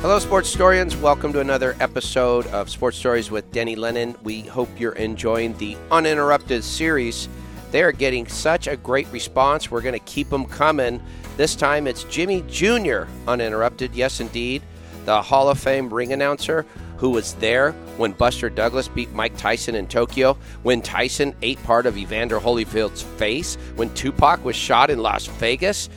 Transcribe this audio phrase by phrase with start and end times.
[0.00, 0.96] Hello, sports historians.
[0.96, 4.16] Welcome to another episode of Sports Stories with Denny Lennon.
[4.22, 7.28] We hope you're enjoying the uninterrupted series.
[7.70, 9.70] They are getting such a great response.
[9.70, 11.02] We're going to keep them coming.
[11.36, 13.02] This time it's Jimmy Jr.
[13.28, 13.94] uninterrupted.
[13.94, 14.62] Yes, indeed.
[15.04, 16.64] The Hall of Fame ring announcer
[16.96, 21.84] who was there when Buster Douglas beat Mike Tyson in Tokyo, when Tyson ate part
[21.84, 25.90] of Evander Holyfield's face, when Tupac was shot in Las Vegas.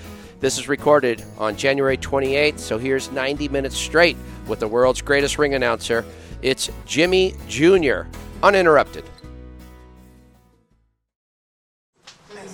[0.43, 5.37] This is recorded on January 28th, so here's 90 minutes straight with the world's greatest
[5.37, 6.03] ring announcer.
[6.41, 8.01] It's Jimmy Jr.,
[8.43, 9.05] uninterrupted.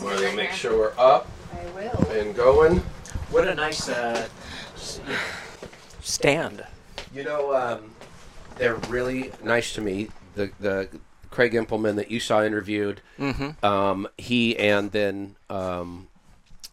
[0.03, 1.27] Want to make sure we're up
[2.11, 2.77] and going.
[3.31, 4.27] What a nice uh,
[5.99, 6.63] stand.
[7.11, 7.89] You know, um,
[8.57, 10.09] they're really nice to me.
[10.35, 10.89] The the
[11.31, 13.01] Craig Impelman that you saw interviewed,
[13.63, 16.08] um, he and then um,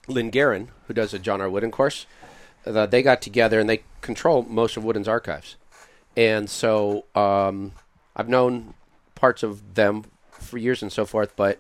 [0.08, 1.48] Lynn Guerin, who does a John R.
[1.50, 2.06] Wooden course,
[2.66, 5.56] uh, they got together and they control most of Wooden's archives.
[6.16, 7.72] And so um,
[8.14, 8.74] I've known
[9.14, 11.58] parts of them for years and so forth, but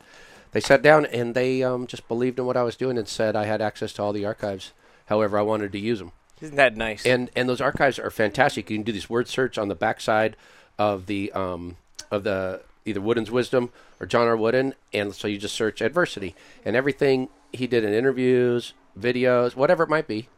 [0.52, 3.36] they sat down and they um, just believed in what I was doing and said
[3.36, 4.72] I had access to all the archives,
[5.06, 7.04] however I wanted to use them Isn't that nice?
[7.04, 8.70] and and those archives are fantastic.
[8.70, 10.36] You can do this word search on the backside
[10.78, 11.76] of the um,
[12.10, 14.36] of the either Wooden's Wisdom or John R.
[14.36, 19.84] Wooden, and so you just search adversity and everything he did in interviews, videos, whatever
[19.84, 20.28] it might be.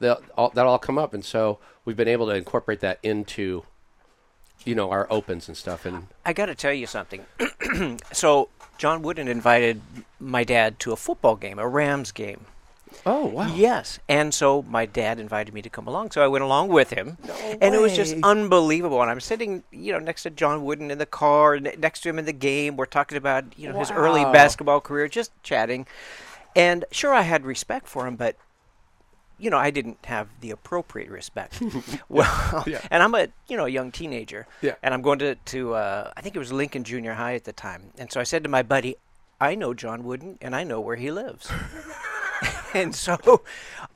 [0.00, 3.64] They'll, all, that'll all come up, and so we've been able to incorporate that into,
[4.64, 5.84] you know, our opens and stuff.
[5.84, 7.26] And I got to tell you something.
[8.12, 9.80] so John Wooden invited
[10.20, 12.46] my dad to a football game, a Rams game.
[13.04, 16.44] oh wow, Yes, and so my dad invited me to come along, so I went
[16.44, 17.18] along with him,
[17.60, 19.02] and it was just unbelievable.
[19.02, 22.20] And I'm sitting, you know, next to John Wooden in the car, next to him
[22.20, 22.76] in the game.
[22.76, 25.86] We're talking about, you know, his early basketball career, just chatting.
[26.58, 28.36] And sure, I had respect for him, but
[29.38, 31.62] you know, I didn't have the appropriate respect.
[32.08, 32.80] well, Yeah.
[32.90, 34.74] and I'm a you know a young teenager, Yeah.
[34.82, 37.52] and I'm going to to uh, I think it was Lincoln Junior High at the
[37.52, 38.96] time, and so I said to my buddy,
[39.40, 41.48] I know John Wooden, and I know where he lives.
[42.74, 43.42] and so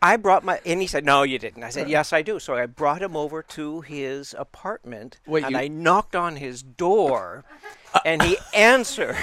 [0.01, 1.65] I brought my, and he said, No, you didn't.
[1.65, 2.39] I said, Yes, I do.
[2.39, 6.63] So I brought him over to his apartment, Wait, and you- I knocked on his
[6.63, 7.45] door,
[8.05, 9.17] and he answered.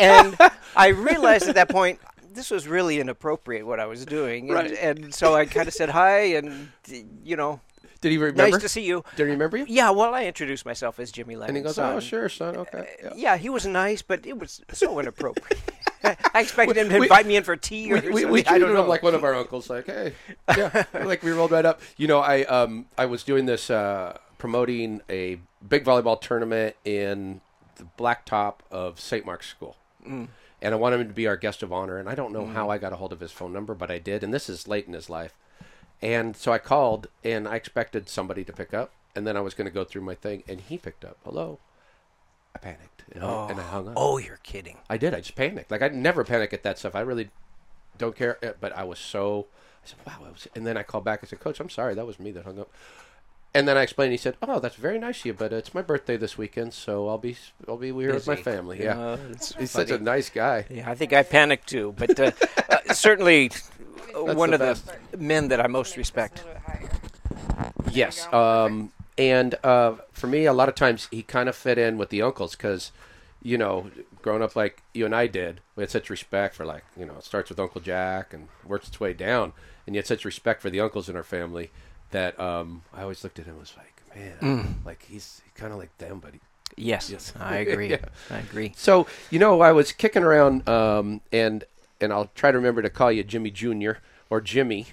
[0.00, 0.36] And
[0.76, 1.98] I realized at that point,
[2.32, 4.46] this was really inappropriate what I was doing.
[4.50, 4.72] And, Right.
[4.72, 6.68] and so I kind of said hi, and,
[7.24, 7.60] you know,
[8.00, 8.48] did he remember?
[8.50, 9.04] nice to see you.
[9.16, 9.66] Did he remember you?
[9.68, 11.56] Yeah, well, I introduced myself as Jimmy Lennon.
[11.56, 12.56] And he goes, "Oh, sure, son.
[12.56, 13.12] Okay." Yeah.
[13.14, 15.60] Yeah, he was nice, but it was so inappropriate.
[16.02, 18.14] I expected him to We- invite me in for tea or we, something.
[18.14, 18.82] we, we I don't know.
[18.84, 19.68] him like one of our uncles.
[19.68, 20.14] Like, hey,
[20.56, 21.82] yeah, like we rolled right up.
[21.98, 25.38] You know, I um I was doing this uh, promoting a
[25.68, 27.42] big volleyball tournament in
[27.76, 29.26] the blacktop of St.
[29.26, 30.28] Mark's School, Mm.
[30.62, 31.98] and I wanted him to be our guest of honor.
[31.98, 33.98] And I don't know how I got a hold of his phone number, but I
[33.98, 34.22] did.
[34.24, 35.34] And this is late in his life,
[36.02, 39.54] and so I called, and I expected somebody to pick up, and then I was
[39.54, 41.16] going to go through my thing, and he picked up.
[41.24, 41.58] Hello.
[42.54, 43.94] I panicked, and, I, and I hung up.
[43.96, 44.78] oh, you're kidding.
[44.88, 45.14] I did.
[45.14, 45.70] I just panicked.
[45.70, 46.94] Like I never panic at that stuff.
[46.96, 47.30] I really
[47.98, 48.38] don't care.
[48.44, 49.46] uh, But I was so.
[49.84, 51.20] I said, "Wow." I was, and then I called back.
[51.22, 51.94] I said, "Coach, I'm sorry.
[51.94, 52.70] That was me that hung up."
[53.52, 54.12] And then I explained.
[54.12, 57.08] He said, "Oh, that's very nice of you, but it's my birthday this weekend, so
[57.08, 59.16] I'll be I'll be here with my family." Yeah, Uh,
[59.58, 60.66] he's such a nice guy.
[60.70, 62.30] Yeah, I think I panicked too, but uh,
[62.70, 63.50] uh, certainly
[64.14, 64.92] one the of best.
[65.10, 66.44] the men that I most respect.
[67.90, 68.32] Yes.
[68.32, 72.10] Um, and uh, for me, a lot of times he kind of fit in with
[72.10, 72.92] the uncles because,
[73.42, 73.90] you know,
[74.22, 77.14] growing up like you and I did, we had such respect for like, you know,
[77.18, 79.52] it starts with Uncle Jack and works its way down,
[79.86, 81.70] and you had such respect for the uncles in our family
[82.10, 85.78] that um, I always looked at him and was like, man, like he's kind of
[85.78, 86.40] like them, but he,
[86.76, 87.32] Yes, Yes.
[87.38, 87.88] I agree.
[87.90, 88.04] Yeah.
[88.30, 88.72] I agree.
[88.76, 91.64] So you know, I was kicking around, um, and
[92.00, 93.98] and I'll try to remember to call you Jimmy Junior
[94.30, 94.86] or Jimmy.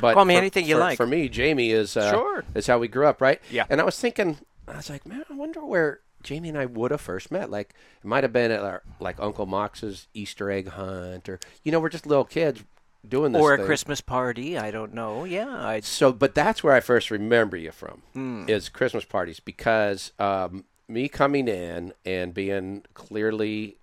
[0.00, 0.96] But Call me for- anything you for- like.
[0.96, 2.44] For me, Jamie is uh, Sure.
[2.54, 3.40] is how we grew up, right?
[3.50, 3.64] Yeah.
[3.70, 6.90] And I was thinking, I was like, man, I wonder where Jamie and I would
[6.90, 7.48] have first met.
[7.50, 11.70] Like, it might have been at our, like Uncle Mox's Easter egg hunt, or you
[11.70, 12.64] know, we're just little kids
[13.08, 13.40] doing this.
[13.42, 13.66] Or a thing.
[13.66, 14.56] Christmas party.
[14.58, 15.24] I don't know.
[15.24, 18.44] Yeah, I, So, but that's where I first remember you from Hmm.
[18.48, 23.76] is Christmas parties because um, me coming in and being clearly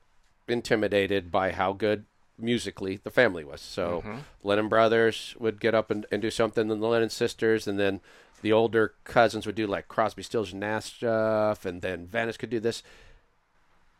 [0.47, 2.05] intimidated by how good
[2.37, 3.61] musically the family was.
[3.61, 4.17] So, Mm-hmm.
[4.43, 8.01] Lennon brothers would get up and, and do something, and the Lennon sisters, and then
[8.41, 12.49] the older cousins would do like Crosby, Stills, and Nash stuff, and then Venice could
[12.49, 12.81] do this.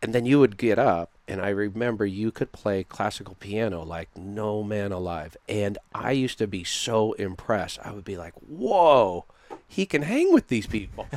[0.02, 4.10] And then you would get up, and I remember you could play classical piano like
[4.18, 5.38] no man alive.
[5.48, 7.80] And I used to be so impressed.
[7.84, 9.26] I would be like, whoa,
[9.68, 11.08] he can hang with these people.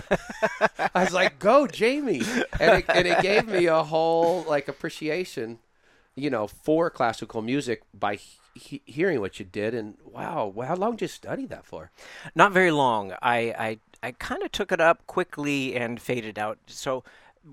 [0.94, 2.22] I was like, go, Jamie.
[2.60, 5.60] And it, and it gave me a whole like appreciation,
[6.14, 8.18] you know, for classical music by
[8.54, 11.90] he- hearing what you did, and wow, how long did you study that for?
[12.34, 13.14] Not very long.
[13.22, 16.58] I I, I kind of took it up quickly and faded out.
[16.66, 17.02] So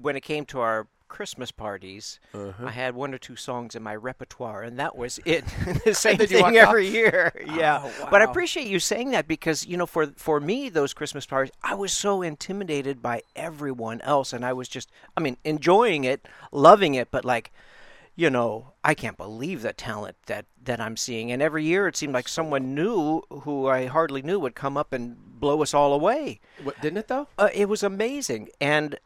[0.02, 2.66] when it came to our Christmas parties, Uh-huh.
[2.66, 5.44] I had one or two songs in my repertoire, and that was it.
[5.86, 6.70] the same thing walked off?
[6.70, 7.34] every year.
[7.46, 7.82] Yeah.
[7.84, 11.26] Oh, But I appreciate you saying that because you know, for for me, those Christmas
[11.26, 16.06] parties, I was so intimidated by everyone else, and I was just, I mean, enjoying
[16.06, 17.52] it, loving it, but like.
[18.14, 21.32] You know, I can't believe the talent that, that I'm seeing.
[21.32, 24.92] And every year it seemed like someone new who I hardly knew would come up
[24.92, 26.42] and blow us all away.
[26.62, 27.30] What, didn't it though?
[27.38, 29.00] Uh, it was amazing, and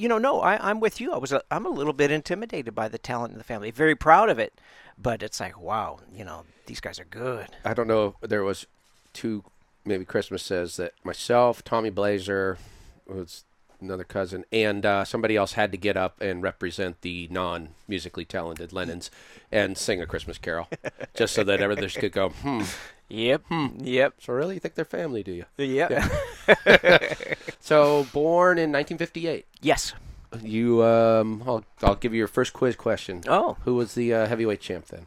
[0.00, 1.12] you know, no, I, I'm with you.
[1.12, 3.70] I was, I'm a little bit intimidated by the talent in the family.
[3.70, 4.54] Very proud of it,
[4.96, 7.48] but it's like, wow, you know, these guys are good.
[7.64, 8.66] I don't know if there was
[9.12, 9.44] two
[9.84, 12.58] maybe Christmas says that myself, Tommy Blazer,
[13.06, 13.44] was
[13.80, 18.24] another cousin, and uh, somebody else had to get up and represent the non musically
[18.24, 19.10] talented Lennons
[19.50, 20.68] and sing a Christmas carol,
[21.14, 22.62] just so that others could go, hmm.
[23.10, 23.42] Yep,
[23.80, 25.44] yep, So really, you think they're family, do you?
[25.58, 25.90] yep.
[27.60, 29.46] So born in 1958.
[29.60, 29.92] yes.
[30.42, 33.22] You, um, I'll, I'll give you your first quiz question.
[33.26, 35.06] Oh, Who was the uh, heavyweight champ then?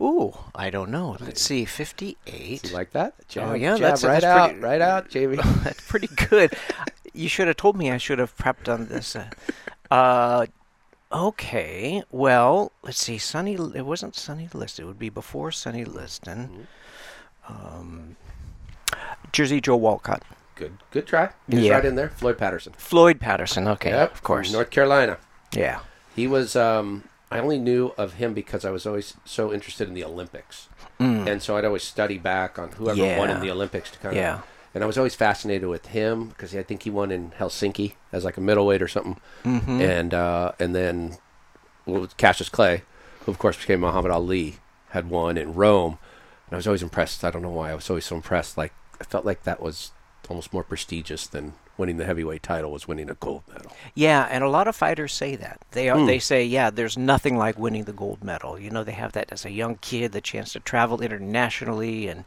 [0.00, 1.16] ooh, I don't know.
[1.18, 2.68] Let's see, fifty-eight.
[2.70, 3.14] You like that?
[3.26, 5.36] Jab, Oh, yeah, jab that's- right that's out, pretty- right out, Jamie.
[5.64, 6.54] That's pretty good.
[7.12, 7.90] you should have told me.
[7.90, 9.16] I should have prepped on this.
[9.16, 9.28] Uh,
[9.90, 10.46] uh,
[11.10, 12.04] okay.
[12.12, 13.18] Well, let's see.
[13.18, 13.54] Sonny.
[13.54, 14.84] It wasn't Sonny Liston.
[14.84, 16.68] It would be before Sonny Liston.
[17.48, 18.16] Um,
[19.32, 20.22] Jersey Joe Walcott.
[20.54, 21.30] Good, good try.
[21.48, 21.74] He was Yeah.
[21.74, 22.08] right in there.
[22.10, 22.72] Floyd Patterson.
[22.76, 23.68] Floyd Patterson.
[23.68, 23.90] Okay.
[23.90, 24.52] Yep, Of course.
[24.52, 25.18] North Carolina.
[25.52, 25.80] yeah.
[26.16, 26.56] He was.
[26.56, 30.68] Um, I only knew of him because I was always so interested in the Olympics,
[30.98, 33.40] and so I'd always study back on whoever won in Mm.
[33.42, 34.20] The Olympics to kind of.
[34.20, 34.40] Yeah.
[34.74, 38.24] And I was always fascinated with him because I think he won in Helsinki as
[38.24, 39.80] like a middleweight or something, Mm-hmm.
[39.80, 41.18] and uh, and then
[41.86, 42.82] well, Cassius Clay,
[43.20, 44.56] who of course became Muhammad Ali,
[44.90, 45.98] had won in Rome,
[46.48, 47.24] and I was always impressed.
[47.24, 48.56] I don't know why I was always so impressed.
[48.58, 49.92] Like I felt like that was
[50.28, 53.72] almost more prestigious than winning the heavyweight title was winning a gold medal.
[53.94, 55.60] Yeah, and a lot of fighters say that.
[55.70, 58.58] They are, they say, yeah, there's nothing like winning the gold medal.
[58.58, 62.24] You know, they have that as a young kid, the chance to travel internationally and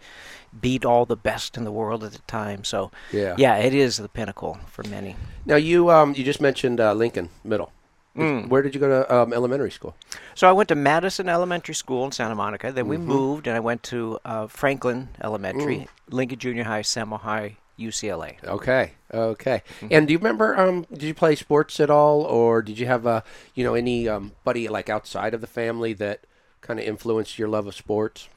[0.59, 2.63] beat all the best in the world at the time.
[2.63, 3.35] So, Yeah.
[3.37, 5.15] yeah, it is the pinnacle for many.
[5.45, 7.71] Now you um you just mentioned uh, Lincoln Middle.
[8.15, 8.49] Mm.
[8.49, 9.95] Where did you go to um, elementary school?
[10.35, 12.71] So I went to Madison Elementary School in Santa Monica.
[12.71, 17.57] Then we moved, and I went to uh, Franklin Elementary, Lincoln Junior High, Samo High,
[17.79, 18.43] UCLA.
[18.43, 19.63] Okay, okay.
[19.89, 20.59] And do you remember?
[20.59, 23.21] Um, did you play sports at all, or did you have uh,
[23.55, 26.25] you know any um, buddy like outside of the family that
[26.59, 28.27] kind of influenced your love of sports?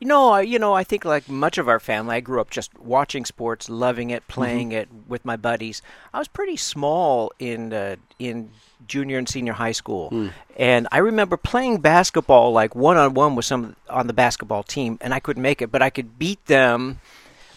[0.00, 2.48] You know, I, you know, I think like much of our family, I grew up
[2.50, 5.82] just watching sports, loving it, playing it with my buddies.
[6.14, 8.50] I was pretty small in uh, in
[8.88, 10.08] junior and senior high school,
[10.56, 14.96] and I remember playing basketball like one on one with some on the basketball team,
[15.02, 16.98] and I couldn't make it, but I could beat them,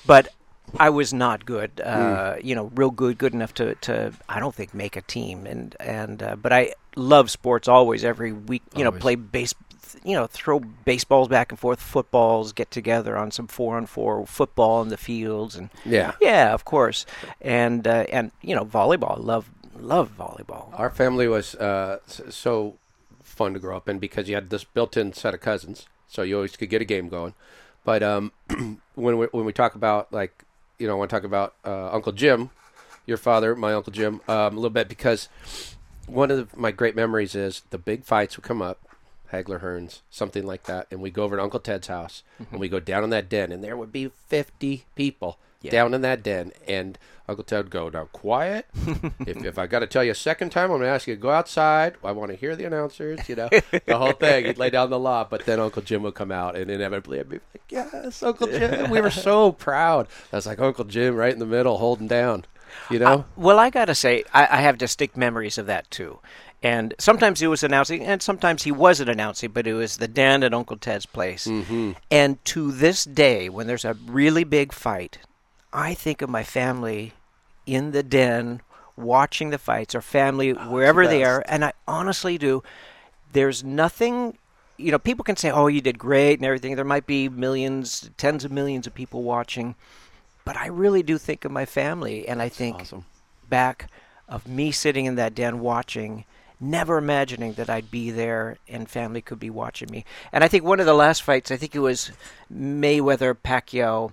[0.06, 0.28] but.
[0.80, 4.56] I was not good, uh, you know, real good, good enough to, to I don't
[4.56, 8.04] think make a team, and and uh, but I love sports always.
[8.04, 9.54] Every week, you know, play base,
[10.04, 14.26] you know, throw baseballs back and forth, footballs, get together on some four on four
[14.26, 16.14] football in the fields, and Yeah.
[16.22, 17.06] yeah, of course,
[17.42, 19.18] and uh, and you know, volleyball.
[19.24, 19.50] Love
[19.80, 20.68] love volleyball.
[20.78, 22.76] Our family was uh, so
[23.22, 26.36] fun to grow up in because you had this built-in set of cousins, so you
[26.36, 27.34] always could get a game going.
[27.84, 28.32] But um,
[28.96, 30.44] when we, when we talk about like
[30.80, 32.50] you know, I want to talk about uh, Uncle Jim,
[33.06, 35.30] your father, my Uncle Jim, um, a little bit because
[36.08, 38.80] one of the, my great memories is the big fights would come up,
[39.34, 42.60] Hagler Hearns, something like that, and we go over to Uncle Ted's house and mm-hmm.
[42.60, 45.72] we go down in that den, and there would be fifty people Yeah.
[45.72, 46.98] down in that den, and
[47.28, 48.68] Uncle Ted would go now quiet.
[49.26, 51.16] if if I got to tell you a second time, I'm going to ask you
[51.16, 51.96] to go outside.
[52.04, 53.28] I want to hear the announcers.
[53.28, 54.46] You know the whole thing.
[54.46, 57.30] He'd lay down the law, but then Uncle Jim would come out, and inevitably I'd
[57.30, 60.08] be like, "Yes, Uncle Jim." We were so proud.
[60.32, 62.46] I was like Uncle Jim right in the middle, holding down.
[62.90, 63.26] You know.
[63.36, 66.20] Well, I gotta say, I, I have distinct memories of that too.
[66.64, 70.44] And sometimes he was announcing, and sometimes he wasn't announcing, but it was the den
[70.44, 71.46] at Uncle Ted's place.
[71.46, 71.92] Mm-hmm.
[72.10, 75.20] And to this day, when there's a really big fight,
[75.74, 77.12] I think of my family
[77.66, 78.62] in the den
[78.96, 82.64] watching the fights, or family wherever they are, and I honestly do.
[83.34, 84.38] There's nothing.
[84.78, 86.76] You know, people can say, "Oh, you did great" and everything.
[86.76, 89.76] There might be millions, tens of millions of people watching,
[90.46, 93.06] but I really do think of my family, and I think awesome.
[93.50, 93.90] back
[94.28, 96.26] of me sitting in that den watching,
[96.60, 100.06] never imagining that I'd be there and family could be watching me.
[100.32, 102.12] And I think one of the last fights, I think it was
[102.54, 104.12] Mayweather Pacquiao.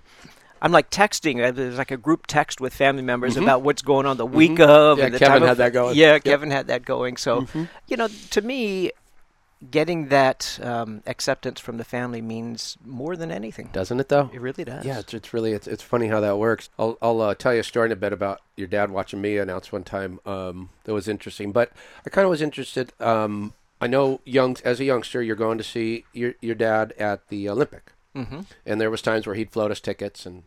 [0.61, 1.43] I'm like texting.
[1.43, 4.59] uh, There's like a group text with family members about what's going on the week
[4.59, 4.97] of.
[4.97, 4.99] Mm-hmm.
[4.99, 5.95] Yeah, and the Kevin time of- had that going.
[5.95, 6.19] Yeah, Yep.
[6.21, 6.29] Mm-hmm.
[6.29, 7.17] Kevin had that going.
[7.17, 7.47] So,
[7.87, 8.91] you know, to me,
[9.69, 13.69] getting that um, acceptance from the family means more than anything.
[13.71, 14.29] Doesn't it though?
[14.33, 14.85] It really does.
[14.85, 16.69] Yeah, it's, it's really it's, it's funny how that works.
[16.79, 19.37] I'll I'll uh, tell you a story in a bit about your dad watching me
[19.37, 20.19] announce one time.
[20.25, 21.71] Um, that was interesting, but
[22.05, 22.93] I kind of was interested.
[22.99, 27.27] Um, I know young as a youngster, you're going to see your your dad at
[27.29, 28.41] the Olympic, Mm-hmm.
[28.65, 30.43] and there was times where he'd float us tickets, and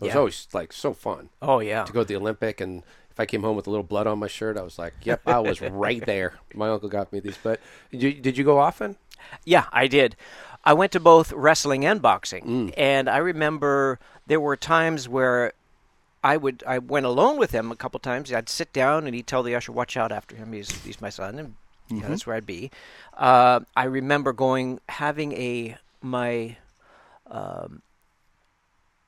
[0.00, 0.18] it was Yeah.
[0.18, 1.84] always like so fun Oh yeah.
[1.84, 2.60] to go to the Olympic.
[2.60, 2.82] And
[3.14, 5.22] if I came home with a little blood on my shirt, I was like, "Yep,
[5.26, 7.38] I was right there." My uncle got me these.
[7.42, 8.96] But did you, did you go often?
[9.44, 10.16] Yeah, I did.
[10.64, 12.74] I went to both wrestling and boxing, Mm.
[12.76, 15.52] and I remember there were times where
[16.24, 18.32] I would I went alone with him a couple times.
[18.32, 20.52] I'd sit down and he'd tell the usher, "Watch out after him.
[20.52, 21.54] He's he's my son," and
[21.88, 22.70] you know, that's where I'd be.
[23.16, 26.56] Uh, I remember going having a my.
[27.30, 27.82] Um,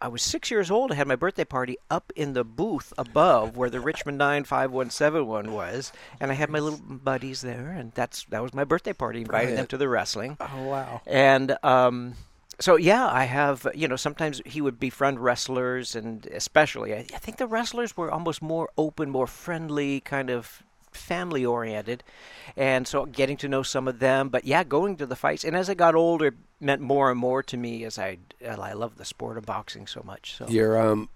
[0.00, 0.92] I was six years old.
[0.92, 4.70] I had my birthday party up in the booth above where the Richmond Nine Five
[4.70, 8.52] One Seven One was, and I had my little buddies there, and that's that was
[8.52, 9.22] my birthday party.
[9.22, 10.36] Invited them to the wrestling.
[10.38, 11.00] Oh wow!
[11.06, 12.14] And um,
[12.58, 17.18] so, yeah, I have, you know, sometimes he would befriend wrestlers, and especially, I, I
[17.18, 20.62] think the wrestlers were almost more open, more friendly, kind of
[20.96, 22.02] family oriented.
[22.56, 25.44] And so getting to know some of them, but yeah, going to the fights.
[25.44, 28.96] And as I got older, meant more and more to me as I, I love
[28.96, 30.34] the sport of boxing so much.
[30.36, 31.08] So, Your um,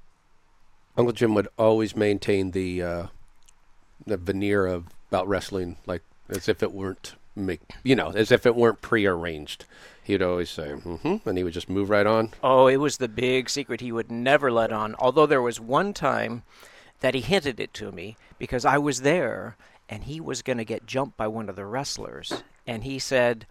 [0.97, 3.07] Uncle Jim would always maintain the uh,
[4.07, 8.47] the veneer of about wrestling, like as if it weren't make you know, as if
[8.47, 9.65] it weren't prearranged.
[10.03, 12.33] He'd always say, "Mm-hmm," and he would just move right on.
[12.43, 14.95] Oh, it was the big secret he would never let on.
[14.99, 16.43] Although there was one time
[17.01, 19.57] that he hinted it to me because I was there
[19.91, 22.43] and he was going to get jumped by one of the wrestlers.
[22.67, 23.45] And he said,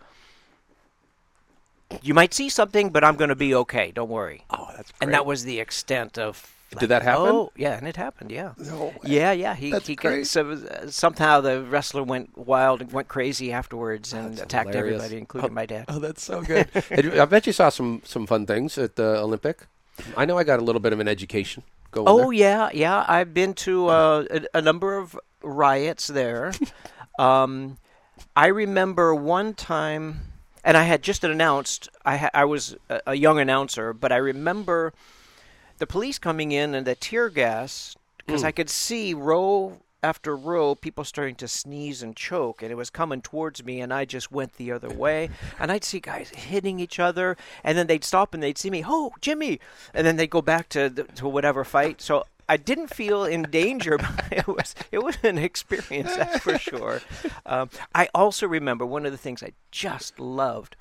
[2.02, 3.92] You might see something, but I'm going to be okay.
[3.92, 4.46] Don't worry.
[4.50, 5.02] Oh, that's great.
[5.02, 6.56] And that was the extent of.
[6.80, 7.26] Did that happen?
[7.26, 8.32] Oh, yeah, and it happened.
[8.32, 8.54] Yeah.
[8.58, 9.56] No Yeah, yeah.
[9.56, 10.28] He, That's he great.
[10.28, 14.98] So, uh, somehow the wrestler went wild and went crazy afterwards and That's attacked hilarious.
[15.02, 15.86] everybody, including my dad.
[15.88, 16.70] Oh, that's so good.
[16.92, 19.66] I bet you saw some some fun things at the Olympic.
[20.16, 22.34] I know I got a little bit of an education going Oh there.
[22.34, 23.04] yeah, yeah.
[23.08, 26.54] I've been to uh, a, a number of riots there.
[27.20, 27.78] um,
[28.36, 30.22] I remember one time,
[30.64, 31.90] and I had just announced.
[32.06, 34.94] I ha- I was a, a young announcer, but I remember
[35.78, 40.76] the police coming in and the tear gas because I could see row after row
[40.76, 44.32] people starting to sneeze and choke and it was coming towards me and I just
[44.32, 45.30] went the other way
[45.60, 48.84] and I'd see guys hitting each other and then they'd stop and they'd see me
[48.86, 49.60] oh Jimmy
[49.94, 53.44] and then they'd go back to the, to whatever fight so I didn't feel in
[53.44, 57.02] danger but it was it was an experience that's for sure
[57.46, 60.76] um, I also remember one of the things I just loved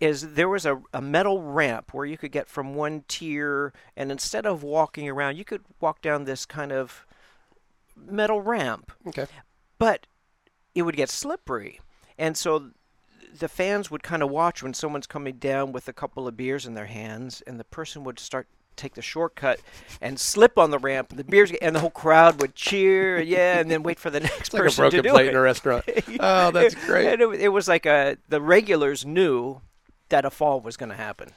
[0.00, 4.10] is there was a, a metal ramp where you could get from one tier and
[4.10, 7.04] instead of walking around you could walk down this kind of
[7.96, 9.26] metal ramp Okay.
[9.78, 10.06] but
[10.74, 11.80] it would get slippery
[12.16, 12.70] and so
[13.38, 16.66] the fans would kind of watch when someone's coming down with a couple of beers
[16.66, 19.60] in their hands and the person would start take the shortcut
[20.00, 23.58] and slip on the ramp and the beers and the whole crowd would cheer yeah
[23.58, 25.36] and then wait for the next It's like a broken to do plate it in
[25.36, 25.84] a restaurant.
[26.20, 27.06] oh, that's great.
[27.12, 29.60] and it, it was like a the regulars knew
[30.08, 31.30] that a fall was going to happen.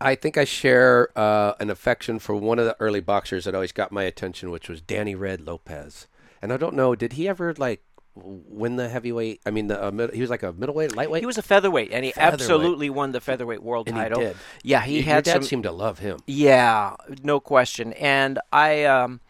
[0.00, 3.72] I think I share uh, an affection for one of the early boxers that always
[3.72, 6.06] got my attention, which was Danny Red Lopez.
[6.42, 7.82] And I don't know, did he ever like
[8.16, 9.40] win the heavyweight?
[9.46, 11.22] I mean, the uh, mid- he was like a middleweight, lightweight.
[11.22, 12.32] He was a featherweight, and he Featherweight.
[12.40, 14.20] absolutely won the featherweight world And he title.
[14.20, 14.36] did.
[14.62, 15.42] Yeah, he Your had dad some.
[15.42, 16.18] seemed to love him.
[16.26, 17.92] Yeah, no question.
[17.94, 19.20] And I, um,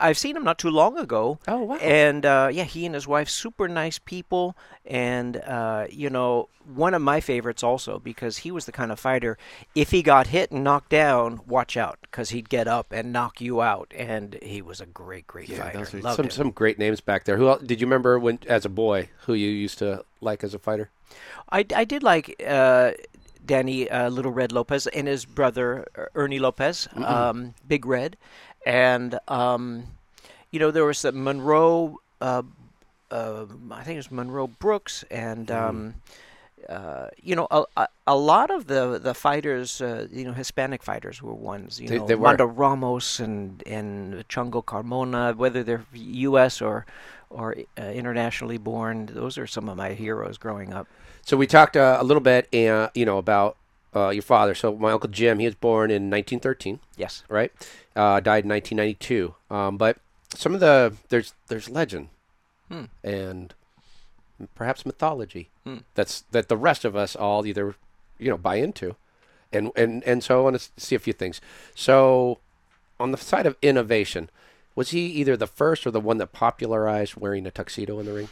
[0.00, 1.38] I've seen him not too long ago.
[1.46, 1.76] Oh, wow.
[1.76, 4.56] And uh, yeah, he and his wife, super nice people.
[4.84, 8.98] And uh, you know, one of my favorites also because he was the kind of
[8.98, 9.36] fighter.
[9.74, 13.40] If he got hit and knocked down, watch out because he'd get up and knock
[13.40, 13.92] you out.
[13.96, 15.78] And he was a great, great Yeah, fighter.
[15.78, 16.30] those are some him.
[16.30, 17.36] some great names back there.
[17.36, 20.54] Who else, did you remember when, as a boy, who you used to like as
[20.54, 20.90] a fighter?
[21.50, 22.92] I, I did like uh,
[23.44, 28.16] Danny uh, Little Red Lopez and his brother Er- Ernie Lopez, um, Big Red,
[28.66, 29.84] and um,
[30.50, 32.00] you know there was the Monroe.
[32.20, 32.42] Uh,
[33.10, 35.94] uh, I think it was Monroe Brooks, and um,
[36.68, 40.82] uh, you know a, a, a lot of the the fighters, uh, you know Hispanic
[40.82, 41.80] fighters were ones.
[41.80, 42.36] You They- know they were.
[42.46, 46.60] Ramos and and Chango Carmona, whether they're U.S.
[46.62, 46.86] or
[47.30, 49.06] or uh, internationally born.
[49.06, 50.86] Those are some of my heroes growing up.
[51.22, 53.56] So we talked uh, a little bit, uh, you know, about
[53.94, 54.54] uh, your father.
[54.54, 57.24] So my uncle Jim, he was born in 1913, Yes.
[57.28, 57.52] right?
[57.96, 59.34] Uh, died in 1992.
[59.50, 59.98] Um, but
[60.34, 62.08] some of the there's there's legend
[62.68, 62.84] Hmm.
[63.02, 63.52] and
[64.54, 65.78] perhaps mythology Hmm.
[65.94, 67.74] that's that the rest of us all either
[68.18, 68.94] you know buy into,
[69.52, 71.40] and and and so I want to see a few things.
[71.74, 72.38] So
[73.00, 74.30] on the side of innovation,
[74.74, 78.12] Was he either the first or the one that popularized wearing a tuxedo in the
[78.12, 78.28] ring?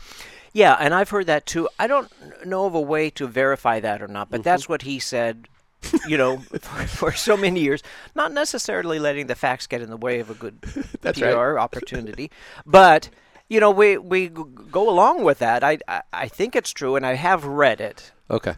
[0.52, 1.68] Yeah, and I've heard that too.
[1.78, 2.10] I don't
[2.46, 4.44] know of a way to verify that or not, but Mm-hmm.
[4.44, 5.48] that's what he said.
[6.08, 7.82] You know, for, for so many years,
[8.14, 10.60] not necessarily letting the facts get in the way of a good
[11.02, 11.62] That's PR right.
[11.62, 12.30] opportunity,
[12.66, 13.10] but
[13.48, 15.62] you know, we we go along with that.
[15.62, 18.54] I, I I think it's true, and I have read it, Okay.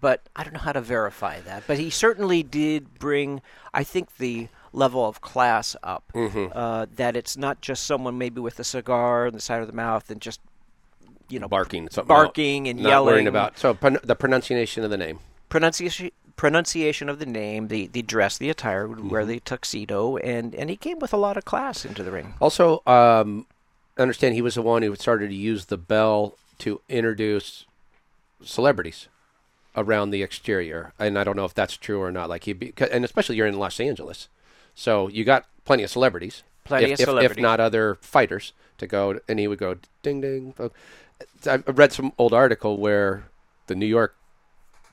[0.00, 1.62] but I don't know how to verify that.
[1.68, 3.42] But he certainly did bring,
[3.72, 6.04] I think, the level of class up.
[6.14, 6.46] Mm-hmm.
[6.56, 9.72] Uh, that it's not just someone maybe with a cigar on the side of the
[9.72, 10.40] mouth and just
[11.28, 11.88] you know Barking.
[11.90, 13.06] Something barking and not yelling.
[13.12, 13.58] worrying about.
[13.58, 15.18] So pron- the pronunciation of the name.
[15.48, 19.08] pronunciation pronunciation of the name, the the dress, the attire, Mm-hmm.
[19.08, 22.34] wear the tuxedo, and and he came with a lot of class into the ring.
[22.40, 23.46] Also, um,
[23.98, 27.64] I understand he was the one who started to use the bell to introduce
[28.44, 29.08] celebrities
[29.76, 32.28] around the exterior, and I don't know if that's true or not.
[32.28, 34.28] Like he, and especially you're in Los Angeles,
[34.76, 38.86] so you got plenty of celebrities, Plenty if, of if- if, not other fighters to
[38.86, 40.54] go, and he would go ding ding.
[41.46, 43.24] I I read some old article where
[43.66, 44.14] the New York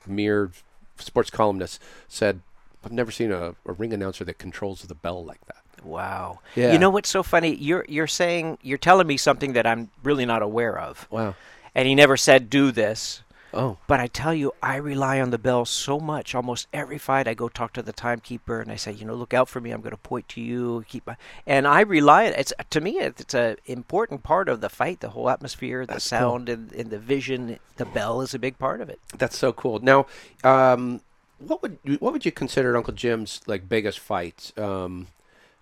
[0.06, 0.52] Mirror
[0.96, 2.40] sports columnist said,
[2.84, 6.40] "I've never seen a, a ring announcer that controls the bell like that." Wow.
[6.54, 6.72] Yeah.
[6.72, 7.54] You know what's so funny?
[7.54, 11.06] You're you're saying you're telling me something that I'm really not aware of.
[11.10, 11.34] Wow.
[11.74, 13.22] And he never said do this.
[13.54, 13.78] Oh.
[13.86, 16.34] But I tell you, I rely on the bell so much.
[16.34, 19.32] Almost every fight, I go talk to the timekeeper and I say, you know, look
[19.32, 19.70] out for me.
[19.70, 20.84] I'm going to point to you.
[20.88, 22.24] Keep my, and I rely.
[22.24, 25.00] It's to me, it's a important part of the fight.
[25.00, 26.18] The whole atmosphere, the That's cool.
[26.18, 27.58] sound, and, and the vision.
[27.76, 29.00] The bell is a big part of it.
[29.16, 29.78] That's so cool.
[29.80, 30.06] Now,
[30.42, 31.00] um,
[31.38, 34.52] what would you, what would you consider Uncle Jim's like biggest fights?
[34.56, 35.08] Um,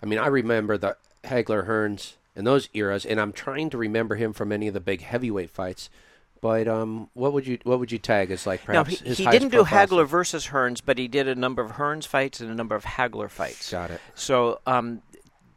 [0.03, 4.17] I mean, I remember the Hagler Hearns in those eras, and I'm trying to remember
[4.17, 5.91] him from any of the big heavyweight fights.
[6.43, 9.19] But um, what would you what would you tag as like Now, perhaps he, his
[9.19, 12.51] he didn't do Hagler versus Hearns, but he did a number of Hearns fights and
[12.51, 13.71] a number of Hagler fights.
[13.71, 14.01] Got it.
[14.17, 15.03] So, um,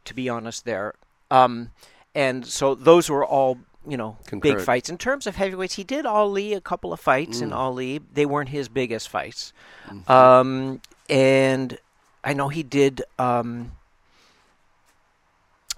[0.04, 0.94] to be honest, there,
[1.30, 1.70] um,
[2.14, 4.88] and so those were all you know big fights.
[4.88, 7.42] In terms of heavyweights, he did Ali a couple of fights Mm.
[7.42, 8.00] in Ali.
[8.14, 9.52] They weren't his biggest fights,
[9.88, 10.10] Mm-hmm.
[10.10, 11.78] um, and
[12.22, 13.02] I know he did.
[13.18, 13.72] Um,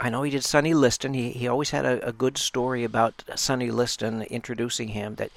[0.00, 1.14] I know he did Sonny Liston.
[1.14, 5.16] He he always had a, a good story about Sonny Liston introducing him.
[5.16, 5.30] That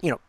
[0.00, 0.20] you know,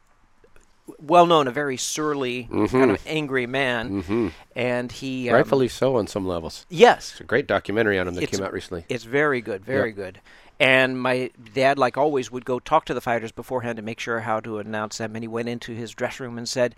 [1.01, 4.27] well known, a very surly, kind of angry man, Mm-hmm.
[4.55, 6.65] and he um, Rightfully so on some levels.
[6.69, 8.85] yes, It's a great documentary on him that came out recently.
[8.89, 10.19] it's very good, very good.
[10.59, 14.21] And my dad, like always, would go talk to the fighters beforehand to make sure
[14.21, 15.15] how to announce them.
[15.15, 16.73] And he went into his dressing room and said,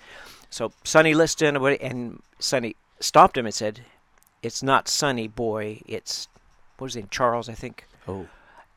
[0.49, 3.81] "So Sonny Liston," and Sonny stopped him and said,
[4.43, 5.81] "It's not Sonny, boy.
[5.87, 6.27] It's
[6.79, 8.27] what was his name, Charles, I think." Oh,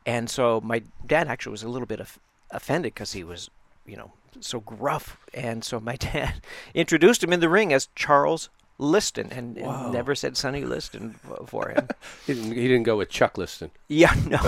[0.04, 2.18] And so my dad actually was a little bit of,
[2.50, 3.50] offended because he was,
[3.86, 5.16] you know, so gruff.
[5.32, 6.34] And so my dad
[6.74, 11.14] introduced him in the ring as Charles Liston, and, and never said Sonny Liston
[11.46, 11.88] for him.
[12.26, 13.70] he didn't, he didn't go with Chuck Liston.
[13.88, 14.40] yeah, no.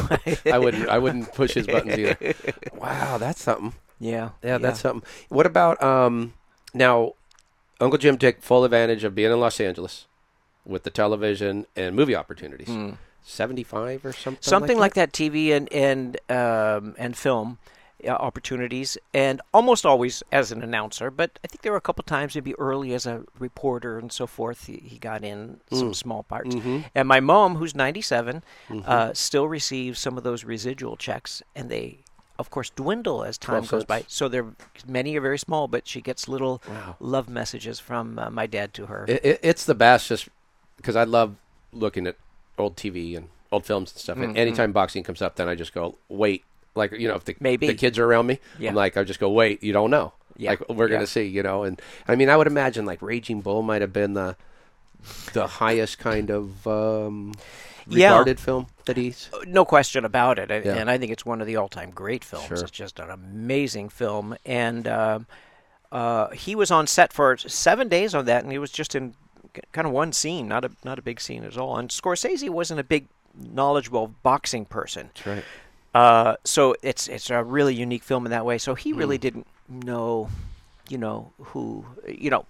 [0.53, 2.35] I wouldn't I wouldn't push his buttons either.
[2.75, 3.75] Wow, that's something.
[4.01, 5.09] Yeah, Yeah, that's something.
[5.29, 6.33] What about um
[6.73, 7.13] now
[7.81, 10.07] Uncle Jim took full advantage of being in Los Angeles
[10.65, 12.69] with the television and movie opportunities.
[12.69, 12.97] Mm.
[13.25, 15.13] 75 or something something like, like that.
[15.13, 17.59] TV and and um, and film
[18.07, 21.11] uh, opportunities, and almost always as an announcer.
[21.11, 24.27] But I think there were a couple times, maybe early as a reporter and so
[24.27, 24.67] forth.
[24.67, 26.55] He, he got in some small parts.
[26.55, 26.85] Mhm.
[26.95, 28.43] And my mom, who's 97,
[28.85, 31.99] uh, still receives some of those residual checks, and they.
[32.37, 34.03] Of course, dwindle as time goes by.
[34.09, 34.57] So they're
[34.89, 36.97] many are very small, but she gets little Wow.
[36.99, 39.05] love messages from uh, my dad to her.
[39.07, 40.29] It, it, it's the best just
[40.77, 41.37] because I love
[41.73, 42.17] looking at
[42.59, 44.17] old TV and old films and stuff.
[44.17, 44.31] Mm-hmm.
[44.31, 46.45] And anytime boxing comes up, then I just go, wait.
[46.77, 47.69] Like, you know, if the, Maybe.
[47.69, 48.71] the kids are around me, Yeah.
[48.71, 50.13] I'm like, I just go, wait, you don't know.
[50.37, 50.51] Yeah.
[50.51, 51.63] Like, we're going to see, you know.
[51.63, 54.37] And I mean, I would imagine like Raging Bull might have been the
[55.35, 57.35] the highest kind of um,
[57.87, 58.09] Yeah.
[58.09, 59.29] regarded film that he's.
[59.47, 60.75] no question about it, and, Yeah.
[60.77, 62.47] and I think it's one of the all-time great films.
[62.47, 62.57] Sure.
[62.59, 65.27] It's just an amazing film, and um
[65.93, 69.15] uh, he was on set for seven days on that, and he was just in
[69.73, 71.77] kind of one scene, not a not a big scene at all.
[71.79, 75.45] And Scorsese wasn't a big knowledgeable boxing person, That's right.
[75.95, 78.59] uh, so it's it's a really unique film in that way.
[78.59, 78.99] So he Hmm.
[78.99, 80.29] really didn't know,
[80.89, 82.47] you know, who you know.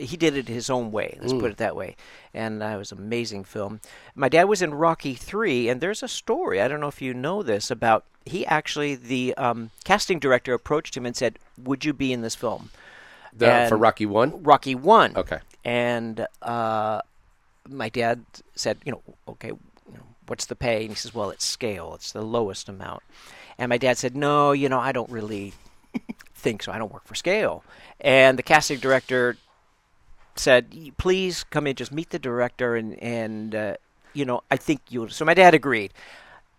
[0.00, 1.18] He did it his own way.
[1.20, 1.40] Let's Hmm.
[1.40, 1.96] put it that way,
[2.32, 3.80] and uh, it was an amazing film.
[4.14, 6.60] My dad was in Rocky Three, and there's a story.
[6.62, 8.04] I don't know if you know this about.
[8.24, 12.36] He actually, the um, casting director approached him and said, "Would you be in this
[12.36, 12.70] film?"
[13.32, 14.40] The, for Rocky One.
[14.44, 15.16] Rocky One.
[15.16, 15.38] Okay.
[15.68, 17.02] And uh,
[17.68, 19.52] my dad said, you know, okay,
[20.26, 20.80] what's the pay?
[20.80, 21.92] And he says, well, it's scale.
[21.94, 23.02] It's the lowest amount.
[23.58, 25.52] And my dad said, no, you know, I don't really
[26.34, 26.72] think so.
[26.72, 27.64] I don't work for scale.
[28.00, 29.36] And the casting director
[30.36, 33.74] said, please come in, just meet the director, and and uh,
[34.14, 35.10] you know, I think you'll.
[35.10, 35.92] So my dad agreed.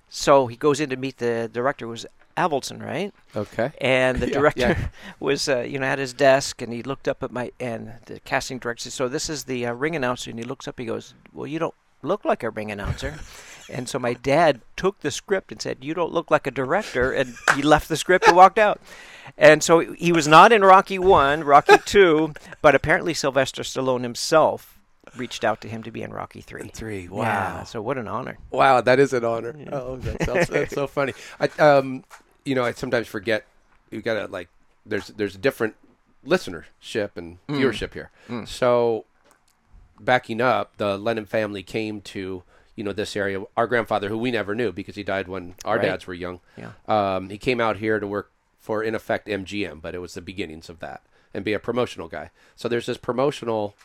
[0.10, 1.86] So he goes in to meet the director.
[1.86, 2.06] It was
[2.40, 3.14] Avildsen, right?
[3.36, 3.72] Okay.
[3.82, 4.88] And the Yeah, director yeah.
[5.20, 8.20] was, uh, you know, at his desk, and he looked up at my and the
[8.22, 10.86] casting director said, "So this is the uh, ring announcer." And he looks up, he
[10.86, 13.20] goes, "Well, you don't look like a ring announcer."
[13.70, 17.12] and so my dad took the script and said, "You don't look like a director,"
[17.12, 18.80] and he left the script and walked out.
[19.38, 24.76] And so he was not in Rocky One, Rocky Two, but apparently Sylvester Stallone himself
[25.16, 26.70] reached out to him to be in Rocky Three.
[26.70, 27.10] Three.
[27.12, 28.38] Yeah, so what an honor.
[28.52, 29.56] Wow, that is an honor.
[29.72, 31.14] Oh, that sounds, that's so funny.
[31.40, 32.04] I, um,
[32.50, 33.46] you know, I sometimes forget
[33.92, 34.50] you gotta like.
[34.86, 35.76] There's there's a different
[36.26, 38.10] listenership and viewership here.
[38.46, 39.06] So,
[40.00, 42.44] backing up, the Lennon family came to
[42.76, 43.44] you know this area.
[43.58, 45.86] Our grandfather, who we never knew because he died when our Right.
[45.86, 46.40] dads were young.
[46.58, 46.72] Yeah.
[46.88, 50.22] Um, he came out here to work for, in effect, MGM, but it was the
[50.22, 51.02] beginnings of that
[51.34, 52.30] and be a promotional guy.
[52.56, 53.76] So there's this promotional,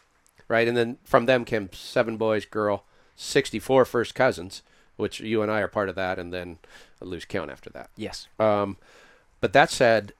[0.49, 0.67] right?
[0.67, 2.85] And then from them came seven boys, girl,
[3.17, 4.63] 64 first cousins,
[4.97, 6.59] which you and I are part of that, and then
[7.01, 7.91] I lose count after that.
[7.97, 8.29] Yes.
[8.39, 8.77] Um,
[9.41, 10.13] but that said,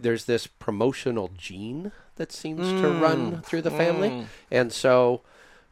[0.00, 4.26] there's this promotional gene that seems to run through the family.
[4.50, 5.22] And so,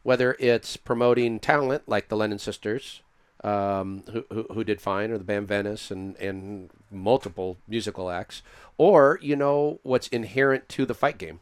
[0.02, 3.02] whether it's promoting talent like the Lennon sisters,
[3.42, 8.42] um, who, who, who did fine, or the band Venice, and, and multiple musical acts,
[8.78, 11.40] or, you know, what's inherent to the fight game,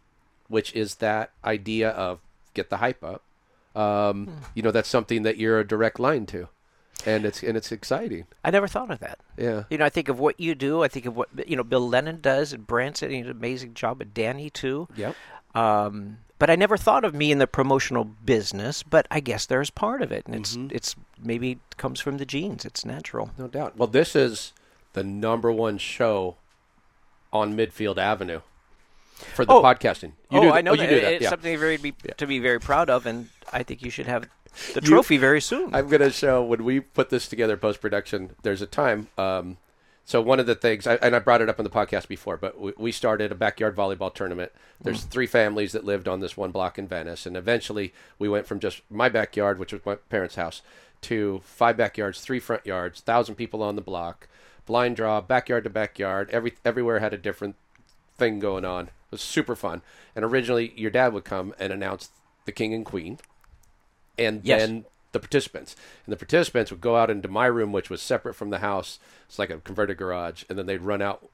[0.49, 2.21] which is that idea of
[2.55, 3.23] get the hype up.
[3.75, 6.49] Um, You know, that's something that you're a direct line to.
[7.07, 8.25] And it's and it's exciting.
[8.45, 9.19] I never thought of that.
[9.37, 9.65] Yeah.
[9.69, 10.83] You know, I think of what you do.
[10.83, 13.11] I think of what you know Bill Lennon does, and Branson.
[13.11, 14.89] He did an amazing job, and Danny too.
[14.97, 15.15] Yep.
[15.55, 18.83] Um, but I never thought of me in the promotional business.
[18.83, 22.65] But I guess there's part of it, and it's it's maybe comes from the genes.
[22.65, 23.31] It's natural.
[23.39, 23.77] No doubt.
[23.77, 24.53] Well, this is
[24.95, 26.37] the number one show
[27.33, 28.41] on Midfield Avenue
[29.35, 29.63] for the Oh.
[29.63, 30.13] podcasting.
[30.31, 30.55] You oh, that.
[30.55, 30.83] I know oh, that.
[30.85, 31.13] you knew that.
[31.15, 31.31] It's Yeah.
[31.31, 32.15] something very be, Yeah.
[32.15, 34.29] to be very proud of, and I think you should have
[34.75, 35.75] the You- trophy very soon.
[35.75, 38.31] I'm going to show when we put this together post production.
[38.43, 39.09] There's a time.
[39.19, 39.57] Um,
[40.07, 42.37] so one of the things, I, and I brought it up on the podcast before,
[42.37, 44.53] but we, we started a backyard volleyball tournament.
[44.81, 48.47] There's three families that lived on this one block in Venice, and eventually we went
[48.47, 50.61] from just my backyard, which was my parents' house,
[51.03, 54.29] to five backyards, three front yards, thousand people on the block,
[54.67, 56.29] blind draw, backyard to backyard.
[56.31, 57.57] Every everywhere had a different
[58.19, 58.87] thing going on.
[58.89, 59.81] It was super fun.
[60.15, 62.11] And originally, your dad would come and announce
[62.45, 63.19] the king and queen,
[64.19, 64.61] and Yes.
[64.61, 65.77] then the participants.
[66.07, 68.99] And the participants would go out into my room, which was separate from the house.
[69.29, 71.29] It's like a converted garage, and then they'd run out.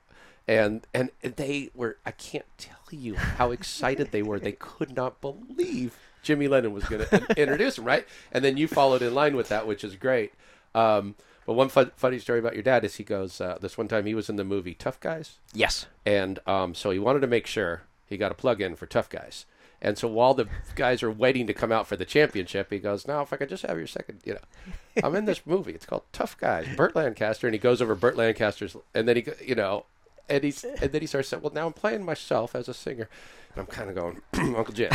[0.49, 4.39] And and they were I can't tell you how excited they were.
[4.41, 8.07] They could not believe Jimmy Lennon was going to introduce them, right?
[8.33, 10.33] And then you followed in line with that, which is great.
[10.75, 11.15] Um,
[11.47, 14.05] but one fun, funny story about your dad is he goes, uh, this one time
[14.07, 15.39] he was in the movie Tough Guys.
[15.55, 15.87] yes.
[16.05, 19.09] And um, so he wanted to make sure he got a plug in for Tough
[19.09, 19.47] Guys.
[19.83, 23.07] And so while the guys are waiting to come out for the championship, he goes,
[23.07, 25.73] "Now, if I could just have your second, you know, I'm in this movie.
[25.73, 26.67] It's called Tough Guys.
[26.77, 29.87] Burt Lancaster." And he goes over Burt Lancaster's, and then he, you know,
[30.29, 33.09] and he's, and then he starts saying, "Well, now I'm playing myself as a singer,"
[33.55, 34.21] and I'm kind of going,
[34.57, 34.93] "Uncle Jim."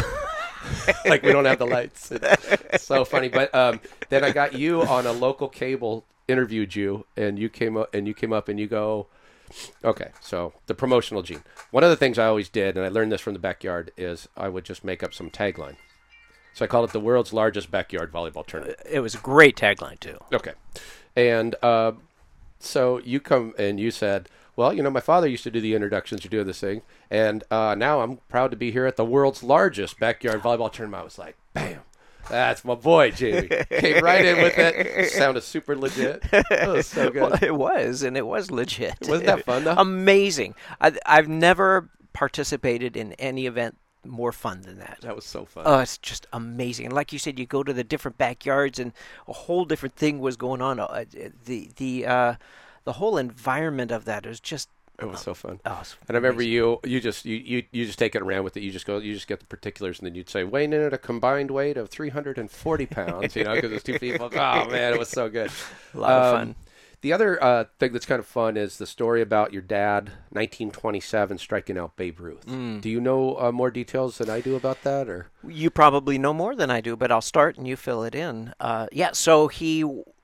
[1.06, 2.12] like we don't have the lights.
[2.12, 3.30] It's so funny.
[3.30, 7.78] But um, then I got you on a local cable interviewed you, and you came
[7.78, 9.08] up and you came up and you go,
[9.84, 10.12] okay.
[10.22, 11.44] So the promotional gene.
[11.72, 14.28] One of the things I always did, and I learned this from the backyard, is
[14.36, 15.76] I would just make up some tagline.
[16.54, 18.80] So I called it the world's largest backyard volleyball tournament.
[18.90, 20.18] It was a great tagline too.
[20.34, 20.54] Okay.
[21.16, 21.94] And uh,
[22.60, 25.76] so you come and you said, well, you know, my father used to do the
[25.76, 26.24] introductions.
[26.24, 26.82] You're doing this thing.
[27.12, 31.02] And uh, now I'm proud to be here at the world's largest backyard volleyball tournament.
[31.02, 31.82] I was like, bam.
[32.30, 33.48] That's my boy, Jamie.
[33.70, 35.12] Came right in with it.
[35.12, 36.24] Sounded super legit.
[36.32, 37.22] It was so good.
[37.22, 38.96] Well, it was, and it was legit.
[39.08, 39.76] Wasn't that fun, though?
[39.78, 40.56] Amazing.
[40.82, 45.00] I, I've never participated in any event more fun than that.
[45.02, 45.64] That was so fun.
[45.66, 46.86] Oh, it's just amazing.
[46.88, 48.94] And like you said, you go to the different backyards, and
[49.28, 50.80] a whole different thing was going on.
[50.80, 51.06] Uh,
[51.46, 52.36] the the uh,
[52.84, 54.70] the whole environment of that is just.
[55.00, 55.60] It was so fun.
[55.66, 56.54] Oh, it's And I remember amazing.
[56.54, 58.62] you, you just you, you you just take it around with it.
[58.62, 60.94] You just go, you just get the particulars, and then you'd say weighing in at
[60.94, 63.36] a combined weight of 340 pounds.
[63.36, 64.30] You know, because it's two people.
[64.36, 65.52] Oh man, it was so good.
[65.94, 66.56] A lot of Um, fun.
[67.02, 71.38] The other uh, thing that's kind of fun is the story about your dad, 1927,
[71.38, 72.46] striking out Babe Ruth.
[72.48, 72.82] Mm.
[72.82, 76.34] Do you know uh, more details than I do about that, or You probably know
[76.34, 78.54] more than I do, but I'll start and you fill it in.
[78.60, 79.84] Uh, yeah, so he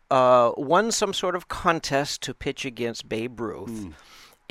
[0.10, 3.94] uh, won some sort of contest to pitch against Babe Ruth,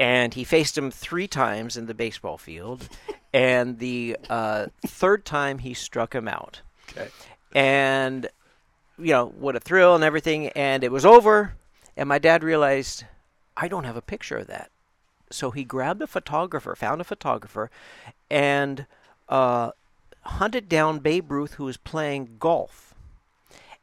[0.00, 2.88] and he faced him three times in the baseball field,
[3.34, 6.62] and the uh, third time he struck him out.
[6.90, 7.08] okay?
[7.54, 8.26] And,
[8.98, 11.52] you know, what a thrill and everything, and it was over,
[11.98, 13.04] and my dad realized,
[13.58, 14.70] I don't have a picture of that.
[15.30, 17.70] So he grabbed a photographer, found a photographer,
[18.30, 18.86] and
[19.28, 19.72] uh,
[20.22, 22.94] hunted down Babe Ruth, who was playing golf.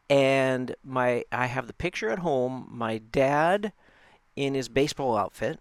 [0.09, 2.67] and my I have the picture at home.
[2.71, 3.71] My dad
[4.35, 5.59] in his baseball outfit,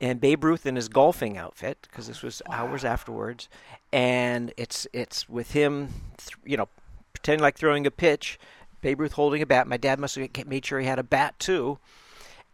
[0.00, 3.48] and Babe Ruth in his golfing outfit because this was hours afterwards,
[3.92, 6.68] and it's it's with him, th- you know,
[7.12, 8.38] pretending like throwing a pitch.
[8.82, 9.66] Babe Ruth holding a bat.
[9.66, 11.78] My dad must have made sure he had a bat too,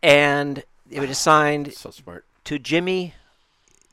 [0.02, 2.24] and it was signed So smart.
[2.44, 3.14] to Jimmy.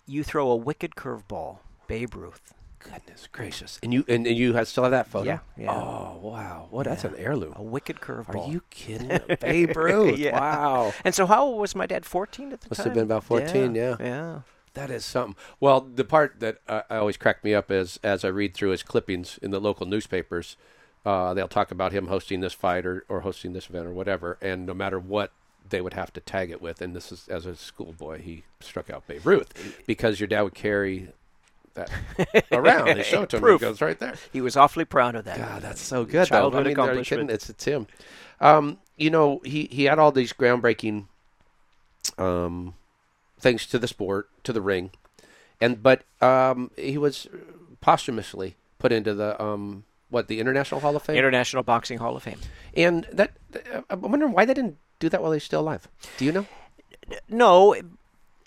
[0.08, 1.58] You throw a wicked curveball,
[1.88, 2.54] Babe Ruth.
[2.80, 3.80] Goodness gracious!
[3.84, 5.26] And you and, and you have, still have that photo?
[5.26, 5.72] Yeah, yeah.
[5.72, 6.68] Oh wow!
[6.70, 6.86] What?
[6.86, 7.54] That's an heirloom.
[7.56, 8.48] A wicked curveball.
[8.48, 9.20] Are you kidding?
[9.42, 10.18] Babe Ruth.
[10.18, 10.40] Yeah.
[10.40, 10.94] Wow.
[11.04, 12.06] And so, how old was my dad?
[12.06, 12.84] Fourteen at the Must time.
[12.84, 13.96] Must have been about 14, yeah.
[14.00, 14.40] Yeah.
[14.76, 15.36] That is something.
[15.60, 18.70] Well, the part that uh, I always cracked me up is as I read through
[18.70, 20.56] his clippings in the local newspapers,
[21.06, 24.38] uh, they'll talk about him hosting this fight or, or hosting this event or whatever,
[24.42, 25.32] and no matter what
[25.70, 28.90] they would have to tag it with, and this is as a schoolboy, he struck
[28.90, 31.10] out Babe Ruth because your dad would carry
[31.76, 31.92] that
[32.52, 33.48] around and show it to him.
[33.48, 34.16] He goes right there.
[34.32, 35.38] He was awfully proud of that.
[35.38, 36.28] God, that's so good.
[36.28, 36.60] Childhood though.
[36.60, 37.06] I mean, accomplishment.
[37.08, 37.30] kidding?
[37.30, 37.88] It's it's him.
[38.42, 41.06] Um, you know, he he had all these groundbreaking
[42.18, 42.74] um,
[43.40, 44.92] things to the sport, to the ring,
[45.60, 47.28] and but um, he was
[47.82, 52.24] posthumously put into the um, what the International Hall of Fame, International Boxing Hall of
[52.24, 52.40] Fame.
[52.76, 53.32] and that
[53.90, 55.88] I'm wondering why they didn't do that while he's still alive.
[56.18, 56.46] Do you know?
[57.28, 57.76] No,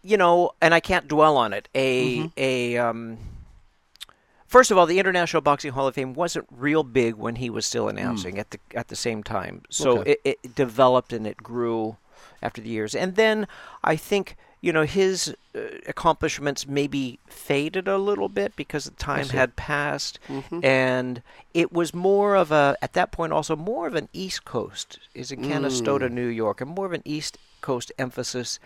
[0.02, 1.68] you know, and I can't dwell on it.
[1.74, 2.26] A Mm-hmm.
[2.36, 3.18] a um.
[4.46, 7.64] First of all, the International Boxing Hall of Fame wasn't real big when he was
[7.64, 9.62] still announcing at the at the same time.
[9.70, 10.00] So Mm.
[10.00, 10.16] Okay.
[10.24, 11.96] it, it developed and it grew
[12.42, 12.94] after the years.
[12.94, 13.46] And then
[13.82, 19.28] I think you know his uh, accomplishments maybe faded a little bit because the time
[19.30, 20.60] had passed, Mm-hmm.
[20.62, 21.22] and
[21.54, 25.32] it was more of a at that point also more of an East Coast is
[25.32, 26.12] in Canastota, Mm.
[26.12, 28.58] New York, and more of an East Coast emphasis.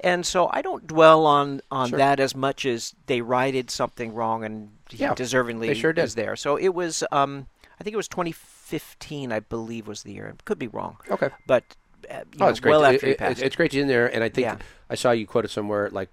[0.00, 1.90] And so I don't dwell on on Mm-hmm.
[1.90, 1.98] Sure.
[1.98, 6.14] that as much as they righted something wrong and he Yeah, deservingly they sure is
[6.14, 6.36] there.
[6.36, 7.46] So it was um
[7.78, 10.34] I think it was 2015 I believe was the year.
[10.44, 10.96] Could be wrong.
[11.10, 11.28] Okay.
[11.46, 11.64] But
[12.10, 12.70] uh, you Oh, know, it's great.
[12.70, 13.42] well It- after it- passed.
[13.42, 14.56] it's great you're in there, and I think Yeah.
[14.88, 16.08] I saw you quoted somewhere like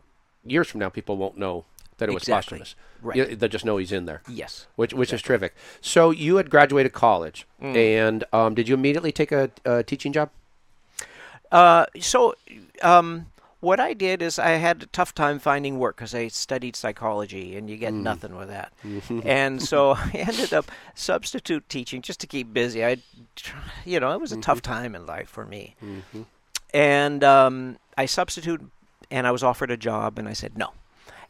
[0.46, 1.66] years from now, people won't know
[2.00, 2.60] that it was Exactly.
[2.60, 2.76] posthumous.
[3.02, 3.38] Right.
[3.40, 4.22] They'll just know he's in there.
[4.28, 4.66] yes.
[4.76, 5.54] which which is terrific.
[5.82, 7.76] So you had graduated college, Mm.
[7.76, 10.30] and um, did you immediately take a, a teaching job?
[11.54, 12.34] Uh, so,
[12.82, 13.28] um,
[13.60, 17.56] what I did is I had a tough time finding work because I studied psychology,
[17.56, 18.74] and you get nothing with that.
[19.24, 22.84] and so I ended up substitute teaching just to keep busy.
[22.84, 22.98] I,
[23.86, 25.76] you know, it was a tough time in life for me.
[26.74, 28.62] And um, I substitute,
[29.12, 30.72] and I was offered a job, and I said no.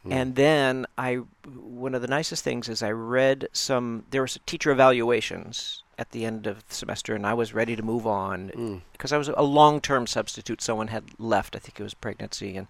[0.06, 1.14] And then I,
[1.46, 4.04] one of the nicest things is I read some.
[4.10, 7.82] There was teacher evaluations at the end of the semester, and I was ready to
[7.82, 10.60] move on because I was a long-term substitute.
[10.62, 11.54] Someone had left.
[11.56, 12.66] I think it was pregnancy, and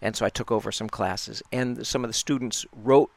[0.00, 1.42] and so I took over some classes.
[1.52, 3.10] And some of the students wrote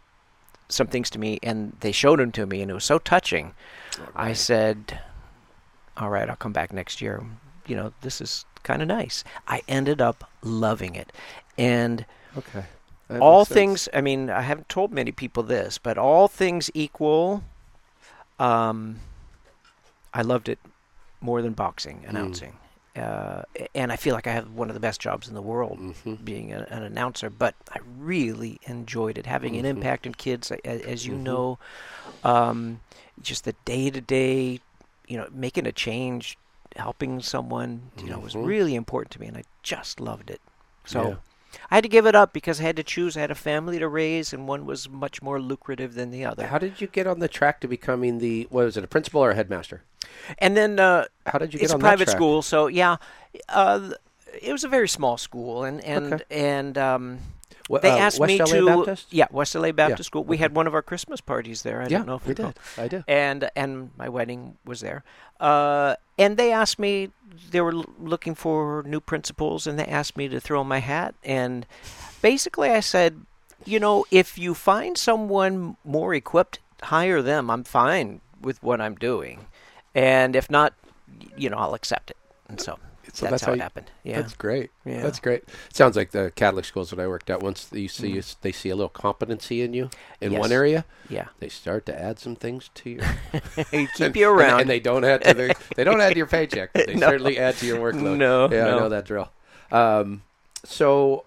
[0.69, 3.53] some things to me, and they showed them to me, and it was so touching.
[4.15, 4.99] I said,
[5.97, 7.23] "All right, I'll come back next year."
[7.67, 9.23] You know, this is kind of nice.
[9.47, 11.11] I ended up loving it,
[11.57, 12.05] and
[12.37, 12.65] Okay.
[13.21, 17.43] all things i mean i haven't told many people this but all things equal
[18.39, 18.99] um
[20.15, 20.57] i loved it
[21.21, 22.53] more than boxing announcing.
[22.95, 23.41] Uh,
[23.75, 25.77] and i feel like i have one of the best jobs in the world
[26.23, 27.79] being a, an announcer but i
[28.11, 31.59] really enjoyed it having an impact on kids a- a- as you know.
[32.23, 32.79] Um,
[33.21, 34.59] just the day-to-day
[35.07, 36.37] you know making a change
[36.75, 38.45] helping someone you know was Mhm.
[38.47, 40.41] really important to me and i just loved it.
[40.85, 41.15] So Yeah.
[41.71, 43.17] I had to give it up because I had to choose.
[43.17, 46.47] I had a family to raise, and one was much more lucrative than the other.
[46.47, 49.21] How did you get on the track to becoming the what was it, a principal
[49.21, 49.81] or a headmaster?
[50.39, 52.17] And then uh, How did you get it's a private track?
[52.17, 52.97] school, so yeah,
[53.49, 53.91] uh,
[54.41, 56.23] it was a very small school, and and Okay.
[56.29, 57.19] and um,
[57.69, 59.07] They uh, asked West me LA to Baptist?
[59.11, 60.23] yeah West LA Baptist Yeah, School.
[60.23, 61.81] We had one of our Christmas parties there.
[61.81, 62.53] I yeah, don't know if we did.
[62.77, 63.03] I do.
[63.07, 65.03] and and my wedding was there.
[65.39, 67.09] Uh, and they asked me,
[67.51, 71.15] they were l- looking for new principals, and they asked me to throw my hat.
[71.23, 71.65] And
[72.21, 73.25] basically, I said,
[73.65, 77.49] you know, if you find someone more equipped, hire them.
[77.49, 79.47] I'm fine with what I'm doing,
[79.93, 80.73] and if not,
[81.35, 82.17] you know, I'll accept it.
[82.47, 82.77] And so,
[83.15, 83.91] So that's, that's how how it you- happened.
[84.03, 84.21] Yeah.
[84.21, 84.71] That's great.
[84.85, 85.01] Yeah.
[85.01, 85.43] That's great.
[85.73, 87.41] Sounds like the Catholic schools that I worked at.
[87.41, 89.89] Once you see you, they see a little competency in you
[90.21, 90.53] in one Mm.
[90.53, 91.27] Area, yeah.
[91.39, 92.89] they start to add some things to
[93.71, 93.87] you.
[93.95, 94.51] Keep you around.
[94.51, 96.71] and, and they don't add to the they don't add to your paycheck.
[96.73, 97.07] But they No.
[97.09, 98.17] certainly add to your workload.
[98.17, 99.29] No, yeah, I know that drill.
[99.71, 100.23] Um,
[100.63, 101.25] so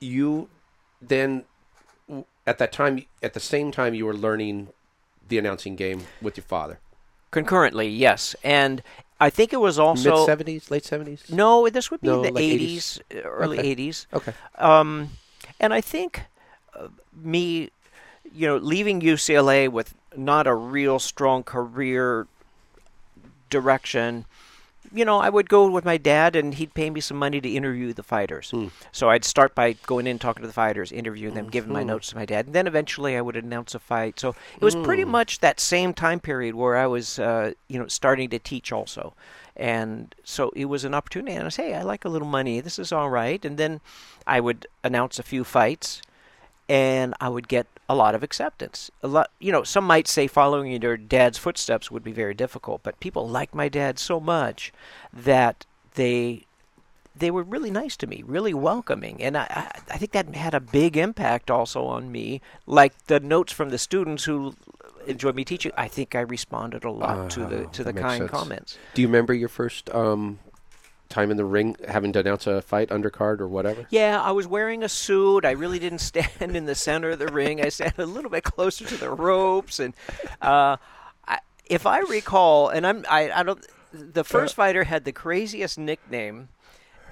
[0.00, 0.48] you
[1.02, 1.44] then
[2.46, 4.68] at that time at the same time you were learning
[5.28, 6.78] the announcing game with your father.
[7.32, 8.34] Concurrently, yes.
[8.44, 8.82] And
[9.18, 11.24] I think it was also Mid seventies, late seventies.
[11.30, 13.74] No, this would be No, the 80s, uh, early Okay.
[13.74, 14.06] 80s.
[14.12, 14.32] Okay.
[14.56, 15.10] Um,
[15.58, 16.22] and I think
[16.74, 17.70] uh, me,
[18.30, 22.26] you know, leaving UCLA with not a real strong career
[23.48, 24.26] direction,
[24.96, 27.48] you know, I would go with my dad, and he'd pay me some money to
[27.48, 28.50] interview the fighters.
[28.50, 28.68] Hmm.
[28.92, 31.88] So I'd start by going in, talking to the fighters, interviewing them, giving my mm-hmm.
[31.88, 34.18] notes to my dad, and then eventually I would announce a fight.
[34.18, 35.10] So it was pretty hmm.
[35.10, 39.14] much that same time period where I was, uh, you know, starting to teach also,
[39.56, 41.36] and so it was an opportunity.
[41.36, 42.60] And I say, hey, I like a little money.
[42.60, 43.42] This is all right.
[43.44, 43.80] And then
[44.26, 46.02] I would announce a few fights
[46.68, 48.90] and I would get a lot of acceptance.
[49.02, 52.34] A lot, you know, some might say following in your dad's footsteps would be very
[52.34, 54.72] difficult, but people like my dad so much
[55.12, 56.46] that they
[57.18, 60.60] they were really nice to me, really welcoming, and I I, think that had a
[60.60, 62.42] big impact also on me.
[62.66, 64.54] Like the notes from the students who
[65.06, 68.30] enjoyed me teaching, I think I responded a lot to the to the kind sense.
[68.30, 68.78] comments.
[68.94, 70.40] Do you remember your first um,
[71.08, 73.86] time in the ring, having to announce a fight, undercard or whatever?
[73.90, 75.44] Yeah, I was wearing a suit.
[75.44, 77.60] I really didn't stand in the center of the ring.
[77.60, 79.94] I sat a little bit closer to the ropes, and
[80.42, 80.76] uh,
[81.26, 83.64] I, if I recall, and I'm I, I don't.
[83.92, 86.48] The first fighter had the craziest nickname,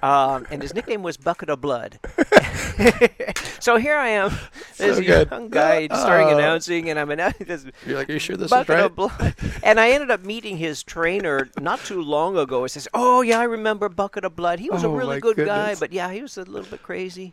[0.05, 1.99] um, and his nickname was Bucket of Blood.
[3.61, 4.31] so here I am,
[4.77, 6.39] this So young guy starting Oh.
[6.39, 8.85] announcing, and I'm announcing this You're like, are you sure this bucket is right?
[8.85, 9.35] of blood.
[9.63, 12.63] And I ended up meeting his trainer not too long ago.
[12.65, 14.59] He says, "Oh yeah, I remember Bucket of Blood.
[14.61, 16.83] He was a Oh, really my good guy, but yeah, he was a little bit
[16.83, 17.33] crazy."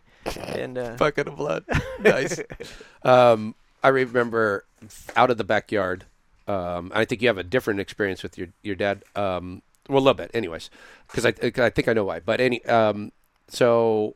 [0.56, 1.66] And uh, bucket of blood.
[2.00, 2.40] nice.
[3.04, 4.64] Um, I remember
[5.16, 6.06] out of the backyard.
[6.48, 9.04] Um, I think you have a different experience with your your dad.
[9.16, 10.70] Um, well, a little bit, anyways,
[11.08, 11.34] because I
[11.66, 12.20] I think I know why.
[12.20, 13.12] But any um,
[13.48, 14.16] so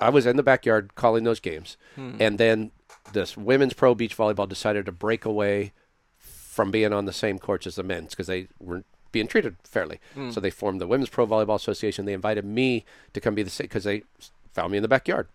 [0.00, 1.76] I was in the backyard calling those games,
[2.20, 2.70] and then
[3.12, 5.72] this women's pro beach volleyball decided to break away
[6.18, 10.00] from being on the same courts as the men's because they weren't being treated fairly.
[10.30, 12.04] So they formed the Women's Pro Volleyball Association.
[12.04, 14.02] They invited me to come be the same because they
[14.52, 15.28] found me in the backyard.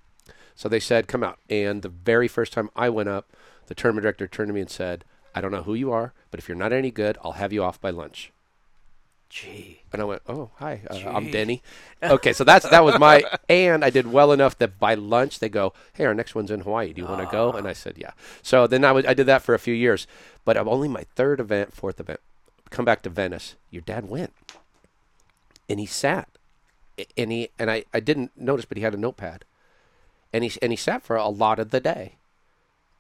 [0.55, 3.31] So they said, "Come out." And the very first time I went up,
[3.67, 6.39] the tournament director turned to me and said, "I don't know who you are, but
[6.39, 8.33] if you're not any good, I'll have you off by lunch."
[9.29, 11.61] Gee, And I went, "Oh, hi, uh, I'm Denny."
[12.03, 15.49] okay, so that's that was my, and I did well enough that by lunch they
[15.49, 16.93] go, "Hey, our next one's in Hawaii.
[16.93, 18.11] Do you want to go?" And I said, "Yeah."
[18.41, 20.07] So then I was, I did that for a few years,
[20.45, 22.19] but I'm only my third event, fourth event.
[22.69, 23.55] Come back to Venice.
[23.71, 24.33] Your dad went,
[25.69, 26.27] and he sat,
[27.17, 29.45] and he and I, I didn't notice, but he had a notepad,
[30.33, 32.13] and he and he sat for a lot of the day,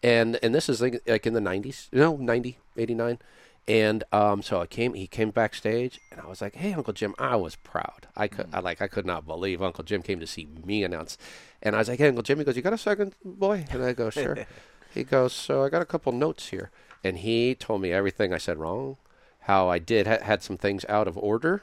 [0.03, 3.19] and and this is like, like in the 90s, no, 90, 89.
[3.69, 4.95] And um, so I came.
[4.95, 8.07] He came backstage, and I was like, "Hey, Uncle Jim!" I was proud.
[8.17, 11.19] I could, I like, I could not believe Uncle Jim came to see me announce.
[11.61, 13.83] And I was like, "Hey, Uncle Jim!" He goes, "You got a second, boy?" And
[13.83, 14.47] I go, "Sure."
[14.91, 16.71] he goes, "So I got a couple notes here,"
[17.03, 18.97] and he told me everything I said wrong,
[19.41, 21.61] how I did ha- had some things out of order,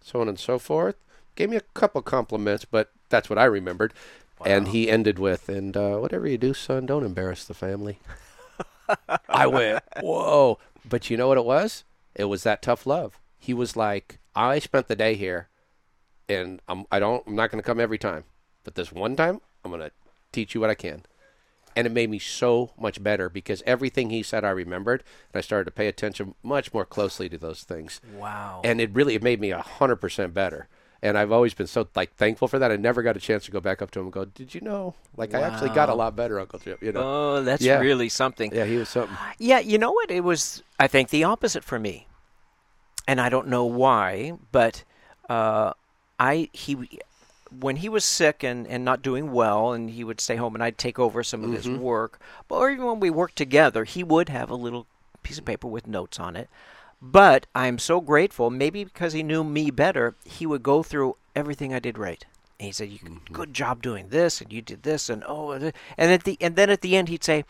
[0.00, 0.94] so on and so forth.
[1.34, 3.92] Gave me a couple compliments, but that's what I remembered.
[4.44, 7.98] And he ended with, "And uh, whatever you do, son, don't embarrass the family."
[9.28, 10.58] I went, whoa.
[10.88, 11.84] But you know what it was?
[12.14, 13.18] It was that tough love.
[13.38, 15.48] He was like, I spent the day here,
[16.28, 18.24] and I'm, I don't, I'm not going to come every time,
[18.62, 19.92] but this one time, I'm going to
[20.32, 21.04] teach you what I can.
[21.76, 25.42] And it made me so much better because everything he said I remembered, and I
[25.42, 28.00] started to pay attention much more closely to those things.
[28.16, 28.60] wow.
[28.62, 30.68] And it really, it made me a hundred percent better.
[31.04, 32.72] And I've always been so like thankful for that.
[32.72, 34.62] I never got a chance to go back up to him and go, "Did you
[34.62, 34.94] know?
[35.18, 37.00] Like I actually got a lot better, Uncle Jim." You know?
[37.02, 37.78] oh, that's Yeah.
[37.78, 38.54] really something.
[38.54, 39.14] yeah, he was something.
[39.38, 40.10] Yeah, you know what?
[40.10, 42.06] It was, I think, the opposite for me,
[43.06, 44.82] and I don't know why, but
[45.28, 45.74] uh,
[46.18, 46.98] I he
[47.60, 50.64] when he was sick and, and not doing well, and he would stay home, and
[50.64, 52.18] I'd take over some of his work.
[52.48, 54.86] But or even when we worked together, he would have a little
[55.22, 56.48] piece of paper with notes on it.
[57.06, 61.74] But I'm so grateful, maybe because he knew me better, he would go through everything
[61.74, 62.24] I did right.
[62.58, 65.72] And he said, "You good job doing this, and you did this, and oh," and
[65.98, 67.44] at the and then at the end he'd say,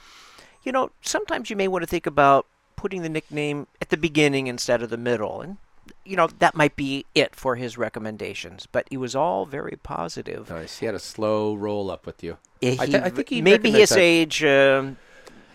[0.64, 4.46] you know, sometimes you may want to think about putting the nickname at the beginning
[4.48, 5.40] instead of the middle.
[5.42, 5.58] And,
[6.04, 8.66] you know, that might be it for his recommendations.
[8.66, 10.50] But it was all very positive.
[10.50, 10.78] Nice.
[10.78, 12.38] He had a slow roll up with you.
[12.62, 13.98] Eh, I he- thi- I think he maybe his that.
[14.00, 14.42] age.
[14.42, 14.96] Um,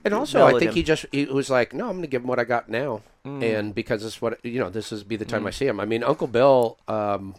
[0.06, 0.74] And also, I think him.
[0.76, 3.02] he just he was like, "No, I'm going to give him what I got now,"
[3.30, 3.44] Mm.
[3.60, 5.80] and because this is what you know, this is be the time I see him.
[5.80, 7.36] I mean, Uncle Bill um,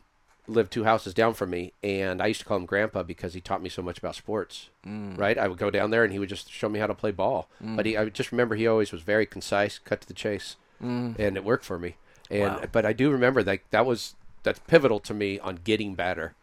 [0.46, 3.40] lived two houses down from me, and I used to call him Grandpa because he
[3.40, 4.68] taught me so much about sports.
[4.86, 5.18] Mm.
[5.18, 5.38] Right?
[5.38, 7.49] I would go down there, and he would just show me how to play ball.
[7.61, 11.18] But he, I just remember he always was very concise, cut to the chase, and
[11.18, 11.97] it worked for me.
[12.30, 12.61] And Mm.
[12.61, 12.66] Wow.
[12.72, 16.34] but I do remember that that was that's pivotal to me on getting better.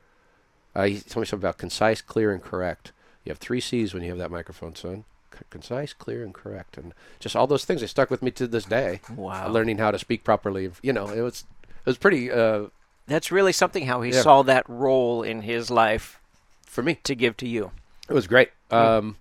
[0.75, 2.91] Uh, he told me something about concise, clear, and correct.
[3.23, 5.05] You have three C's when you have that microphone, son.
[5.49, 7.81] Concise, clear, and correct, and just all those things.
[7.81, 9.01] They stuck with me to this day.
[9.15, 9.49] Wow.
[9.49, 10.71] learning how to speak properly.
[10.81, 12.67] You know, it was it was pretty uh,
[13.07, 14.21] that's really something how he Yeah.
[14.21, 16.19] saw that role in his life
[16.65, 16.95] for me.
[17.03, 17.71] to give to you.
[18.09, 18.51] It was great.
[18.71, 19.15] Um,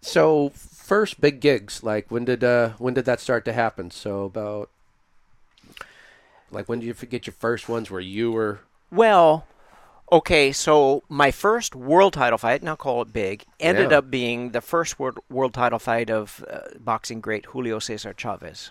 [0.00, 3.90] so first big gigs, like when did uh, when did that start to happen?
[3.90, 4.68] So about
[6.50, 8.60] Like when did you get your first ones where you were?
[8.90, 9.46] Well,
[10.12, 13.98] okay, so my first world title fight, now call it big, ended Yeah.
[13.98, 18.70] up being the first world, world title fight of uh, boxing great Julio Cesar Chavez.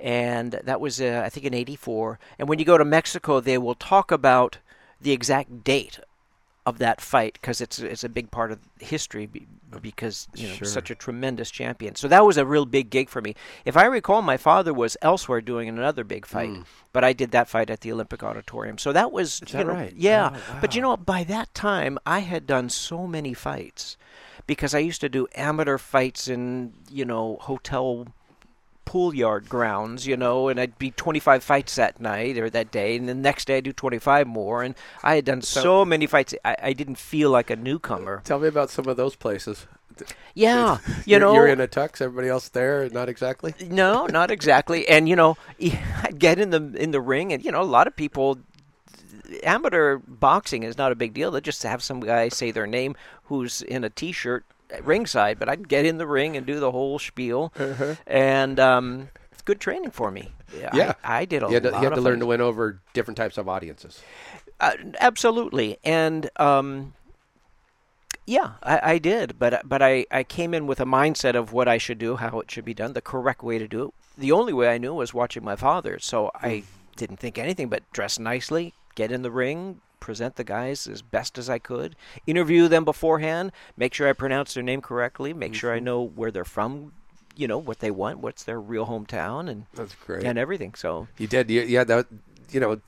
[0.00, 2.18] And that was, uh, I think, in 84.
[2.38, 4.58] And when you go to Mexico, they will talk about
[5.00, 6.00] the exact date
[6.64, 9.28] of that fight because it's it's a big part of history
[9.72, 10.68] uh, because you know Sure.
[10.68, 11.96] such a tremendous champion.
[11.96, 13.34] So that was a real big gig for me.
[13.64, 16.64] If I recall, my father was elsewhere doing another big fight, mm.
[16.92, 18.78] but I did that fight at the Olympic Auditorium.
[18.78, 19.94] So that was Is you that know, right?
[19.96, 23.96] Yeah, Oh, but you know by that time I had done so many fights
[24.46, 28.06] because I used to do amateur fights in you know hotel
[28.84, 32.96] pool yard grounds, you know, and I'd be 25 fights that night or that day,
[32.96, 36.34] and the next day I'd do 25 more, and I had done so, many fights,
[36.44, 38.22] I, I didn't feel like a newcomer.
[38.24, 39.66] Tell me about some of those places.
[40.34, 42.00] Yeah, you You're- know, you're in a tux.
[42.00, 43.54] Everybody else there, not exactly.
[43.60, 44.88] no, not exactly.
[44.88, 47.86] And you know, I'd get in the in the ring, and you know, a lot
[47.86, 48.38] of people.
[49.44, 51.30] Amateur boxing is not a big deal.
[51.30, 54.44] They just have some guy say their name who's in a T-shirt
[54.82, 55.38] ringside.
[55.38, 57.52] But I'd get in the ring and do the whole spiel,
[58.06, 60.32] and um, it's good training for me.
[60.56, 60.94] Yeah.
[61.02, 62.80] I, I did a You had to, lot you had to learn to win over
[62.92, 64.02] different types of audiences.
[64.60, 66.94] Uh, absolutely, and um,
[68.26, 69.38] yeah, I, I did.
[69.38, 72.40] But but I, I came in with a mindset of what I should do, how
[72.40, 73.90] it should be done, the correct way to do it.
[74.16, 76.64] The only way I knew was watching my father, so I
[76.96, 81.38] didn't think anything but dress nicely, get in the ring, present the guys as best
[81.38, 81.94] as I could,
[82.26, 86.32] interview them beforehand, make sure I pronounce their name correctly, make sure I know where
[86.32, 86.92] they're from,
[87.36, 90.24] you know what they want, what's their real hometown, and That's great.
[90.24, 90.74] and everything.
[90.74, 91.48] So You did.
[91.50, 92.06] You, you had that.
[92.50, 92.80] You know,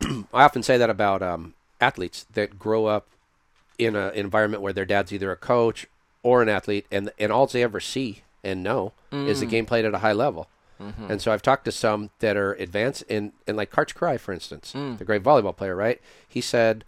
[0.32, 3.08] I often say that about um, athletes that grow up
[3.78, 5.86] in an environment where their dad's either a coach
[6.22, 9.84] or an athlete, and and all they ever see and know is the game played
[9.84, 10.48] at a high level.
[10.82, 11.10] Mm-hmm.
[11.12, 14.32] And so I've talked to some that are advanced, and and like Karch Kiraly, for
[14.32, 14.98] instance, mm.
[14.98, 16.00] the great volleyball player, right?
[16.28, 16.84] He said.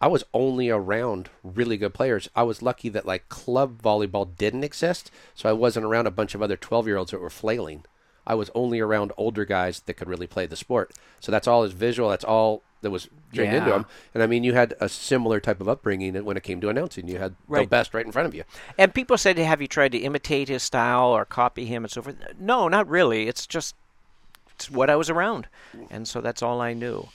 [0.00, 2.28] I was only around really good players.
[2.34, 6.34] I was lucky that like club volleyball didn't exist, so I wasn't around a bunch
[6.34, 7.84] of other 12-year-olds that were flailing.
[8.26, 10.92] I was only around older guys that could really play the sport.
[11.20, 12.08] So that's all his visual.
[12.10, 13.86] That's all that was trained into him.
[14.12, 17.08] And I mean, you had a similar type of upbringing when it came to announcing.
[17.08, 18.44] You had the best right in front of you.
[18.76, 22.02] And people said, "Have you tried to imitate his style or copy him and so
[22.02, 23.28] forth?" No, not really.
[23.28, 23.74] It's just
[24.54, 25.48] it's what I was around,
[25.90, 27.08] and so that's all I knew.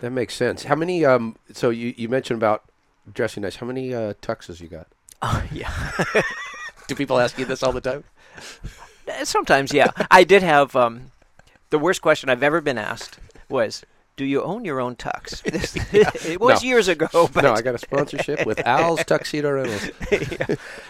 [0.00, 0.64] That makes sense.
[0.64, 1.04] How many?
[1.04, 2.64] Um, so you, you mentioned about
[3.12, 3.56] dressing nice.
[3.56, 4.88] How many uh, tuxes you got?
[5.22, 5.72] Oh, yeah.
[6.88, 8.04] Do people ask you this all the time?
[9.24, 9.90] Sometimes, yeah.
[10.10, 11.10] I did have um,
[11.70, 13.84] the worst question I've ever been asked was,
[14.16, 15.76] "Do you own your own tux?" This,
[16.26, 16.68] it was No.
[16.68, 19.90] years ago, but no, I got a sponsorship with Al's Tuxedo Rentals.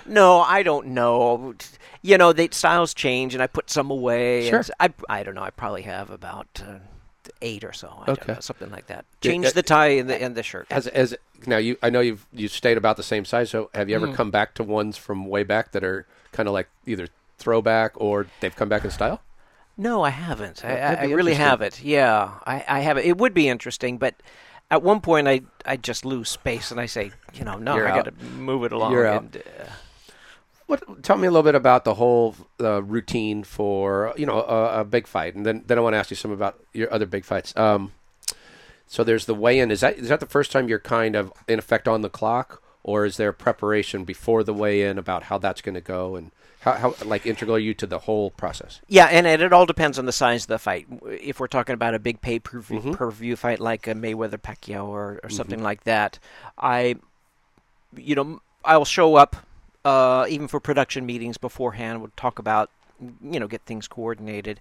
[0.06, 1.54] no, I don't know.
[2.02, 4.48] You know, the styles change, and I put some away.
[4.50, 4.64] Sure.
[4.80, 5.42] I, I don't know.
[5.42, 6.78] I probably have about uh,
[7.40, 7.88] eight or so.
[8.02, 8.32] I don't Okay.
[8.34, 9.04] know, something like that.
[9.20, 10.66] Change uh, the tie and the and the shirt.
[10.70, 11.14] As as
[11.46, 13.50] now you, I know you've you stayed about the same size.
[13.50, 16.52] So have you ever come back to ones from way back that are kind of
[16.54, 17.06] like either
[17.42, 19.20] throwback or they've come back in style?
[19.76, 20.64] No, I haven't.
[20.64, 21.82] I, I, I really haven't.
[21.82, 23.04] Yeah, I, I haven't.
[23.06, 24.14] It would be interesting, but
[24.70, 27.88] at one point I I just lose space and I say, you know, no, You're
[27.88, 28.92] I got to move it along.
[28.92, 29.22] You're out.
[29.22, 29.64] And, uh,
[30.66, 31.02] What?
[31.02, 34.84] Tell me a little bit about the whole uh, routine for you know a, a
[34.84, 37.24] big fight, and then then I want to ask you some about your other big
[37.24, 37.56] fights.
[37.56, 37.92] Um,
[38.86, 39.70] so there's the weigh-in.
[39.70, 42.62] Is that is that the first time you're kind of in effect on the clock,
[42.82, 46.30] or is there preparation before the weigh-in about how that's going to go and
[46.62, 48.80] how, how like integral are you to the whole process?
[48.88, 50.86] yeah, and, and it all depends on the size of the fight.
[51.06, 52.92] If we're talking about a big pay per Mm-hmm.
[52.92, 56.18] per view fight like a Mayweather Pacquiao or, or something like that,
[56.56, 56.96] I,
[57.96, 59.36] you know, I'll show up
[59.84, 62.00] uh, even for production meetings beforehand.
[62.00, 62.70] We'll talk about,
[63.20, 64.60] you know, get things coordinated.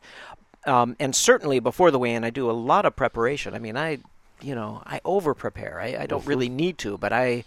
[0.66, 3.54] Um, and certainly before the weigh-in, I do a lot of preparation.
[3.54, 4.00] I mean, I,
[4.42, 5.80] you know, I over-prepare.
[5.80, 7.44] I, I don't really need to, but I,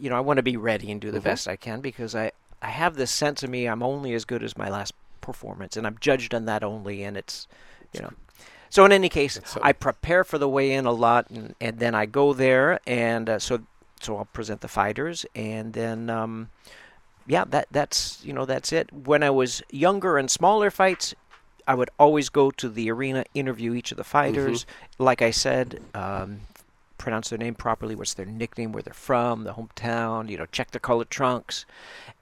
[0.00, 2.32] you know, I want to be ready and do the best I can because I,
[2.62, 3.66] I have this sense of me.
[3.66, 7.02] I'm only as good as my last performance, and I'm judged on that only.
[7.02, 7.48] And it's,
[7.92, 8.12] you know,
[8.70, 11.94] so in any case, so- I prepare for the weigh-in a lot, and, and then
[11.94, 13.60] I go there, and uh, so
[14.00, 16.08] so I'll present the fighters, and then.
[16.08, 16.48] Um,
[17.26, 18.92] yeah, that that's you know that's it.
[18.92, 21.14] When I was younger and smaller fights,
[21.68, 24.66] I would always go to the arena, interview each of the fighters.
[24.98, 26.40] Like I said, um,
[27.02, 30.28] pronounce their name properly, what's their nickname, where they're from, the hometown.
[30.30, 31.66] You know, check their colored trunks.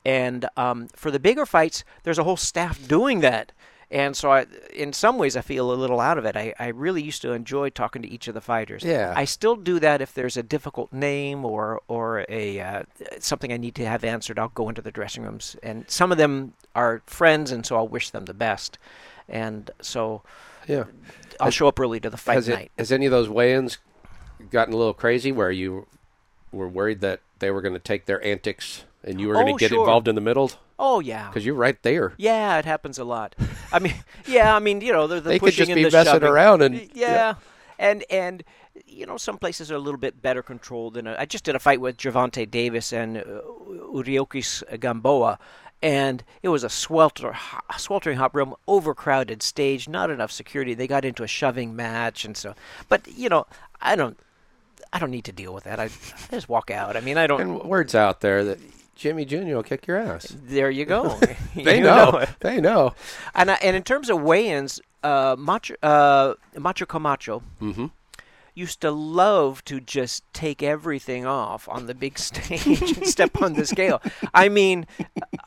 [0.04, 3.52] And um, for the bigger fights, there's a whole staff doing that.
[3.92, 6.36] And so, I, in some ways, I feel a little out of it.
[6.36, 8.84] I, I really used to enjoy talking to each of the fighters.
[8.84, 9.12] Yeah.
[9.16, 12.82] I still do that if there's a difficult name or or a uh,
[13.18, 14.38] something I need to have answered.
[14.38, 17.88] I'll go into the dressing rooms, and some of them are friends, and so I'll
[17.88, 18.78] wish them the best.
[19.28, 20.22] and so
[20.68, 20.84] Yeah.
[21.40, 22.70] I'll Has- show up early to the fight Has it night.
[22.78, 23.78] has any of those weigh-ins
[24.50, 25.86] gotten a little crazy where you
[26.52, 29.56] were worried that they were going to take their antics and you were going Oh,
[29.56, 29.80] to get sure.
[29.80, 32.14] involved in the middle Oh yeah, because you're right there.
[32.16, 33.34] yeah, it happens a lot.
[33.72, 33.94] I mean,
[34.26, 36.12] yeah, I mean, you know, the, the They could pushing just and be the messing
[36.14, 36.28] shoving.
[36.28, 37.34] around and- yeah.
[37.78, 38.42] and and
[38.86, 41.58] you know, some places are a little bit better controlled than I just did a
[41.58, 43.22] fight with Gervonta Davis and uh,
[43.92, 45.38] Yuriorkis Gamboa.
[45.82, 47.34] And it was a swelter,
[47.78, 50.74] sweltering hot room, overcrowded stage, not enough security.
[50.74, 52.54] They got into a shoving match, and so.
[52.88, 53.46] But you know,
[53.80, 54.18] I don't,
[54.92, 55.78] I don't need to deal with that.
[55.80, 55.90] I, I
[56.32, 56.96] just walk out.
[56.96, 57.40] I mean, I don't.
[57.40, 58.58] And words out there that
[58.96, 59.54] Jimmy Jr.
[59.54, 60.34] will kick your ass.
[60.42, 61.18] there you go.
[61.54, 62.10] They You know.
[62.18, 62.28] it.
[62.40, 62.94] They know.
[63.34, 67.86] And I, and in terms of weigh-ins, uh, Macho uh, Macho Camacho Mm-hmm.
[68.54, 73.54] used to love to just take everything off on the big stage and step on
[73.54, 74.02] the scale.
[74.34, 74.86] I mean,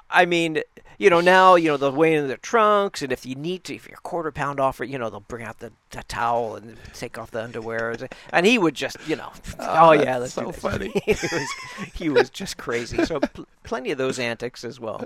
[0.09, 0.61] I mean,
[1.03, 3.75] you know, now you know they'll weigh in their trunks, and if you need to,
[3.75, 6.77] if you're a quarter pound off, you know, they'll bring out the, the towel and
[6.93, 7.95] take off the underwear,
[8.31, 10.91] and he would just, you know, oh, yeah, let's so funny.
[11.05, 11.49] he was
[11.93, 13.03] he was just crazy.
[13.05, 15.05] So pl- plenty of those antics as well.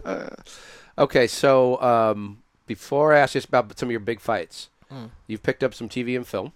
[0.97, 5.09] Okay, so um, before I ask you about some of your big fights, Mm.
[5.27, 6.53] you've picked up some TV and film.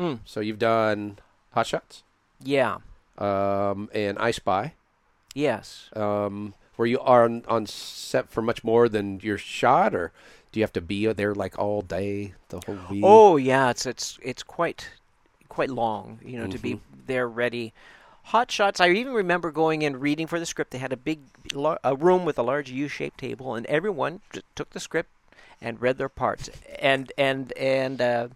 [0.00, 0.18] Mm.
[0.24, 1.18] So you've done
[1.52, 2.02] Hot Shots
[2.42, 2.78] Yeah.
[3.18, 4.74] um, and I Spy.
[5.32, 5.88] Yes.
[5.94, 10.12] um, where you are on, on set for much more than your shot, or
[10.52, 13.24] do you have to be there like all day, the whole week?
[13.24, 14.90] Oh yeah, it's it's it's quite
[15.48, 17.06] quite long, you know, to be Mm-hmm.
[17.06, 17.72] there ready.
[18.24, 18.80] Hot shots.
[18.80, 20.70] I even remember going in reading for the script.
[20.72, 21.20] They had a big
[21.84, 24.20] a room with a large U-shaped table, and everyone
[24.54, 25.10] took the script
[25.60, 26.50] and read their parts.
[26.78, 28.28] And and and uh,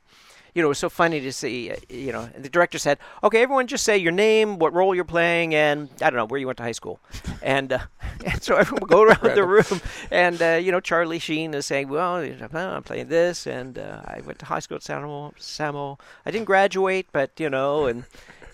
[0.55, 1.71] you know, it was so funny to see.
[1.71, 5.05] uh, You know, the director said, "Okay, everyone, just say your name, what role you're
[5.05, 7.01] playing, and I don't know where you went to high school."
[7.43, 7.79] And, uh,
[8.25, 9.81] and so everyone would go around the room,
[10.13, 12.17] and uh, you know, Charlie Sheen is saying, "Well,
[12.55, 15.35] I'm playing this, and uh, I went to high school at Samo.
[15.39, 15.99] Samo.
[16.25, 18.05] I didn't graduate, but you know, and."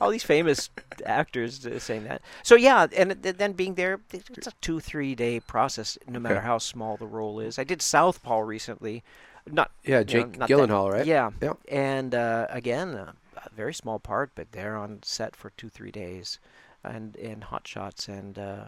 [0.01, 0.71] All these famous
[1.07, 2.23] actors uh, saying that.
[2.45, 6.41] So yeah, and th- then being there, it's a two, three day process, no matter
[6.43, 7.59] how small the role is.
[7.59, 9.03] I did Southpaw recently,
[9.53, 11.07] not yeah, you know, Jake that- Gyllenhaal, right?
[11.07, 11.31] Yeah.
[11.41, 11.55] Yeah.
[11.69, 15.91] And uh, again, a, a very small part, but they're on set for two, three
[15.91, 16.39] days,
[16.85, 18.65] and in hot shots, and uh,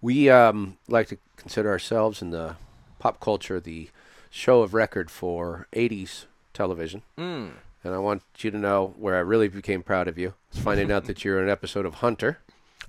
[0.00, 2.56] We um, like to consider ourselves in the
[2.98, 3.90] pop culture the
[4.30, 7.50] show of record for '80s television, mm,
[7.84, 10.34] and I want you to know where I really became proud of you.
[10.52, 12.38] is finding out that you're in an episode of Hunter.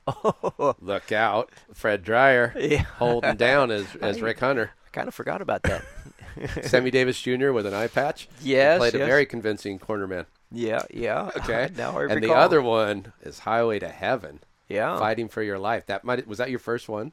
[0.81, 4.71] Look out, Fred Dryer yeah, holding down as as Rick Hunter.
[4.87, 5.83] I kind of forgot about that.
[6.63, 7.51] Sammy Davis Jr.
[7.51, 8.27] with an eye patch.
[8.41, 9.01] He yes, played yes.
[9.03, 10.25] a very convincing cornerman.
[10.51, 11.31] yeah, yeah.
[11.37, 11.69] Okay.
[11.75, 15.85] now I and the other one is Highway to Heaven, yeah, Fighting for Your Life.
[15.87, 17.11] That might was that your first one?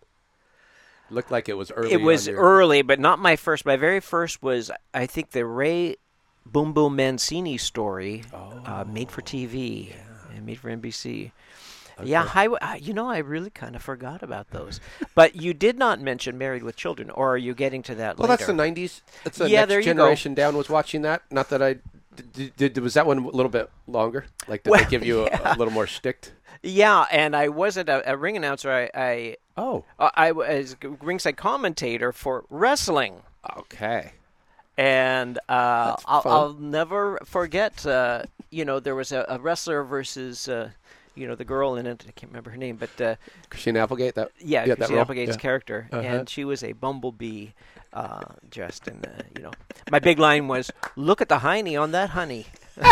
[1.08, 1.92] Looked like it was early.
[1.92, 3.64] it was your- early, but not my first.
[3.64, 5.96] My very first was, I think, the Ray
[6.44, 9.94] Boom Boom Mancini story, uh, made for TV
[10.34, 11.30] and made for NBC.
[12.04, 12.58] Yeah, highway.
[12.60, 14.80] Uh, you know, I really kind of forgot about those.
[15.14, 18.28] but you did not mention Married with Children, or are you getting to that later?
[18.28, 18.46] Well, later?
[18.46, 19.00] that's the '90s.
[19.24, 19.90] That's the Yeah, next there you go.
[19.92, 21.22] generation down was watching that.
[21.30, 21.76] Not that I
[22.34, 22.78] did, did.
[22.78, 24.26] Was that one a little bit longer?
[24.48, 25.54] Like did Well, they give you a, yeah.
[25.54, 26.32] a little more sticked?
[26.62, 28.70] Yeah, and I wasn't a, a ring announcer.
[28.72, 33.22] I, I Oh, uh, I was a ringside commentator for wrestling,
[33.58, 34.12] okay.
[34.76, 36.22] and uh, I'll.
[36.24, 37.86] I'll never forget.
[37.86, 40.70] Uh, you know, there was a, a wrestler versus, uh,
[41.16, 42.04] you know, the girl in it.
[42.06, 43.16] I can't remember her name, but uh,
[43.50, 44.14] Christina Applegate.
[44.14, 45.36] That yeah, Yeah, that Applegate's yeah.
[45.36, 46.00] character, Uh-huh.
[46.02, 47.48] and she was a bumblebee,
[47.92, 49.50] uh, dressed in, uh, you know.
[49.90, 52.46] My big line was, "Look at the hiney on that honey."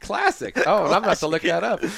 [0.00, 0.54] classic.
[0.66, 1.80] Oh, I'm about to look that up.
[1.82, 1.92] I like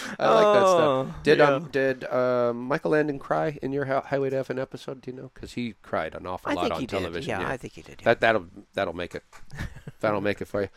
[0.54, 1.22] that Oh, stuff.
[1.24, 1.50] Did yeah.
[1.50, 5.00] um did um, Michael Landon cry in your Hi- Highway to Heaven episode?
[5.00, 5.30] Do you know?
[5.34, 7.38] Because he cried an awful I lot think on he television.
[7.38, 7.44] did.
[7.44, 7.96] Yeah, I think he did.
[8.00, 8.04] yeah.
[8.04, 9.24] That that'll that'll make it.
[10.06, 10.68] that'll make it for you.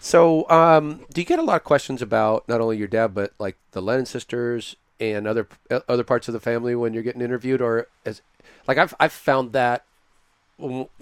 [0.00, 3.32] So, um, do you get a lot of questions about not only your dad but
[3.38, 7.22] like the Lennon sisters and other uh, other parts of the family when you're getting
[7.22, 8.22] interviewed, or as
[8.66, 9.84] like I've I've found that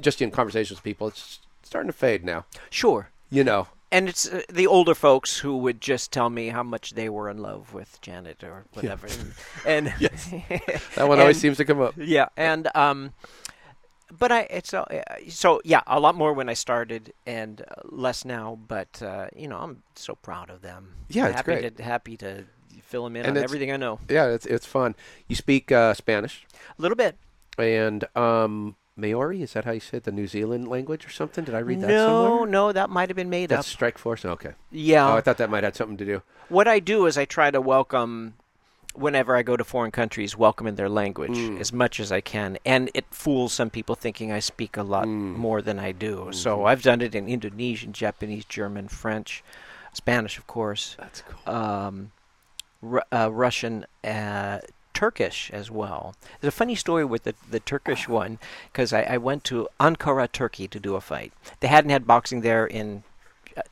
[0.01, 2.45] just in conversations with people, it's starting to fade now.
[2.71, 3.11] Sure.
[3.31, 6.95] You know, And it's uh, the older folks who would just tell me how much
[6.95, 9.07] they were in love with Janet or whatever.
[9.67, 10.11] And, and
[10.95, 11.95] that one always And- seems to come up.
[11.99, 13.13] yeah, and um,
[14.17, 14.85] but I it's uh,
[15.29, 18.59] so yeah, a lot more when I started and uh, less now.
[18.67, 20.95] But uh, you know, I'm so proud of them.
[21.09, 21.77] Yeah, it's happy great.
[21.77, 22.45] To, happy to
[22.83, 24.01] fill them in And on everything I know.
[24.09, 24.95] Yeah, it's it's fun.
[25.29, 26.47] You speak uh, Spanish
[26.79, 27.17] A little bit.
[27.59, 29.43] and um, Maori.
[29.43, 30.05] Is that how you say it?
[30.05, 31.45] The New Zealand language or something?
[31.45, 32.47] Did I read that no, somewhere?
[32.47, 33.59] no, that might have been made up.
[33.59, 33.73] That's up.
[33.73, 34.25] Strike Force.
[34.25, 34.53] Okay.
[34.71, 35.09] Yeah.
[35.09, 36.23] Oh, I thought that might have something to do.
[36.49, 38.35] what I do is I try to welcome
[38.99, 41.61] whenever I go to foreign countries, welcome in their language Mm.
[41.61, 45.07] as much as I can, and it fools some people thinking I speak a lot
[45.07, 45.37] Mm.
[45.37, 46.17] more than I do.
[46.17, 46.33] Mm-hmm.
[46.33, 49.43] So I've done it in Indonesian, Japanese, German, French,
[49.93, 51.55] Spanish, of course, That's cool.
[51.55, 52.11] um,
[52.83, 54.59] Ru- uh, Russian, uh,
[54.95, 56.15] Turkish as well.
[56.41, 58.39] There's a funny story with the, the Turkish one
[58.73, 61.33] because I, I went to Ankara, Turkey to do a fight.
[61.61, 63.05] They hadn't had boxing there in
[63.57, 63.63] a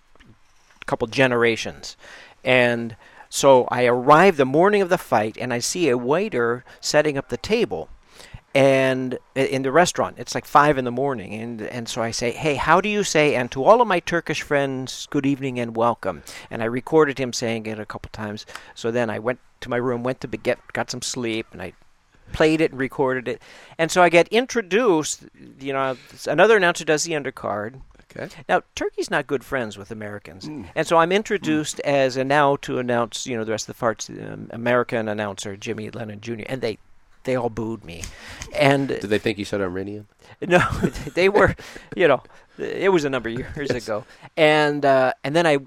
[0.87, 1.97] couple generations.
[2.45, 2.97] And
[3.29, 7.29] so I arrive the morning of the fight and I see a waiter setting up
[7.29, 7.89] the table
[8.57, 10.17] and in the restaurant.
[10.19, 13.05] It's like five in the morning and and so I say hey how do you
[13.05, 16.23] say and to all of my Turkish friends good evening and welcome.
[16.51, 18.47] And I recorded him saying it a couple times.
[18.75, 21.75] So then I went to my room went to get got some sleep and I
[22.33, 23.43] played it and recorded it.
[23.79, 25.25] And so I get introduced
[25.61, 27.83] you know another announcer does the undercard
[28.15, 28.29] Okay.
[28.49, 32.79] now, Turkey's not good friends with Americans, and so I'm introduced as a now to
[32.79, 36.45] announce, you know, the rest of the farts, um, American announcer Jimmy Lennon Jr.
[36.47, 36.79] And they,
[37.25, 38.05] they all booed me,
[38.55, 40.07] and Did they think you said Armenian?
[40.41, 40.61] no,
[41.15, 41.55] they were,
[41.97, 42.23] you know,
[42.59, 44.05] it was a number of years ago,
[44.37, 45.59] and uh, and then I,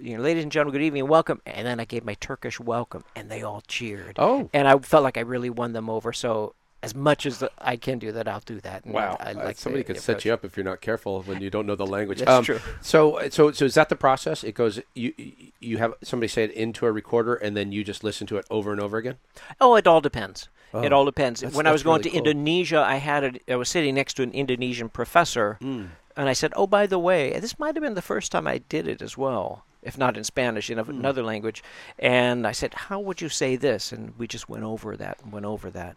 [0.00, 2.58] you know, ladies and gentlemen, good evening, and welcome, and then I gave my Turkish
[2.58, 4.50] welcome, and they all cheered, Oh.
[4.52, 6.12] and I felt like I really won them over.
[6.12, 8.84] So as much as I can do that, I'll do that.
[8.84, 9.16] And Wow.
[9.20, 11.66] I Uh, like somebody could set you up if you're not careful when you don't
[11.66, 12.20] know the language.
[12.20, 12.60] That's true.
[12.80, 14.42] So, so, so is that the process?
[14.44, 14.80] It goes.
[14.94, 15.12] You
[15.60, 18.46] you have somebody say it into a recorder, and then you just listen to it
[18.50, 19.16] over and over again.
[19.60, 20.48] Oh, it all depends.
[20.72, 21.42] It Oh, all depends.
[21.42, 22.28] when I was going really to cool.
[22.28, 25.86] Indonesia, I had a, I was sitting next to an Indonesian professor, Hmm.
[26.16, 28.58] and I said, "Oh, by the way, this might have been the first time I
[28.68, 30.90] did it as well, if not in Spanish, in Hmm.
[30.90, 31.62] another language."
[31.98, 35.32] And I said, "How would you say this?" And we just went over that and
[35.32, 35.96] went over that.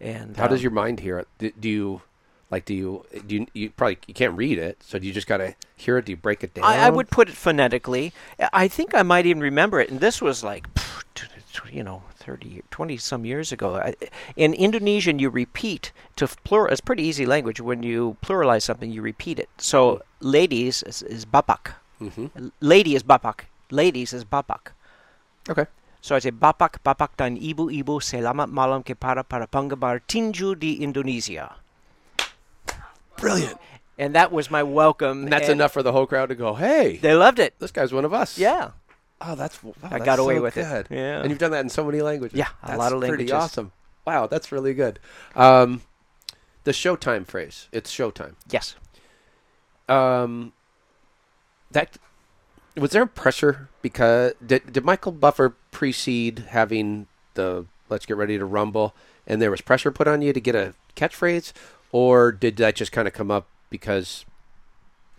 [0.00, 1.28] And How does um, your mind hear it?
[1.38, 2.02] Do, do you
[2.50, 2.64] like?
[2.64, 5.54] Do you do you, you probably you can't read it, so do you just gotta
[5.76, 6.04] hear it?
[6.06, 6.64] Do you break it down?
[6.64, 8.12] I, I would put it phonetically.
[8.52, 9.90] I think I might even remember it.
[9.90, 13.92] And this was like, pff, t- t- you know, 30, 20 some years ago.
[14.36, 16.72] In Indonesian, you repeat to plural.
[16.72, 17.60] It's pretty easy language.
[17.60, 19.48] When you pluralize something, you repeat it.
[19.58, 21.74] So ladies is, is bapak.
[22.00, 22.48] Mm-hmm.
[22.60, 23.46] Lady is bapak.
[23.70, 24.72] Ladies is bapak.
[25.48, 25.66] Okay.
[26.04, 31.56] So I say bapak, bapak dan ibu-ibu selamat malam kepada para penggemar tinju di Indonesia.
[33.16, 33.56] Brilliant.
[33.96, 35.24] And that was my welcome.
[35.24, 37.56] And that's and enough for the whole crowd to go, "Hey, They loved it.
[37.56, 38.76] this guy's one of us." Yeah.
[39.24, 40.92] Oh, that's wow, I that's got away so with it.
[40.92, 41.24] Yeah.
[41.24, 42.36] And you've done that in so many languages.
[42.36, 43.32] Yeah, a that's lot of languages.
[43.32, 43.72] Pretty awesome.
[44.04, 45.00] Wow, that's really good.
[45.32, 45.80] Um,
[46.68, 47.72] the Showtime phrase.
[47.72, 48.36] It's Showtime.
[48.52, 48.76] Yes.
[49.88, 50.52] Um,
[51.72, 51.96] that
[52.76, 58.44] was there pressure because did did Michael Buffer precede having the Let's Get Ready to
[58.44, 58.94] Rumble,
[59.26, 61.52] and there was pressure put on you to get a catchphrase,
[61.92, 64.24] or did that just kind of come up because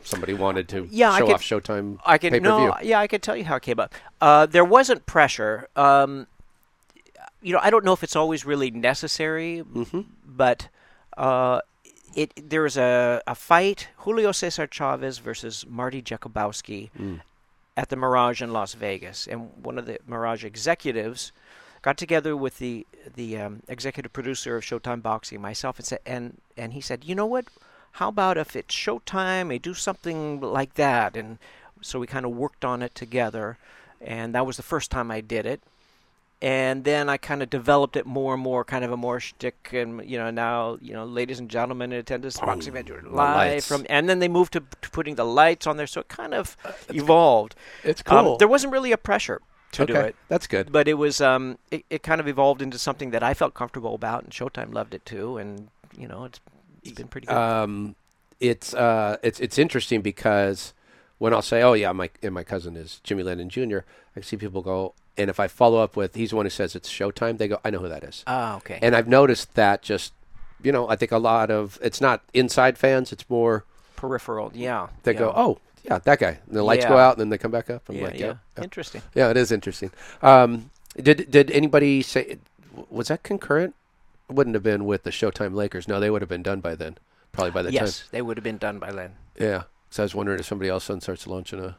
[0.03, 2.67] somebody wanted to Yeah, I show could- off Showtime I can pay per view?
[2.67, 3.93] no, yeah, I can tell you how it came up.
[4.21, 5.67] Uh, there wasn't pressure.
[5.75, 6.27] Um,
[7.41, 10.01] you know, I don't know if it's always really necessary, Mm-hmm.
[10.25, 10.67] but
[11.17, 11.61] uh,
[12.15, 17.21] it there was a, a fight: Julio Cesar Chavez versus Marty Jakubowski Mm.
[17.78, 21.32] At the Mirage in Las Vegas, and one of the Mirage executives
[21.82, 26.41] got together with the the um, executive producer of Showtime Boxing, myself, and said, and
[26.57, 27.45] and he said, you know what?
[27.93, 31.38] How about if it's Showtime, they do something like that, and
[31.82, 33.57] so we kind of worked on it together,
[34.01, 35.61] and that was the first time I did it.
[36.41, 39.69] And then I kind of developed it more and more, kind of a more shtick,
[39.71, 43.63] and you know now, you know, ladies and gentlemen in attendance, boxing event the live
[43.63, 46.33] from, and then they moved to, to putting the lights on there, so it kind
[46.33, 46.57] of
[46.89, 47.55] evolved.
[47.83, 50.71] It's Um, there wasn't really a pressure to okay, do it, that's good.
[50.71, 53.95] but it was um, it, it kind of evolved into something that I felt comfortable
[53.95, 56.39] about, and Showtime loved it too, and you know it's
[56.83, 57.36] it's been pretty good.
[57.36, 57.95] um,
[58.41, 60.73] it's uh, it's it's interesting because
[61.17, 63.79] when I'll say, "Oh yeah, my and my cousin is Jimmy Lennon Jr.,"
[64.15, 66.76] I see people go, and if I follow up with, "He's the one who says
[66.76, 68.80] it's Showtime," they go, "I know who that is." Oh, okay.
[68.82, 70.13] And I've noticed that just,
[70.61, 74.88] you know, I think a lot of it's not inside fans; it's more Peripheral, yeah.
[75.03, 75.20] they yeah.
[75.20, 77.70] go, "Oh yeah, that guy." And the lights go out, and then they come back
[77.70, 77.88] up.
[77.89, 78.26] I'm yeah, like, yeah.
[78.26, 79.01] "Yeah, yeah, Interesting.
[79.13, 79.91] yeah, it is interesting."
[80.22, 82.38] Um, did did anybody say
[82.89, 83.76] was that concurrent?
[84.30, 85.88] It wouldn't have been with the Showtime Lakers.
[85.88, 86.97] No, they would have been done by then.
[87.32, 87.86] Probably by the time.
[87.86, 89.13] yes, they would have been done by then.
[89.39, 89.63] Yeah.
[89.89, 91.76] So I was wondering if somebody else then starts launching a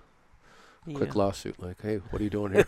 [0.94, 2.66] quick lawsuit, like, "Hey, what are you doing here?"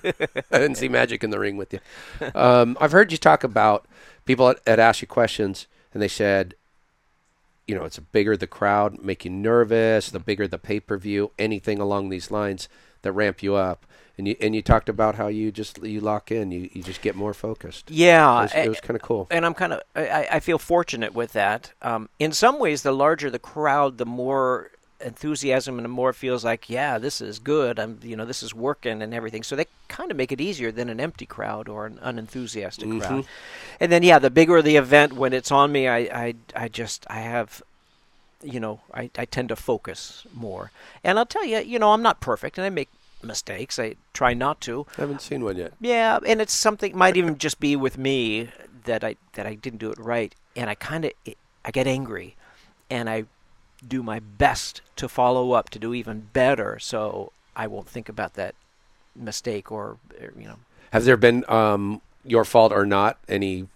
[0.53, 1.81] I didn't see magic in the ring with you.
[2.35, 3.87] Um, I've heard you talk about
[4.25, 6.55] people that, that ask you questions, and they said,
[7.67, 10.11] you know, it's the bigger the crowd, make you nervous.
[10.11, 12.69] The bigger the pay per view, anything along these lines
[13.03, 13.85] that ramp you up.
[14.17, 17.03] And you and you talked about how you just you lock in, you, you just
[17.03, 17.89] get more focused.
[17.91, 19.29] Yeah, It was, it was kind of cool.
[19.31, 21.73] and I'm kind of I, I feel fortunate with that.
[21.83, 26.69] Um, in some ways, the larger the crowd, the more enthusiasm and more feels like,
[26.69, 27.79] yeah, this is good.
[27.79, 29.43] I'm, you know, this is working and everything.
[29.43, 33.01] So they kind of make it easier than an empty crowd or an unenthusiastic Mhm.
[33.01, 33.27] crowd.
[33.81, 37.07] And then, yeah, the bigger the event, when it's on me, I, I, I just,
[37.09, 37.63] I have,
[38.43, 40.71] you know, I, I tend to focus more.
[41.05, 42.89] And I'll tell you, you know, I'm not perfect and I make
[43.23, 43.79] mistakes.
[43.79, 44.87] I try not to.
[44.97, 45.73] I haven't seen one yet.
[45.81, 48.49] Yeah, and it's something might even just be with me
[48.85, 51.13] that I that I didn't do it right, and I kind of
[51.65, 52.37] I get angry,
[52.89, 53.25] and I
[53.87, 58.35] do my best to follow up to do even better, so I won't think about
[58.35, 58.55] that
[59.15, 60.57] mistake or or, you know.
[60.93, 63.69] Has there been um, your fault or not any,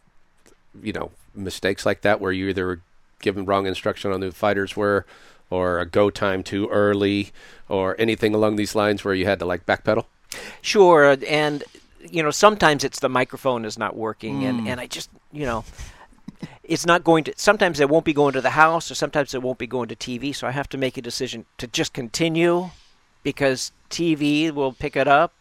[0.82, 2.80] you know, mistakes like that where you either were
[3.20, 5.04] given wrong instruction on who the fighters were,
[5.50, 7.30] or a go time too early,
[7.68, 10.06] or anything along these lines where you had to like backpedal?
[10.62, 11.62] Sure, and
[12.10, 15.64] you know sometimes it's the microphone is not working, and and I just you know.
[16.64, 17.32] It's not going to.
[17.36, 19.96] Sometimes it won't be going to the house, or sometimes it won't be going to
[19.96, 20.34] TV.
[20.34, 22.70] So I have to make a decision to just continue,
[23.22, 25.32] because TV will pick it up,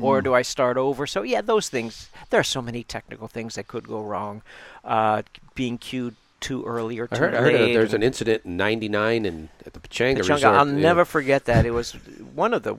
[0.00, 1.06] or do I start over?
[1.06, 2.10] So yeah, those things.
[2.30, 4.42] There are so many technical things that could go wrong.
[4.84, 5.22] Uh,
[5.54, 7.52] being cued too early or too I heard, I late.
[7.52, 10.44] heard uh, there's an incident in '99 and at the Pechanga, Pechanga, Resort.
[10.44, 10.74] I'll yeah.
[10.74, 11.66] never forget that.
[11.66, 11.92] It was
[12.34, 12.76] one of the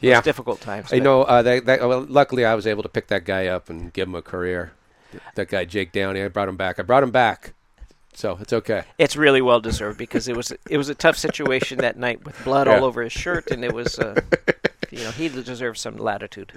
[0.00, 0.92] Yeah, most difficult times.
[0.92, 1.22] I know.
[1.22, 4.06] Uh, that, that, well, luckily, I was able to pick that guy up and give
[4.08, 4.72] him a career.
[5.34, 6.78] That guy Jake Downey, I brought him back.
[6.78, 7.54] I brought him back,
[8.12, 8.82] so it's okay.
[8.98, 12.42] It's really well deserved because it was it was a tough situation that night with
[12.44, 12.76] blood Yeah.
[12.78, 14.20] all over his shirt, and it was uh,
[14.90, 16.52] you know he deserves some latitude.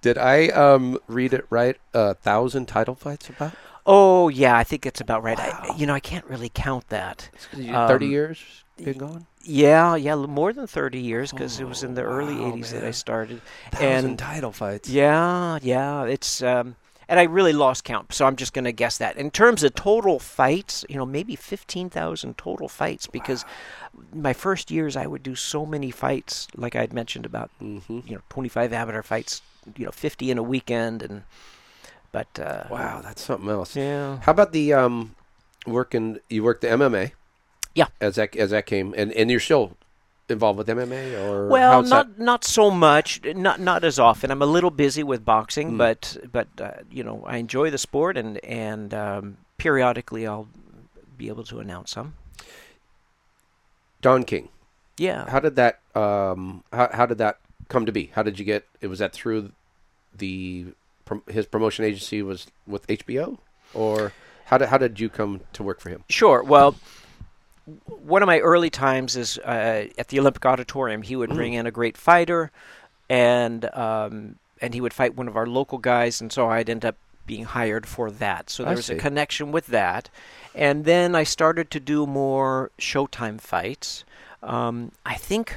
[0.00, 1.76] Did I um, read it right?
[1.94, 3.52] A thousand title fights about
[3.86, 5.38] Oh yeah, I think it's about right.
[5.38, 7.30] I, you know I can't really count that.
[7.52, 7.72] thirty
[8.06, 8.38] Um, years
[8.76, 9.26] been going.
[9.44, 12.84] Yeah, yeah, more than thirty years because it was in the early wow, '80s that
[12.84, 13.40] I started.
[13.72, 14.88] Thousand and title fights.
[14.88, 16.76] Yeah, yeah, it's um,
[17.12, 19.18] and I really lost count, so I'm just going to guess that.
[19.18, 23.44] In terms of total fights, you know, maybe fifteen thousand total fights because
[24.14, 28.00] my first years I would do so many fights, like I'd mentioned about Mm-hmm.
[28.06, 29.42] you know 25 amateur fights,
[29.76, 31.24] you know, 50 in a weekend, and
[32.12, 33.76] but uh, Wow, that's something else.
[33.76, 35.14] yeah, How about the um,
[35.66, 36.18] working?
[36.30, 37.12] You worked the MMA.
[37.74, 37.88] Yeah.
[38.00, 39.76] As that as that came, and and you're still
[40.32, 42.22] involved with MMA or Well, not that?
[42.22, 44.30] not so much, not not as often.
[44.30, 45.78] I'm a little busy with boxing, Mm.
[45.78, 50.48] but but uh, you know I enjoy the sport, and and um, periodically I'll
[51.16, 52.14] be able to announce some.
[54.00, 54.48] Don King.
[54.98, 55.28] Yeah.
[55.30, 58.10] How did that um how how did that come to be?
[58.14, 58.66] How did you get?
[58.80, 59.52] It was that through
[60.16, 60.66] the
[61.28, 63.38] his promotion agency was with HBO,
[63.74, 64.12] or
[64.46, 66.04] how did how did you come to work for him?
[66.08, 66.42] Sure.
[66.42, 66.74] Well,
[67.86, 71.02] one of my early times is uh, at the Olympic Auditorium.
[71.02, 72.50] He would bring in a great fighter,
[73.08, 76.84] and um, and he would fight one of our local guys, and so I'd end
[76.84, 76.96] up
[77.26, 78.50] being hired for that.
[78.50, 78.94] So I there was see.
[78.94, 80.10] a connection with that,
[80.54, 84.04] and then I started to do more Showtime fights.
[84.42, 85.56] Um, I think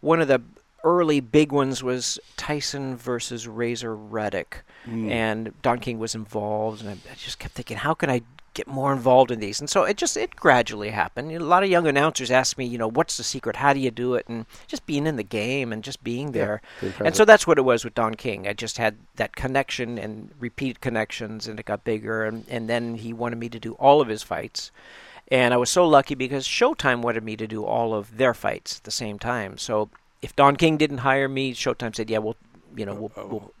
[0.00, 0.42] one of the
[0.84, 4.62] early big ones was Tyson versus Razor Ruddock,
[5.10, 8.22] and Don King was involved, and I, I just kept thinking, how can I
[8.56, 9.60] get more involved in these?
[9.60, 11.30] And so it just it gradually happened.
[11.30, 13.56] A lot of young announcers ask me, you know, what's the secret?
[13.56, 14.26] How do you do it?
[14.28, 16.62] And just being in the game and just being there.
[16.80, 18.48] being and so that's what it was with Don King.
[18.48, 22.24] I just had that connection and repeated connections, and it got bigger.
[22.24, 24.70] And, and then he wanted me to do all of his fights.
[25.28, 28.78] And I was so lucky because Showtime wanted me to do all of their fights
[28.78, 29.58] at the same time.
[29.58, 29.90] So
[30.22, 32.36] if Don King didn't hire me, Showtime said, "Yeah, we'll,
[32.76, 33.52] you know, we'll we'll,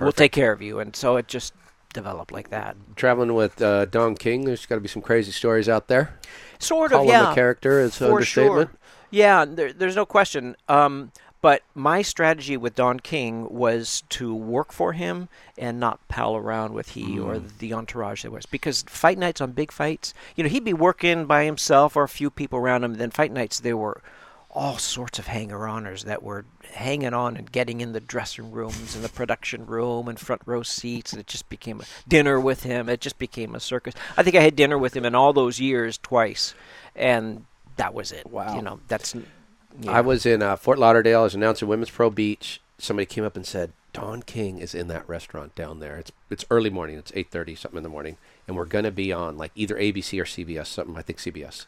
[0.00, 1.54] we'll take care of you." And so it just
[1.94, 2.76] developed like that.
[2.96, 6.18] Traveling with uh, Don King, there's got to be some crazy stories out there.
[6.58, 7.32] Sort Call of, him yeah.
[7.32, 8.68] a character is an for understatement.
[8.70, 8.78] sure.
[9.10, 10.56] Yeah, there, there's no question.
[10.68, 15.28] Um, but my strategy with Don King was to work for him
[15.58, 17.58] and not pal around with he or Mm.
[17.58, 18.46] the entourage there was.
[18.46, 22.08] Because fight nights on big fights, you know, he'd be working by himself or a
[22.08, 22.94] few people around him.
[22.94, 24.00] Then fight nights, there were
[24.54, 29.04] all sorts of hanger-oners that were hanging on and getting in the dressing rooms and
[29.04, 32.88] the production room and front row seats, and it just became a dinner with him.
[32.88, 33.94] It just became a circus.
[34.16, 36.54] I think I had dinner with him in all those years twice,
[36.94, 37.44] and
[37.76, 38.26] that was it.
[38.26, 38.54] Wow.
[38.54, 39.14] You know, that's.
[39.80, 39.90] Yeah.
[39.90, 41.20] I was in uh, Fort Lauderdale.
[41.20, 42.60] I was announcing Women's Pro Beach.
[42.78, 45.96] Somebody came up and said, "Don King is in that restaurant down there.
[45.96, 46.96] It's it's early morning.
[46.96, 50.20] It's eight thirty something in the morning, and we're gonna be on like either ABC
[50.20, 50.66] or CBS.
[50.68, 51.66] Something I think CBS,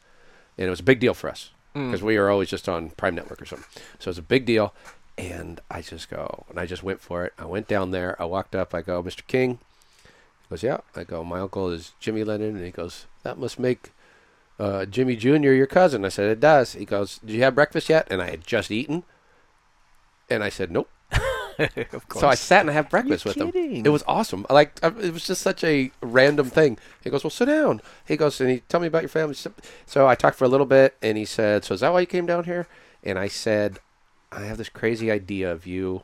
[0.57, 1.51] and it was a big deal for us.
[1.85, 3.69] Because we were always just on Prime Network or something.
[3.99, 4.75] So it's a big deal,
[5.19, 7.33] and I just go and I just went for it.
[7.39, 8.21] I went down there.
[8.21, 8.75] I walked up.
[8.75, 9.27] I go, Mr.
[9.27, 9.59] King.
[10.05, 10.79] He goes, yeah.
[10.95, 13.93] I go, my uncle is Jimmy Lennon, and he goes, that must make
[14.59, 15.53] uh, Jimmy Jr.
[15.53, 16.05] your cousin.
[16.05, 16.75] I said, it does.
[16.75, 18.07] He goes, did you have breakfast yet?
[18.11, 19.03] And I had just eaten.
[20.31, 20.89] And I said, nope.
[21.93, 22.21] of course.
[22.21, 23.53] So I sat and I had breakfast with him.
[23.87, 24.45] It was awesome.
[24.51, 26.79] Like I- it was just such a random thing.
[27.03, 29.35] He goes, "Well, sit down." He goes, and he tell me about your family.
[29.87, 32.07] So I talked for a little bit, and he said, "So is that why you
[32.07, 32.67] came down here?"
[33.03, 33.79] And I said,
[34.33, 36.03] "I have this crazy idea of you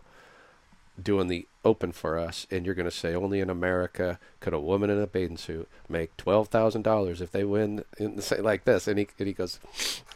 [1.02, 4.58] doing the open for us, and you're going to say only in America could a
[4.58, 8.64] woman in a bathing suit make twelve thousand dollars if they win in the, like
[8.64, 9.60] this." And he and he goes,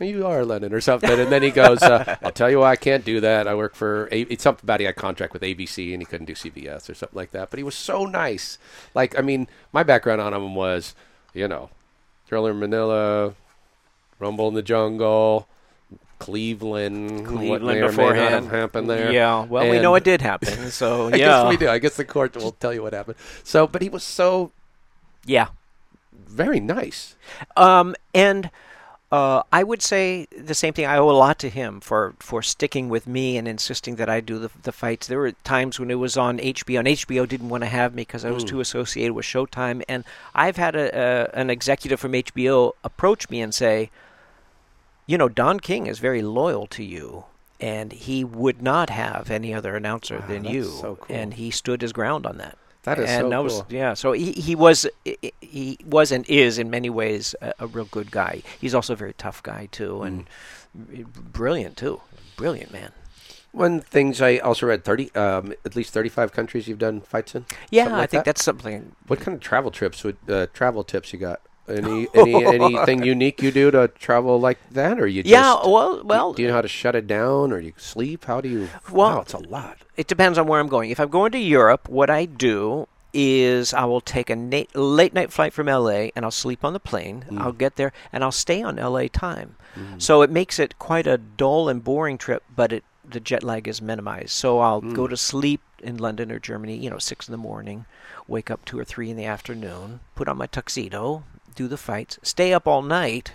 [0.00, 2.76] "You are Lennon or something." And then he goes, uh, "I'll tell you why I
[2.76, 3.46] can't do that.
[3.46, 6.06] I work for a- it's something about he had a contract with ABC and he
[6.06, 8.58] couldn't do CBS or something like that." But he was so nice.
[8.94, 10.94] Like I mean, my background on him was,
[11.34, 11.70] you know,
[12.28, 13.34] Thrilla in Manila,
[14.18, 15.48] Rumble in the Jungle.
[16.18, 18.44] Cleveland, Cleveland or may not beforehand.
[18.46, 19.12] have happened there.
[19.12, 20.70] Yeah, well, we know it did happen.
[20.70, 21.68] So I yeah, guess we do.
[21.68, 23.16] I guess the court will tell you what happened.
[23.44, 24.52] So, but he was so
[25.26, 25.48] yeah.
[26.12, 27.16] very nice.
[27.56, 28.50] Um, and
[29.12, 30.86] uh, I would say the same thing.
[30.86, 34.20] I owe a lot to him for, for sticking with me and insisting that I
[34.20, 35.06] do the, the fights.
[35.06, 38.02] There were times when it was on HBO, and HBO didn't want to have me
[38.02, 39.82] because I was too associated with Showtime.
[39.88, 40.04] And
[40.34, 43.90] I've had a, a an executive from HBO approach me and say,
[45.06, 47.24] you know, Don King is very loyal to you.
[47.58, 51.16] And he would not have any other announcer Wow, than you, so cool.
[51.16, 53.66] and he stood his ground on that That is and so that cool.
[53.70, 53.94] yeah.
[53.94, 54.86] So he, he was
[55.40, 58.42] he was and is in many ways a, a real good guy.
[58.60, 60.26] He's also a very tough guy too, and
[60.76, 61.06] Mm.
[61.32, 62.02] brilliant too.
[62.36, 62.92] Brilliant man.
[63.52, 67.46] One things I also read thirty, um, at least thirty-five countries you've done fights in.
[67.70, 68.24] Yeah, Something I think that?
[68.26, 68.92] that's something.
[69.06, 71.40] What kind of travel trips would uh, travel tips you got?
[71.68, 76.02] Any any anything unique you do to travel like that, or you Yeah, just well,
[76.04, 78.24] well, do you know how to shut it down, or you sleep?
[78.26, 78.68] How do you?
[78.90, 79.78] Well- wow, it's a lot.
[79.96, 80.90] it depends on where I'm going.
[80.90, 85.14] If I'm going to Europe, what I do is I will take a na- late
[85.14, 87.24] night flight from LA and I'll sleep on the plane.
[87.30, 87.40] Mm.
[87.40, 89.56] I'll get there and I'll stay on LA time.
[89.98, 93.68] So it makes it quite a dull and boring trip, but it the jet lag
[93.68, 94.30] is minimized.
[94.30, 94.94] So I'll Mm.
[94.94, 97.84] go to sleep in London or Germany, you know, six in the morning,
[98.26, 101.22] wake up two or three in the afternoon, put on my tuxedo,
[101.56, 103.32] do the fights, stay up all night,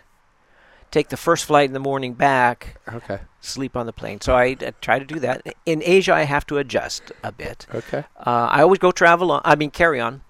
[0.92, 4.22] take the first flight in the morning back, Okay, sleep on the plane.
[4.22, 5.42] So I, try to do that.
[5.66, 7.66] In Asia, I have to adjust a bit.
[7.74, 8.06] okay.
[8.18, 9.42] Uh, I always go travel on.
[9.44, 10.22] I mean, carry on.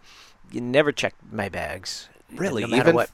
[0.51, 2.09] You never check my bags.
[2.33, 3.11] Really, no matter even what.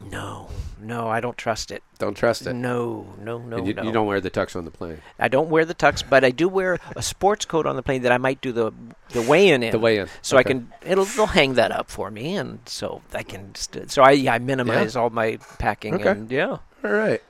[0.00, 0.48] No,
[0.80, 1.82] no, I don't trust it.
[1.98, 2.52] don't trust it.
[2.52, 3.82] No, no, no, you, no.
[3.82, 4.98] you don't wear the tux on the plane.
[5.18, 8.02] I don't wear the tux, but I do wear a sports coat on the plane
[8.02, 8.72] that I might do the
[9.10, 9.72] the weigh-in in.
[9.72, 10.06] The weigh-in.
[10.22, 13.54] So I can it'll they'll hang that up for me, and so I can.
[13.56, 15.94] St- so I yeah, I minimize all my packing.
[15.96, 16.10] Okay.
[16.10, 16.58] And yeah.
[16.84, 17.20] All right.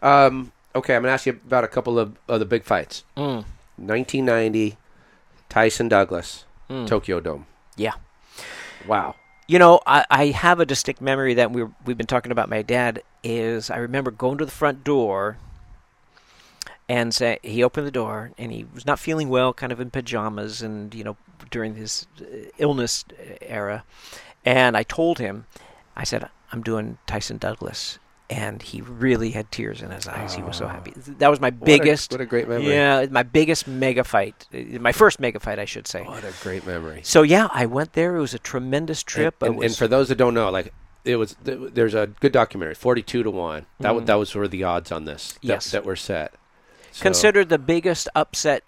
[0.00, 3.04] Um, okay, I'm gonna ask you about a couple of, of the big fights.
[3.16, 3.44] Mm.
[3.76, 4.76] 1990,
[5.50, 6.86] Tyson Douglas, Mm.
[6.86, 7.46] Tokyo Dome.
[7.76, 7.92] Yeah.
[8.88, 9.14] Wow.
[9.46, 12.62] You know, I, I have a distinct memory that we we've been talking about my
[12.62, 13.02] dad.
[13.22, 15.36] Is I remember going to the front door
[16.88, 19.90] and say he opened the door and he was not feeling well, kind of in
[19.90, 21.16] pajamas, and you know
[21.50, 23.04] during his uh, illness
[23.40, 23.84] era.
[24.44, 25.46] And I told him,
[25.96, 30.34] I said, I'm doing Tyson Douglas, and he really had tears in his eyes.
[30.34, 30.68] He was so Oh.
[30.68, 30.92] happy.
[30.96, 32.12] That was my What a- biggest.
[32.12, 32.70] What a, great memory.
[32.72, 36.02] yeah, my biggest mega fight, uh, my first mega fight, I should say.
[36.02, 37.00] What a great memory.
[37.04, 38.16] So yeah, I went there.
[38.16, 39.42] It was a tremendous trip.
[39.42, 40.72] And, and, and for those that don't know, like
[41.04, 43.66] it was, there's a good documentary, 42 to one.
[43.78, 44.06] That Mhm.
[44.06, 45.32] that was sort of the odds on this.
[45.34, 45.70] That, Yes.
[45.70, 46.34] That were set.
[46.90, 48.64] So- considered the biggest upset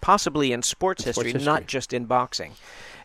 [0.00, 2.52] possibly in sports sports history, not just in boxing.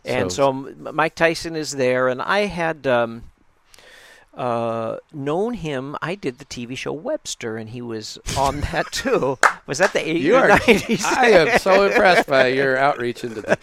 [0.04, 3.24] And So- so, Mike Tyson is there, and I had um,
[4.34, 5.96] uh, known him.
[6.00, 9.38] I did the TV show Webster, and he was on that too.
[9.66, 10.48] Was that the 80s You are.
[10.58, 11.04] 90s?
[11.04, 13.58] I am so impressed by your outreach into the.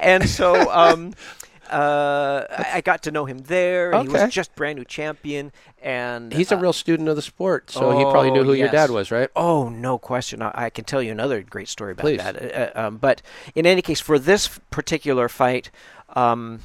[0.00, 1.14] and so um,
[1.70, 3.92] uh, I I got to know him there.
[3.92, 7.22] and He was just brand new champion, and He's a uh, real student of the
[7.22, 9.30] sport, so he probably knew Oh, who your dad was, right?
[9.34, 10.42] Oh, no question.
[10.42, 12.18] I, I can tell you another great story about Please.
[12.18, 12.36] that.
[12.36, 12.46] Uh,
[12.78, 13.22] uh, um, but
[13.54, 15.70] in any case, for this particular fight,
[16.14, 16.60] um,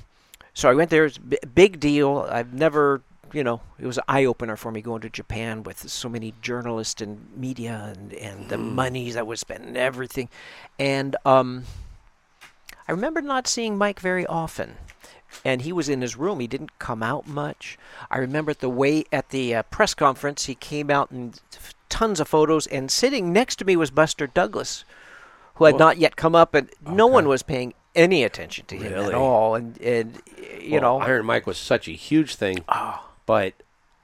[0.57, 1.05] so I went there.
[1.05, 2.27] It's a big deal.
[2.31, 5.87] I've never, you know, it was an eye opener for me going to Japan with
[5.87, 8.73] so many journalists and media and, and the Mm.
[8.73, 10.29] money that was spent and everything.
[10.79, 11.65] And um,
[12.87, 14.77] I remember not seeing Mike very often.
[15.45, 16.39] And he was in his room.
[16.39, 17.77] He didn't come out much.
[18.09, 21.39] I remember at the way at the uh, press conference, he came out and
[21.87, 22.65] tons of photos.
[22.65, 24.85] And sitting next to me was Buster Douglas,
[25.55, 25.79] who had Whoa.
[25.79, 29.07] not yet come up, and no one was paying any attention to him Really?
[29.09, 29.55] at all.
[29.55, 30.21] And and
[30.61, 33.53] you Well, know, Iron Mike was such a huge thing, oh, but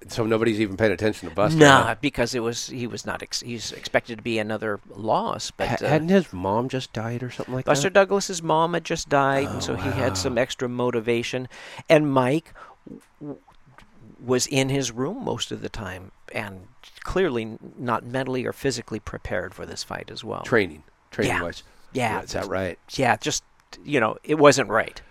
[0.09, 1.57] so nobody's even paying attention to Buster.
[1.59, 5.67] nah, because it was he was not ex- he's expected to be another loss, but.
[5.69, 7.93] Ha- uh, hadn't his mom just died or something like Buster that?
[7.93, 11.47] Buster Douglas's mom had just died, and Oh, so he had some extra motivation.
[11.87, 12.53] And Mike
[13.21, 13.37] w-
[14.21, 16.67] was in his room most of the time, and
[17.01, 20.41] clearly not mentally or physically prepared for this fight as well.
[20.43, 21.43] Training, training Yeah.
[21.43, 21.63] wise.
[21.93, 22.77] Yeah, Is that right?
[22.93, 23.43] yeah, just
[23.83, 25.01] you know, it wasn't right.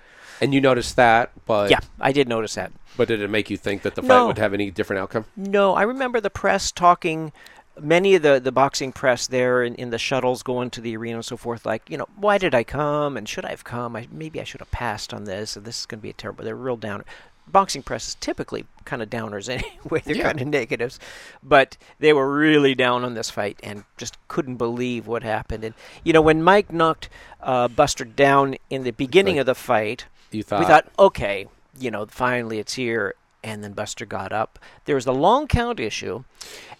[0.40, 2.72] And you noticed that, but Yeah, I did notice that.
[2.96, 4.26] but did it make you think that the fight No.
[4.26, 5.24] would have any different outcome?
[5.36, 7.32] No, I remember the press talking.
[7.80, 11.16] Many of the, the boxing press there in, in the shuttles going to the arena
[11.18, 13.96] and so forth, like, you know, why did I come and should I have come?
[13.96, 16.12] I, maybe I should have passed on this and this is going to be a
[16.12, 16.44] terrible.
[16.44, 17.04] They're real down.
[17.46, 20.00] Boxing press is typically kind of downers anyway.
[20.04, 20.24] They're Yeah.
[20.24, 20.98] kind of negatives,
[21.42, 25.64] but they were really down on this fight and just couldn't believe what happened.
[25.64, 25.74] And
[26.04, 27.08] you know, when Mike knocked
[27.42, 29.40] uh, Buster down in the beginning Right.
[29.40, 31.46] of the fight, You thought we thought, okay,
[31.78, 33.14] you know, finally it's here.
[33.44, 34.58] And then Buster got up.
[34.84, 36.22] There was the long count issue,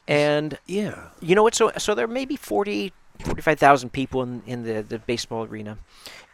[0.07, 1.09] and yeah.
[1.21, 1.57] you know what?
[1.57, 2.93] So so there may be 40,
[3.25, 5.79] 45,000 people in in the the baseball arena,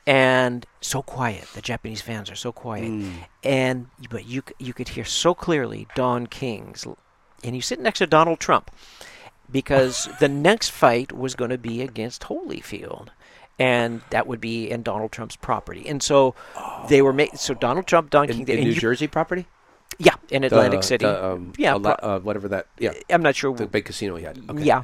[0.09, 1.47] and so quiet.
[1.55, 3.13] The Japanese fans are so quiet, Mm.
[3.45, 6.87] and but you you could hear so clearly Don King's,
[7.45, 8.71] and you sit next to Donald Trump,
[9.51, 13.09] because the next fight was going to be against Holyfield.
[13.61, 16.35] And that would be in Donald Trump's property, and so
[16.89, 17.37] they were made.
[17.37, 19.47] So Donald Trump, Don In, King, in New you- Jersey property?
[19.99, 21.05] Yeah, in Atlantic The- City.
[21.07, 22.67] the, um, Yeah, Ala- uh, whatever that.
[22.79, 23.55] Yeah, I'm not sure.
[23.55, 24.39] the big casino he had.
[24.49, 24.63] Okay.
[24.63, 24.83] Yeah,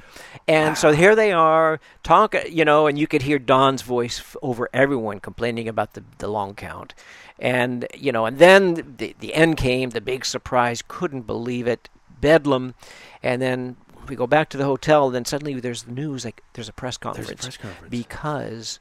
[0.49, 4.37] and so here they are talk, you know, and you could hear Don's voice f-
[4.43, 6.95] over everyone complaining about the the long count,
[7.39, 11.89] and you know, and then the the end came, the big surprise, couldn't believe it,
[12.21, 12.75] bedlam,
[13.23, 13.77] and then
[14.09, 15.11] we go back to the hotel.
[15.11, 17.91] Then suddenly there's news, like there's a press conference, press conference.
[17.91, 18.81] because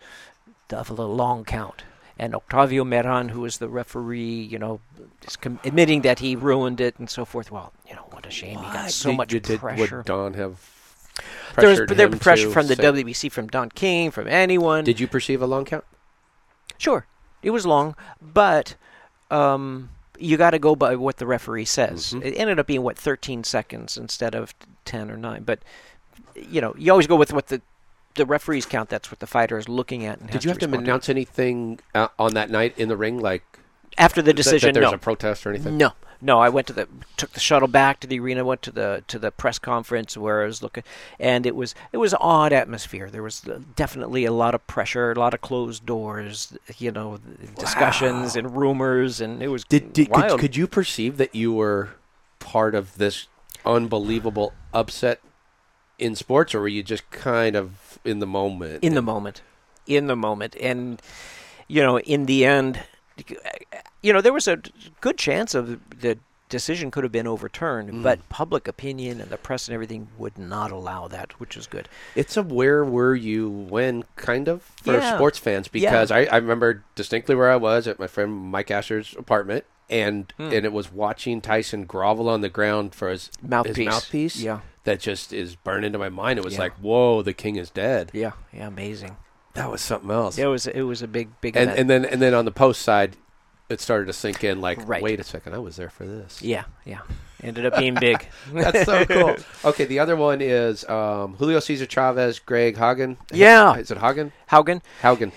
[0.72, 1.84] of the long count.
[2.24, 4.80] And Octavio Meyran, who was the referee, you know,
[5.28, 7.52] is com- admitting that he ruined it and so forth.
[7.52, 8.60] Well, you know, what a shame.
[8.60, 9.98] He got so Did- much did, did- pressure.
[9.98, 10.56] Would Don have
[11.58, 14.86] there was there pressure from the say- WBC, from Don King, from anyone.
[14.86, 15.84] Did you perceive a long count?
[16.78, 17.06] sure,
[17.42, 18.76] it was long, but
[19.30, 22.14] um, you got to go by what the referee says.
[22.14, 22.24] Mhm.
[22.24, 24.54] It ended up being what 13 seconds instead of
[24.86, 25.44] 10 or 9.
[25.44, 25.60] But
[26.36, 27.62] you know, you always go with what the
[28.16, 28.90] the referees count.
[28.90, 30.20] That's what the fighter is looking at.
[30.20, 33.20] And Did you have to respond announce anything uh, on that night in the ring,
[33.20, 33.44] like
[33.98, 34.74] after the decision?
[34.74, 35.78] That, there's no, a protest or anything?
[35.78, 36.40] No, no.
[36.40, 36.88] I went to the
[37.18, 40.44] took the shuttle back to the arena, went to the to the press conference where
[40.44, 40.84] I was looking,
[41.20, 43.10] and it was it was odd atmosphere.
[43.10, 47.20] There was uh, definitely a lot of pressure, a lot of closed doors, you know,
[47.58, 51.90] discussions and rumors, and it was Did, did could, could you perceive that you were
[52.40, 53.28] part of this
[53.66, 55.22] unbelievable upset
[56.00, 58.84] in sports, or were you just kind of in the moment?
[58.84, 59.42] in the moment,
[59.88, 61.02] in the moment, and
[61.68, 62.82] you know, in the end,
[64.02, 64.60] you know, there was a
[65.02, 66.18] good chance of the
[66.50, 68.04] decision could have been overturned, Mm.
[68.04, 71.88] but public opinion and the press and everything would not allow that, which is good.
[72.16, 75.16] It's a where were you when kind of for Yeah.
[75.16, 79.16] sports fans because I, I remember distinctly where I was at my friend Mike Asher's
[79.18, 80.54] apartment and Hmm.
[80.54, 84.60] and it was watching Tyson grovel on the ground for his Mouthpiece, his mouthpiece yeah.
[84.86, 86.38] That just is burned into my mind.
[86.40, 86.60] It was Yeah.
[86.62, 88.12] like, whoa, the king is dead.
[88.14, 89.16] Yeah, yeah, amazing.
[89.54, 90.38] That was something else.
[90.38, 91.80] It was it was a big big and event.
[91.80, 93.16] and then and then on the post side,
[93.70, 94.60] it started to sink in.
[94.62, 95.02] Like, Right.
[95.02, 96.42] wait a second, I was there for this.
[96.42, 97.00] yeah, yeah,
[97.42, 98.28] ended up being big.
[98.54, 99.36] That's so cool.
[99.64, 103.16] Okay, the other one is um, Julio Cesar Chavez, Greg Haugen.
[103.32, 103.76] Yeah.
[103.76, 104.32] is it Haugen?
[104.52, 104.82] Haugen.
[105.02, 105.32] Haugen.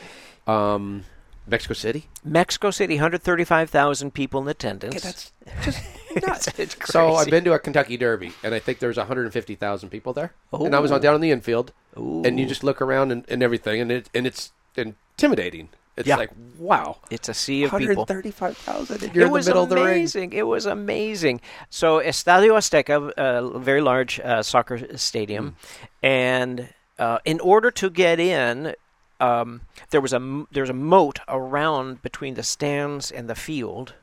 [0.50, 1.04] um,
[1.46, 2.08] Mexico City.
[2.24, 5.02] Mexico City, hundred thirty-five thousand people in attendance.
[5.02, 5.32] that's
[5.64, 5.80] just
[6.26, 6.48] nuts.
[6.58, 10.12] it's So I've been to a Kentucky Derby, and I think there was 150,000 people
[10.12, 10.32] there.
[10.52, 13.42] And I was on down in the infield, and you just look around and, and
[13.42, 15.68] everything, and it and it's intimidating.
[15.96, 16.16] It's Yeah.
[16.16, 17.86] like wow, It's a sea of people.
[18.04, 19.84] 135,000, and you're it in was the middle of the ring.
[19.86, 20.32] amazing.
[20.34, 21.40] It was amazing.
[21.70, 26.06] So Estadio Azteca, a very large uh, soccer stadium, Hmm.
[26.06, 26.68] and
[26.98, 28.74] uh, in order to get in,
[29.20, 33.34] um, there was a m- there was a moat around between the stands and the
[33.34, 33.94] field.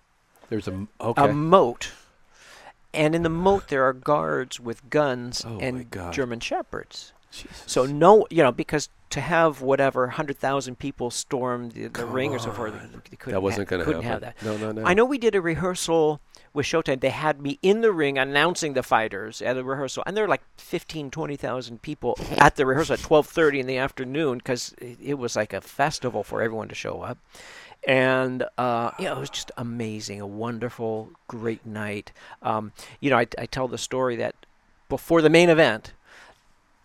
[0.49, 1.29] There's a okay.
[1.29, 1.91] A moat,
[2.93, 7.13] and in the moat there are guards with guns Oh, and German shepherds.
[7.31, 7.63] Jesus.
[7.65, 12.31] So no, you know, because to have whatever hundred thousand people storm the, the ring
[12.33, 14.03] or so forth, they couldn't that wasn't going to happen.
[14.03, 14.35] have that.
[14.43, 14.83] No, no, no.
[14.85, 16.19] I know we did a rehearsal
[16.53, 16.99] with Showtime.
[17.01, 20.29] They had me in the ring announcing the fighters at a rehearsal, and there were
[20.29, 25.35] like 15, 20,000 people at the rehearsal at 12:30 in the afternoon because it, was
[25.35, 27.17] like a festival for everyone to show up.
[27.85, 32.11] And uh, yeah, it was just amazing, a wonderful, great night.
[32.41, 34.35] Um, you know, I, I tell the story that
[34.87, 35.91] before the main event,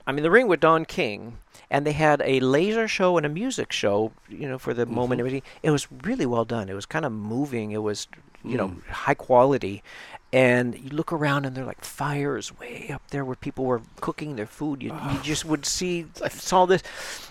[0.07, 1.39] I'm in the ring with Don King,
[1.71, 5.11] and they had a laser show and a music show, you know, for the moment.
[5.11, 5.13] Mhm.
[5.13, 5.43] and Everything.
[5.63, 6.69] It was really well done.
[6.69, 7.71] It was kind of moving.
[7.73, 8.09] It was,
[8.45, 8.87] you know, Mm.
[8.89, 9.83] high quality.
[10.31, 14.37] And you look around, and they're like fires way up there where people were cooking
[14.37, 14.83] their food.
[14.83, 16.83] You, you just would see I saw this,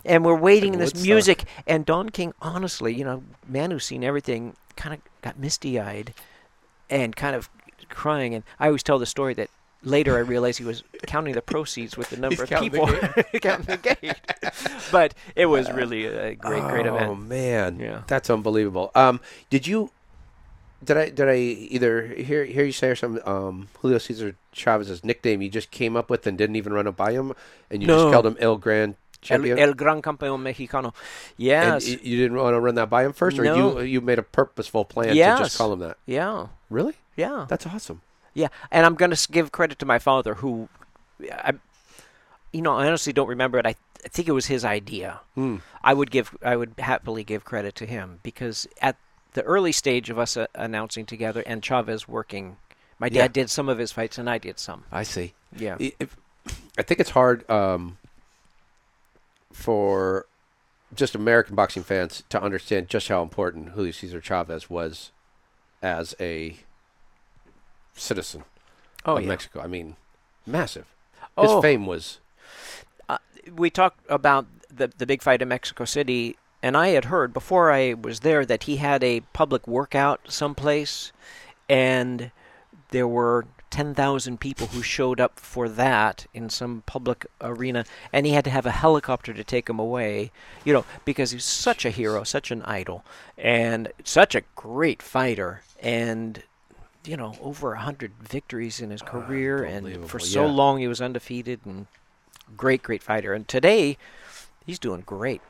[0.03, 1.43] and we're waiting in this music.
[1.67, 6.13] And Don King, honestly, you know, man who's seen everything, kind of got misty eyed,
[6.89, 7.49] and kind of
[7.89, 8.33] crying.
[8.33, 9.51] And I always tell the story that
[9.83, 13.23] later I realized he was counting the proceeds with the number He's of counting the
[13.23, 14.15] people counting the gate.
[14.91, 17.05] but it was really a great, great event.
[17.09, 18.01] oh man, Yeah.
[18.07, 18.89] that's unbelievable.
[18.95, 19.19] Um,
[19.51, 19.91] did you?
[20.83, 23.21] Did I did I either hear hear you say or something?
[23.27, 26.95] Um, Julio Cesar Chavez's nickname you just came up with and didn't even run it
[26.95, 27.33] by him,
[27.71, 27.97] and you No.
[28.03, 29.57] just called him El Gran El, Champion.
[29.59, 30.93] El Gran Campeón Mexicano.
[31.35, 31.87] Yes.
[31.87, 33.79] y- you didn't want to run that by him first, or No.
[33.79, 35.97] you you made a purposeful plan to just call him that?
[36.05, 36.47] yeah.
[36.69, 36.93] Really?
[37.15, 37.45] Yeah.
[37.49, 38.01] That's awesome.
[38.35, 40.69] Yeah, and I'm going to give credit to my father, who,
[41.31, 41.53] I,
[42.53, 43.65] you know, I honestly don't remember it.
[43.65, 43.73] I,
[44.05, 45.21] I think it was his idea.
[45.33, 45.57] Hmm.
[45.83, 48.95] I would give, I would happily give credit to him because at
[49.37, 52.57] the early stage of us uh, announcing together and Chavez working,
[52.97, 53.27] my dad Yeah.
[53.27, 54.83] did some of his fights and I did some.
[54.91, 55.35] I see.
[55.55, 55.77] Yeah.
[55.79, 56.17] I- if-
[56.75, 57.97] I think it's hard um,
[59.51, 60.25] for
[60.95, 65.11] just American boxing fans to understand just how important Julio Cesar Chavez was
[65.83, 66.57] as a
[67.95, 68.43] citizen
[69.05, 69.27] Oh of yeah.
[69.29, 69.61] Mexico.
[69.61, 69.95] I mean,
[70.45, 70.85] massive.
[71.39, 71.61] His Oh.
[71.61, 72.19] fame was
[73.55, 77.71] we talked about the the big fight in Mexico City, and I had heard before
[77.71, 81.13] I was there that he had a public workout someplace,
[81.69, 82.29] and
[82.89, 88.25] there were ten thousand people who showed up for that in some public arena, and
[88.25, 90.29] he had to have a helicopter to take him away,
[90.65, 93.05] you know, because he's such a hero, such an idol,
[93.37, 96.43] and such a great fighter, and.
[97.05, 100.51] You know, over a hundred victories in his ah, career, and for so yeah.
[100.51, 101.87] long he was undefeated, and
[102.57, 103.33] great, great fighter.
[103.33, 103.97] And today,
[104.65, 105.41] he's doing great.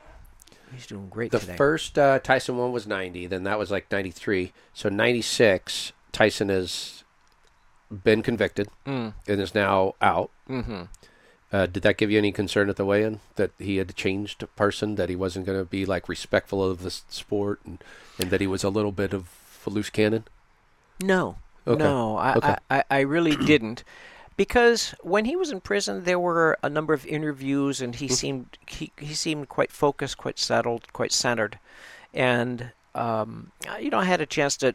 [0.74, 1.56] He's doing great the today.
[1.56, 3.26] first uh, Tyson one was ninety.
[3.26, 4.52] Then that was like ninety three.
[4.74, 7.04] So ninety six, Tyson has
[7.90, 10.30] been convicted Mm, and is now out.
[10.48, 10.82] mm-hmm.
[11.50, 14.46] Uh, did that give you any concern at the weigh-in that he had changed a
[14.48, 17.82] person, that he wasn't going to be like respectful of the sport, and,
[18.20, 19.30] and that he was a little bit of
[19.66, 20.24] a loose cannon?
[21.02, 21.82] No, Okay.
[21.82, 22.56] no, I, Okay.
[22.68, 23.82] I, I, I really didn't,
[24.38, 28.14] because when he was in prison, there were a number of interviews, and he Mm-hmm.
[28.14, 31.58] seemed he, he seemed quite focused, quite settled, quite centered,
[32.14, 34.74] and um, you know, I had a chance to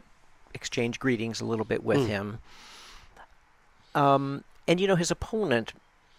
[0.54, 2.06] exchange greetings a little bit with Mm.
[2.06, 2.38] him.
[3.94, 5.72] Um, and you know, his opponent,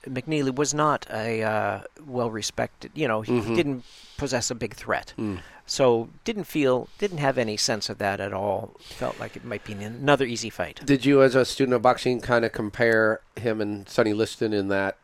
[0.08, 2.92] McNeeley, was not a uh, well respected.
[2.94, 3.56] You know, he, Mhm.
[3.56, 3.84] didn't
[4.18, 5.14] possess a big threat.
[5.18, 5.40] Mm.
[5.68, 8.76] So didn't feel, didn't have any sense of that at all.
[8.82, 10.80] Felt like it might be another easy fight.
[10.86, 14.68] Did you, as a student of boxing, kind of compare him and Sonny Liston in
[14.68, 14.98] that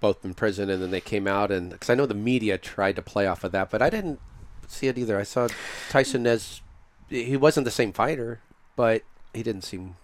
[0.00, 1.50] both in prison and then they came out?
[1.50, 4.20] And because I know the media tried to play off of that, but I didn't
[4.68, 5.18] see it either.
[5.18, 5.48] I saw
[5.88, 6.60] Tyson as
[7.08, 8.40] he wasn't the same fighter,
[8.76, 9.02] but
[9.34, 9.96] he didn't seem.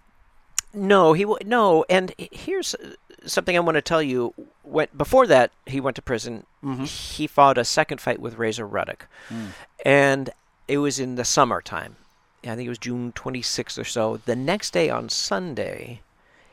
[0.74, 1.84] No, he no.
[1.88, 2.74] And here's
[3.24, 4.34] something I want to tell you.
[4.62, 6.44] When before that, he went to prison.
[6.62, 6.84] Mm-hmm.
[6.84, 9.48] He fought a second fight with Razor Ruddock, mm.
[9.84, 10.30] and
[10.68, 11.96] it was in the summertime.
[12.44, 14.18] I think it was June 26th or so.
[14.18, 16.00] The next day on Sunday,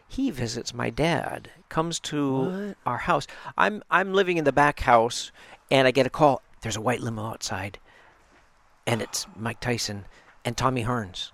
[0.08, 1.52] he visits my dad.
[1.70, 2.78] Comes to What?
[2.86, 3.28] our house.
[3.58, 5.32] I'm I'm living in the back house,
[5.70, 6.42] and I get a call.
[6.62, 7.80] There's a white limo outside,
[8.88, 10.06] and it's Mike Tyson
[10.46, 11.32] and Tommy Hearns.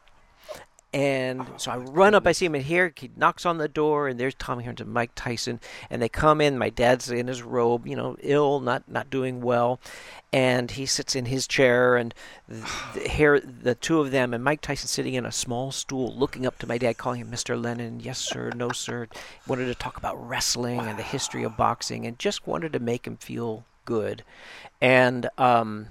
[0.92, 2.92] And so I run up, I see him in here.
[2.96, 5.60] He knocks on the door, and there's Tommy Hearns and Mike Tyson.
[5.90, 6.58] And they come in.
[6.58, 9.80] My dad's in his robe, you know, ill, not not doing well.
[10.34, 12.14] And he sits in his chair, and
[12.50, 12.64] th-
[12.94, 16.48] th- here the two of them, and Mike Tyson sitting in a small stool, looking
[16.48, 17.62] up to my dad, calling him Mr.
[17.62, 18.00] Lennon.
[18.00, 18.52] Yes, sir.
[18.56, 19.08] No, sir.
[19.46, 23.06] Wanted to talk about wrestling and the history of boxing, and just wanted to make
[23.06, 24.24] him feel good.
[24.82, 25.90] And um,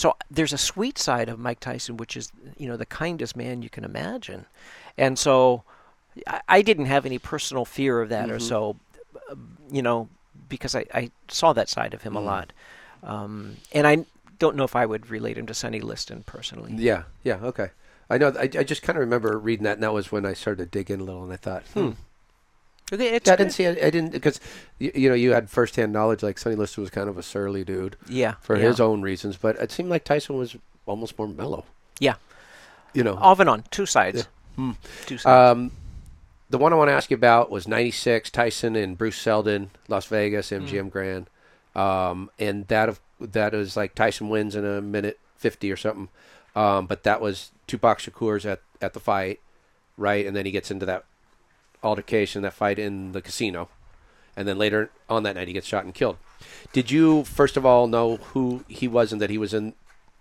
[0.00, 3.60] so there's a sweet side of Mike Tyson, which is you know the kindest man
[3.60, 4.46] you can imagine,
[4.96, 5.62] and so
[6.26, 8.76] I, I didn't have any personal fear of that or so,
[9.70, 10.08] you know,
[10.48, 12.54] because I, I saw that side of him a lot,
[13.02, 14.06] um, and I
[14.38, 16.72] don't know if I would relate him to Sonny Liston personally.
[16.76, 17.68] Yeah, yeah, okay.
[18.08, 18.32] I know.
[18.38, 20.78] I, I just kind of remember reading that, and that was when I started to
[20.78, 21.90] dig in a little, and I thought, hmm.
[22.92, 23.82] Okay, I didn't see it.
[23.82, 24.40] I didn't because
[24.78, 26.22] you, you know you had firsthand knowledge.
[26.22, 28.64] Like Sonny Liston was kind of a surly dude yeah for yeah.
[28.64, 30.56] his own reasons, but it seemed like Tyson was
[30.86, 31.64] almost more mellow.
[32.00, 32.14] Yeah.
[32.94, 33.14] you know.
[33.16, 34.26] off and on two sides,
[34.56, 34.72] Hmm.
[35.06, 35.56] two sides.
[35.56, 35.70] Um,
[36.48, 40.06] the one I want to ask you about was '96 Tyson and Bruce Seldon, Las
[40.06, 41.30] Vegas, MGM Grand,
[41.76, 46.08] um, and that of that is like Tyson wins in a minute fifty or something,
[46.56, 49.38] um, but that was Tupac Shakur's at at the fight,
[49.96, 50.26] right?
[50.26, 51.04] And then he gets into that
[51.82, 53.68] altercation, that fight in the casino,
[54.36, 56.16] and then later on that night he gets shot and killed.
[56.72, 59.74] Did you first of all know who he was and that he was in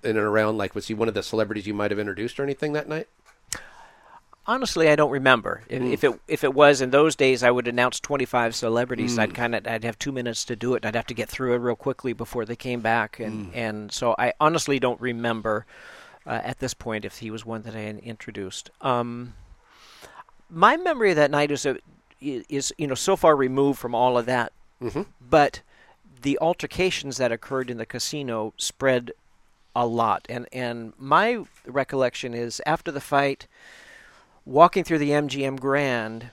[0.03, 0.57] in and around?
[0.57, 3.07] Like, was he one of the celebrities you might have introduced or anything that night?
[4.47, 5.61] Honestly, I don't remember.
[5.69, 5.91] If, Hmm.
[5.93, 9.13] if it if it was in those days, I would announce 25 celebrities.
[9.15, 9.19] Hmm.
[9.21, 10.85] I'd kind of I'd have two minutes to do it.
[10.85, 14.15] I'd have to get through it real quickly before they came back, and and so
[14.17, 15.67] I honestly don't remember
[16.25, 18.71] uh, at this point if he was one that I had introduced.
[18.81, 19.33] Um,
[20.49, 21.77] my memory of that night is that
[22.21, 24.51] i- is you know so far removed from all of that,
[24.81, 25.01] Mm-hmm.
[25.29, 25.61] but
[26.21, 29.11] the altercations that occurred in the casino spread
[29.75, 30.25] a lot.
[30.29, 33.47] And and my recollection is after the fight,
[34.45, 36.31] walking through the MGM Grand,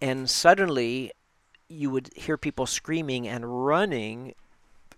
[0.00, 1.12] and suddenly
[1.68, 4.34] you would hear people screaming and running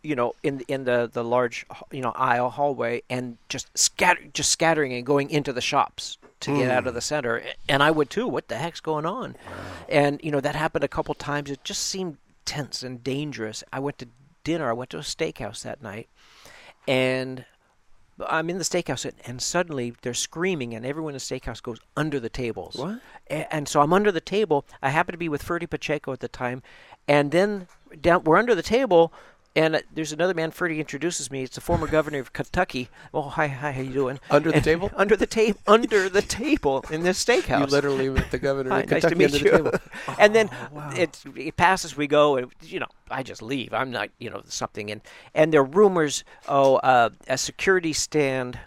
[0.03, 4.51] you know in in the the large you know aisle hallway and just scatter just
[4.51, 6.89] scattering and going into the shops to get out hmm.
[6.89, 8.27] of the center and I would too.
[8.29, 9.37] What the heck's going on?
[9.89, 11.51] And you know that happened a couple times.
[11.51, 13.65] It just seemed tense and dangerous.
[13.73, 14.09] I went to
[14.45, 14.69] dinner.
[14.69, 16.09] I went to a steakhouse that night
[16.87, 17.45] and
[18.27, 21.79] I'm in the steakhouse and, and suddenly they're screaming and everyone in the steakhouse goes
[21.97, 22.77] under the tables.
[22.77, 23.01] What?
[23.31, 24.65] A- and so I'm under the table.
[24.83, 26.62] I happen to be with Ferdy Pacheco at the time,
[27.09, 27.66] and then
[28.01, 29.12] down we're under the table,
[29.57, 30.51] and there's another man.
[30.51, 31.43] Ferdy introduces me.
[31.45, 32.89] It's the former governor of Kentucky.
[33.13, 34.19] Oh, hi, hi, how you doing?
[34.31, 34.91] Under the And- table?
[34.97, 35.59] Under the table.
[35.67, 37.61] Under the table in this steakhouse.
[37.61, 39.51] You literally met the governor Hi, of nice to meet under the you.
[39.51, 39.73] table.
[40.19, 40.91] and then Oh, wow.
[40.97, 41.97] it it passes.
[41.97, 43.73] We go, and you know, I just leave.
[43.73, 44.91] I'm not, you know, something.
[44.91, 45.01] And
[45.35, 46.25] and there are rumors.
[46.49, 48.59] Oh, uh, a security stand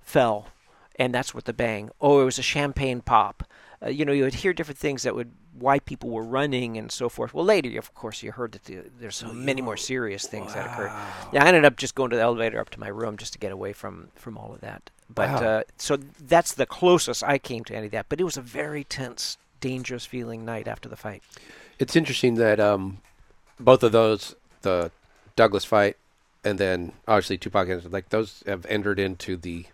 [0.00, 0.48] fell,
[0.96, 1.90] and that's what the bang.
[2.00, 3.42] Oh, it was a champagne pop.
[3.84, 6.90] Uh, you know, you would hear different things that would why people were running and
[6.92, 7.32] so forth.
[7.34, 10.66] Well, later, of course, you heard that the, there's so many more serious things that
[10.66, 10.92] occurred.
[11.32, 13.38] Yeah, I ended up just going to the elevator up to my room just to
[13.38, 14.90] get away from from all of that.
[15.12, 15.48] But Wow.
[15.48, 18.06] uh, so that's the closest I came to any of that.
[18.08, 21.22] But it was a very tense, dangerous feeling night after the fight.
[21.78, 22.98] It's interesting that um,
[23.60, 24.90] both of those, the
[25.36, 25.96] Douglas fight,
[26.44, 29.66] and then obviously Tupac, like those have entered into the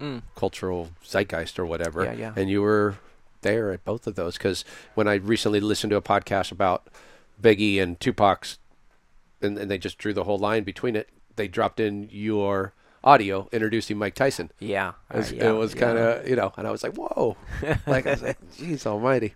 [0.00, 0.22] Mm.
[0.36, 2.04] cultural zeitgeist or whatever.
[2.04, 2.32] Yeah, yeah.
[2.36, 2.98] And you were
[3.42, 6.88] there at both of those because when I recently listened to a podcast about
[7.40, 8.58] Biggie and Tupac's,
[9.40, 12.74] and, and they just drew the whole line between it, they dropped in your
[13.04, 14.50] audio introducing Mike Tyson.
[14.58, 17.36] Yeah, It was, uh, yeah, was kind of, you know, and I was like, whoa.
[17.86, 19.34] like, I was like, geez almighty.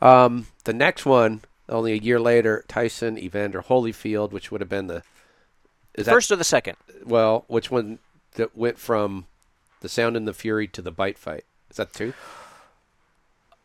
[0.00, 4.86] Um, the next one, only a year later, Tyson, Evander Holyfield, which would have been
[4.86, 5.02] the.
[5.94, 6.76] Is first or the second.
[7.04, 7.98] well, which one
[8.32, 9.26] that went from
[9.80, 11.44] the Sound and the Fury to the Bite Fight?
[11.70, 12.14] Is that two?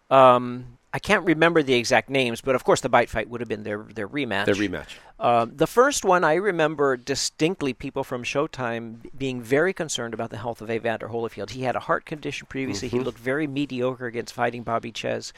[0.10, 3.48] Um, I can't remember the exact names, but of course the bite fight would have
[3.48, 4.46] been their their rematch.
[4.46, 4.96] Their rematch.
[5.20, 10.38] Um, the first one, I remember distinctly people from Showtime being very concerned about the
[10.38, 11.52] health of Evander Holyfield.
[11.52, 12.88] He had a heart condition previously.
[12.88, 15.32] He looked very mediocre against fighting Bobby Czyz,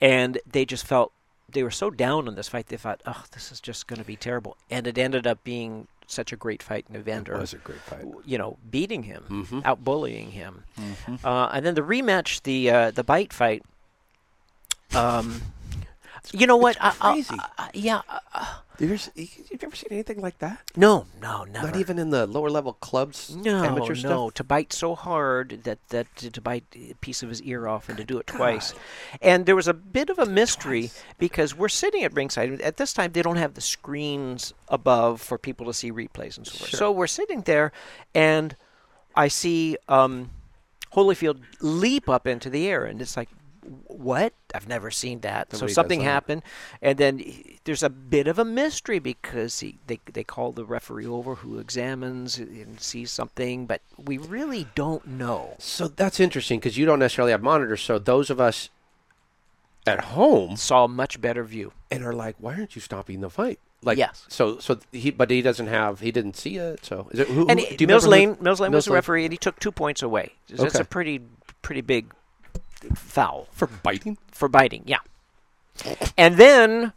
[0.00, 1.12] and they just felt
[1.48, 2.66] they were so down on this fight.
[2.66, 5.86] They thought, "Oh, this is just going to be terrible," and it ended up being
[6.08, 8.04] such a great fight, and Evander It was a great fight.
[8.24, 9.64] you know, beating him, Mhm.
[9.64, 10.64] out bullying him.
[11.22, 13.62] Uh, and then the rematch, the uh, the bite fight.
[14.94, 15.42] Um,
[16.32, 16.76] you know what?
[16.80, 17.36] I- I'll- crazy.
[17.58, 18.02] I- yeah.
[18.34, 18.46] uh,
[18.78, 20.60] There's, you've never seen anything like that?
[20.76, 21.68] no, no, never.
[21.68, 23.98] Not even in the lower level clubs, No, amateur no.
[24.28, 24.34] stuff?
[24.34, 27.96] To bite so hard that that to, bite a piece of his ear off and
[27.96, 28.74] to do it twice,
[29.22, 32.60] and there was a bit of a mystery because we're sitting at ringside.
[32.60, 36.46] At this time, they don't have the screens above for people to see replays and
[36.46, 36.70] so forth.
[36.76, 37.72] So we're sitting there,
[38.14, 38.56] and
[39.14, 40.30] I see um,
[40.92, 43.28] Holyfield leap up into the air, and it's like.
[43.88, 44.32] What?
[44.54, 45.52] I've never seen that.
[45.52, 46.42] Nobody so something happened,
[46.80, 50.64] and then he- there's a bit of a mystery because he, they they call the
[50.64, 55.56] referee over who examines and sees something, but we really don't know.
[55.58, 57.82] So that's interesting because you don't necessarily have monitors.
[57.82, 58.70] So those of us
[59.86, 61.72] at home Saw a much better view.
[61.90, 63.60] and are like, why aren't you stopping the fight?
[63.82, 64.24] Like, Yes.
[64.28, 66.84] So, so he, but he doesn't have, he didn't see it.
[66.84, 67.46] So, is it who?
[67.48, 69.38] And who- he- do you Mills Lane, Mills Lane was Mills the referee, and he
[69.38, 70.32] took two points away.
[70.48, 70.80] That's Okay.
[70.80, 71.20] a pretty
[71.62, 72.06] pretty big
[72.94, 74.18] foul for biting?
[74.30, 74.82] for biting.
[74.86, 74.98] Yeah.
[76.16, 76.92] And then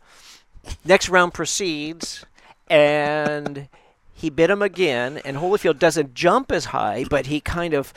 [0.85, 2.25] next round proceeds,
[2.69, 3.67] and
[4.13, 5.19] he bit him again.
[5.25, 7.93] And Holyfield doesn't jump as high, but he kind of,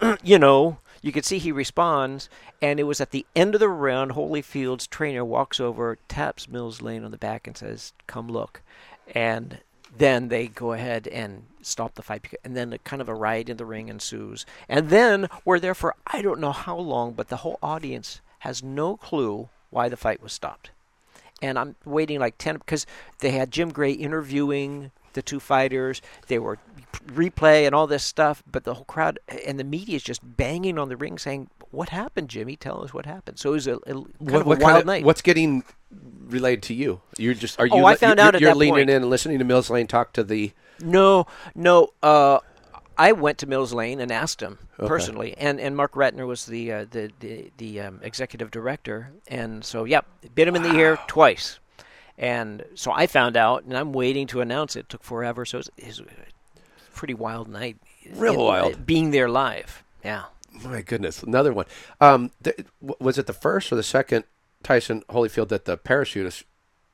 [0.22, 2.28] you know, you could see he responds.
[2.60, 6.80] And it was at the end of the round, Holyfield's trainer walks over, taps Mills
[6.80, 8.62] Lane on the back, and says, "Come look."
[9.14, 9.58] And
[9.96, 13.48] then they go ahead and stop the fight, and then a kind of a riot
[13.48, 14.44] in the ring ensues.
[14.68, 18.62] And then we're there for I don't know how long, but the whole audience has
[18.62, 20.70] no clue why the fight was stopped.
[21.40, 22.86] And I'm waiting like ten because
[23.18, 26.00] they had Jim Gray interviewing the two fighters.
[26.28, 26.58] They were
[27.06, 30.78] replay and all this stuff, but the whole crowd and the media is just banging
[30.78, 32.56] on the ring saying, "What happened, Jimmy?
[32.56, 34.86] Tell us what happened." So it was a, a kind of a wild kind of-
[34.86, 35.04] night.
[35.04, 35.64] What's getting
[36.26, 37.00] relayed to you?
[37.18, 38.90] You're just, are oh, you, Oh, I found you're, out at you're that leaning point.
[38.90, 40.52] in and listening to Mills Lane talk to the,
[40.82, 41.88] No, no.
[42.02, 42.38] Uh,
[42.98, 44.88] I went to Mills Lane and asked him Okay.
[44.88, 49.64] personally, and and Marc Ratner was the uh, the the, the um, executive director, and
[49.64, 51.58] so yep, bit him in the ear twice,
[52.18, 54.88] and so I found out, and I'm waiting to announce it.
[54.88, 57.76] Took forever, so it was, it a pretty wild night.
[58.14, 58.86] Real in- wild.
[58.86, 59.82] being there live.
[60.04, 60.24] Yeah.
[60.64, 61.66] my goodness, another one.
[62.00, 64.24] Um, th- was it the first or the second
[64.62, 66.42] Tyson Holyfield that the parachutist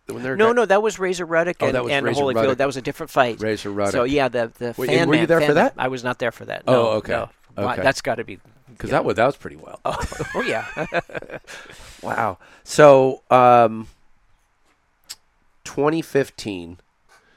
[0.09, 2.35] when they're No, no, that was Razor Ruddock Oh, and, that was and Razor Holyfield.
[2.35, 2.59] Ruddock.
[2.59, 3.41] That was a different fight.
[3.41, 3.93] Razor Ruddock.
[3.93, 5.75] So yeah, the the Wait, fan were you man- there for that?
[5.77, 6.65] I was not there for that.
[6.67, 7.13] Oh, okay.
[7.13, 7.31] no.
[7.57, 7.83] Okay.
[7.83, 8.39] That's got to be.
[8.69, 9.81] because that was that was pretty well.
[9.85, 9.99] Oh,
[10.35, 10.67] oh yeah.
[12.03, 12.39] Wow.
[12.63, 13.89] So, um,
[15.65, 16.79] 2015.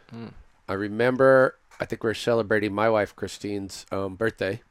[0.09, 0.27] Hmm.
[0.69, 1.55] I remember.
[1.79, 4.61] I think we're celebrating my wife Christine's um, birthday,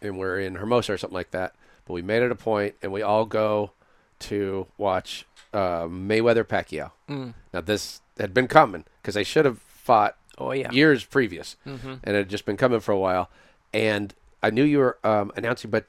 [0.00, 1.54] and we're in Hermosa or something like that.
[1.84, 3.72] But we made it a point, and we all go
[4.28, 6.90] to watch uh, Mayweather Pacquiao.
[7.08, 7.34] Mm.
[7.52, 10.70] Now this had been coming because they should have fought Oh yeah.
[10.72, 12.00] years previous, Mhm.
[12.02, 13.30] and it had just been coming for a while.
[13.72, 15.86] And I knew you were um, announcing, but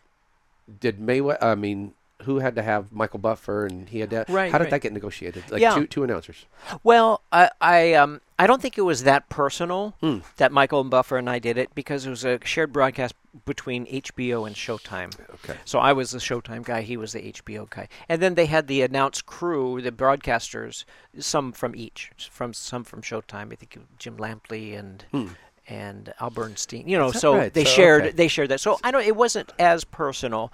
[0.80, 1.42] did Mayweather?
[1.42, 1.94] I mean,
[2.24, 4.26] who had to have Michael Buffer, and he had to.
[4.30, 4.72] Right, How did right.
[4.72, 5.44] that get negotiated?
[5.52, 5.76] Like Yeah.
[5.76, 6.46] two two announcers.
[6.84, 10.20] Well, I I um I don't think it was that personal Hmm.
[10.38, 13.16] that Michael and Buffer and I did it because it was a shared broadcast
[13.46, 15.12] between HBO and Showtime.
[15.36, 15.58] Okay.
[15.66, 18.68] So I was the Showtime guy, he was the HBO guy, and then they had
[18.68, 20.86] the announced crew, the broadcasters,
[21.20, 23.52] some from each, from some from Showtime.
[23.52, 25.04] I think Jim Lampley and
[25.68, 26.88] and Al Bernstein.
[26.88, 27.54] You know, so right?
[27.54, 28.12] they So, shared okay.
[28.12, 28.60] they shared that.
[28.62, 29.04] So I don't.
[29.06, 30.52] It wasn't as personal,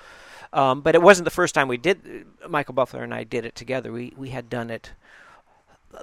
[0.53, 2.25] um, but it wasn't the first time we did.
[2.49, 3.91] Michael Buffer and I did it together.
[3.91, 4.91] We we had done it.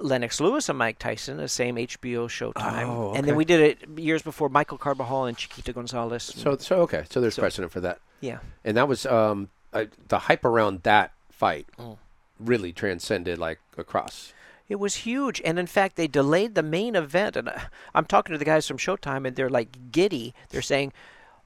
[0.01, 3.99] Lennox Lewis and Mike Tyson, the same HBO Showtime, Oh, and then we did it
[3.99, 6.23] years before Michael Carbajal and Chiquita Gonzalez.
[6.25, 7.05] So so okay.
[7.09, 10.83] So there's So- precedent for that, yeah, and that was um I, the hype around
[10.83, 11.97] that fight Mm.
[12.39, 14.35] really transcended like across.
[14.69, 17.37] It was huge, and in fact, they delayed the main event.
[17.37, 20.35] And I- I'm talking to the guys from Showtime, and they're like giddy.
[20.51, 20.93] They're saying,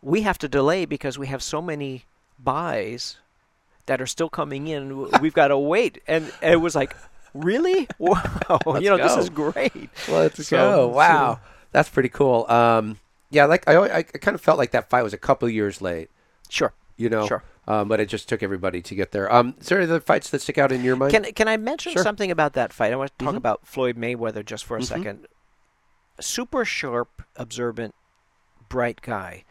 [0.00, 2.06] "We have to delay because we have so many
[2.43, 3.16] buys
[3.86, 5.10] that are still coming in.
[5.20, 6.94] We've got to wait." And it was like,
[7.35, 7.89] "Really?
[7.98, 8.60] Wow!
[8.81, 10.89] you know, this is great." Let's So- go!
[10.89, 11.40] Wow,
[11.73, 12.51] that's pretty cool.
[12.51, 12.98] Um,
[13.31, 16.10] yeah, like I, I kind of felt like that fight was a couple years late.
[16.48, 16.73] Sure.
[16.98, 17.43] You know, Sure.
[17.66, 19.32] Um, but it just took everybody to get there.
[19.32, 21.12] Um, is there any other fights that stick out in your mind?
[21.12, 22.02] Can can I mention Sure.
[22.02, 22.93] something about that fight?
[22.93, 23.39] I want to talk Mhm.
[23.39, 24.85] about Floyd Mayweather just for a Mhm.
[24.85, 25.27] second.
[26.20, 27.94] Super sharp, observant,
[28.69, 29.44] bright guy.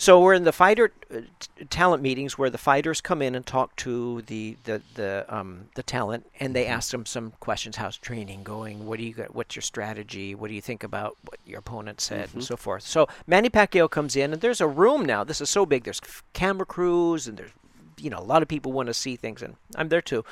[0.00, 3.44] So we're in the fighter uh, t- talent meetings where the fighters come in and
[3.44, 7.74] talk to the the the um, the talent, and they ask them some questions.
[7.74, 8.86] How's training going?
[8.86, 9.34] What do you got?
[9.34, 10.36] What's your strategy?
[10.36, 12.84] What do you think about what your opponent said, and so forth?
[12.84, 15.24] So Manny Pacquiao comes in, and there's a room now.
[15.24, 15.82] This is so big.
[15.82, 17.50] There's f- camera crews, and there's
[17.98, 20.24] you know a lot of people want to see things, and I'm there too.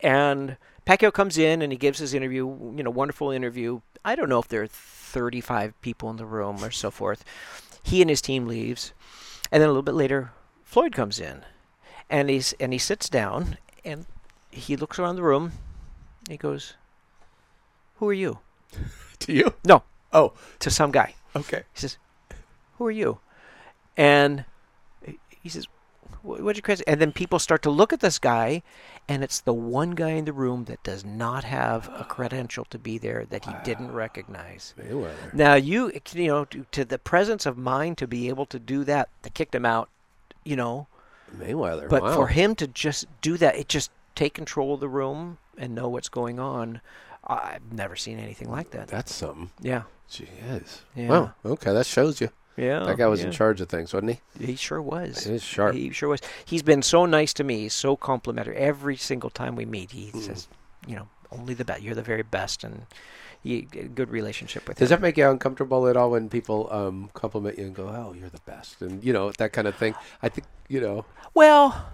[0.00, 2.48] And Pacquiao comes in and he gives his interview.
[2.76, 3.82] You know, wonderful interview.
[4.04, 7.24] I don't know if there are 35 people in the room or so forth.
[7.84, 8.92] He and his team leaves,
[9.52, 10.32] and then a little bit later,
[10.64, 11.42] Floyd comes in,
[12.10, 14.06] and he's and he sits down and
[14.50, 15.52] he looks around the room.
[16.28, 16.74] He goes,
[17.96, 18.38] "Who are you?"
[19.20, 19.54] to you?
[19.64, 21.14] No, Oh, to some guy.
[21.36, 21.62] okay.
[21.74, 21.96] He says,
[22.78, 23.18] "Who are you?"
[23.96, 24.44] And
[25.42, 25.66] he says,
[26.22, 28.62] "Wh- "What'd you crazy?" And then people start to look at this guy,
[29.08, 32.78] and it's the one guy in the room that does not have a credential to
[32.78, 34.74] be there that he didn't recognize.
[34.78, 35.34] Mayweather.
[35.34, 38.84] Now you, you know, to, to the presence of mind to be able to do
[38.84, 39.88] that, they kicked him out,
[40.44, 40.86] you know.
[41.36, 41.88] Mayweather.
[41.88, 42.14] But wow.
[42.14, 45.88] for him to just do that, it just take control of the room and know
[45.88, 46.80] what's going on.
[47.24, 48.88] I've never seen anything like that.
[48.88, 49.50] that's something.
[49.60, 50.82] Yeah, She is.
[50.94, 51.08] Yeah.
[51.08, 51.34] Wow.
[51.44, 52.30] Okay, that shows you.
[52.56, 52.80] Yeah.
[52.80, 54.46] that guy was in charge of things, wasn't he?
[54.46, 55.24] He sure was.
[55.24, 55.74] He is sharp.
[55.74, 56.20] He sure was.
[56.44, 57.60] He's been so nice to me.
[57.60, 58.56] He's so complimentary.
[58.56, 60.20] Every single time we meet, he Mm.
[60.22, 60.48] says,
[60.86, 61.82] you know, only the best.
[61.82, 62.86] You're the very best, and
[63.42, 64.96] you good relationship with Does him.
[64.96, 68.28] that make you uncomfortable at all when people um, compliment you and go, "Oh, you're
[68.28, 69.94] the best," and you know that kind of thing?
[70.22, 71.04] I think you know.
[71.34, 71.86] Well,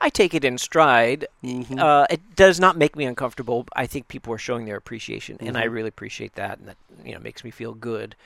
[0.00, 1.26] I take it in stride.
[1.44, 1.78] Mhm.
[1.78, 3.66] Uh, it does not make me uncomfortable.
[3.76, 5.72] I think people are showing their appreciation, and I Mhm.
[5.72, 8.16] really appreciate that, and that you know makes me feel good.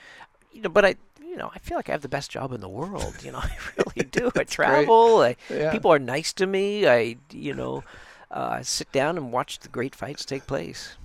[0.53, 0.95] You know, but I,
[1.31, 3.15] you know, I feel like I have the best job in the world.
[3.23, 4.29] You know, I really do.
[4.35, 5.21] I travel.
[5.21, 5.71] I, Yeah.
[5.71, 6.87] People are nice to me.
[6.87, 7.83] I, you know,
[8.29, 10.97] uh, sit down and watch the great fights take place.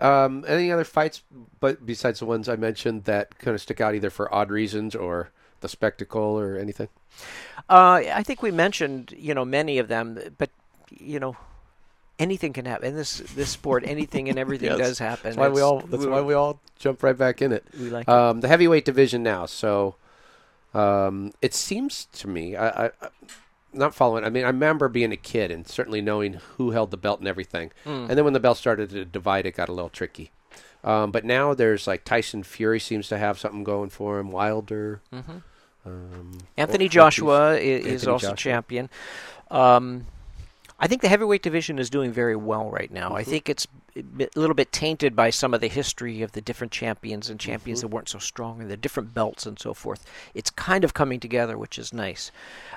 [0.00, 1.22] Um, any other fights,
[1.58, 4.94] but besides the ones I mentioned, that kind of stick out either for odd reasons
[4.94, 5.30] or
[5.60, 6.88] the spectacle or anything?
[7.68, 10.50] Uh, I think we mentioned, you know, many of them, but
[10.90, 11.36] you know,
[12.18, 13.84] anything can happen in this this sport.
[13.86, 14.78] Anything and everything Yes.
[14.78, 15.20] does happen.
[15.24, 15.80] That's why we all.
[15.80, 17.64] That's why we all jump right back in it.
[17.78, 18.08] we like.
[18.08, 18.08] it.
[18.08, 19.46] Um, the heavyweight division now.
[19.46, 19.96] So
[20.74, 22.90] um, it seems to me, I, I,
[23.72, 24.24] not following.
[24.24, 27.28] I mean, I remember being a kid and certainly knowing who held the belt and
[27.28, 27.70] everything.
[27.84, 28.08] Mm.
[28.08, 30.30] And then when the belt started to divide, it got a little tricky.
[30.84, 34.30] Um, but now there's like Tyson Fury seems to have something going for him.
[34.30, 35.00] Wilder.
[35.12, 35.42] Mhm.
[35.84, 38.36] Um, Anthony Joshua is, Anthony also Joshua.
[38.36, 38.90] champion.
[39.50, 40.06] Um,
[40.78, 43.16] I think the heavyweight division is doing very well right now.
[43.16, 43.26] I Mhm.
[43.26, 43.66] think it's
[43.96, 44.04] a
[44.38, 47.88] little bit tainted by some of the history of the different champions and champions Mm-hmm.
[47.88, 50.04] that weren't so strong and the different belts and so forth.
[50.34, 52.30] It's kind of coming together, which is nice.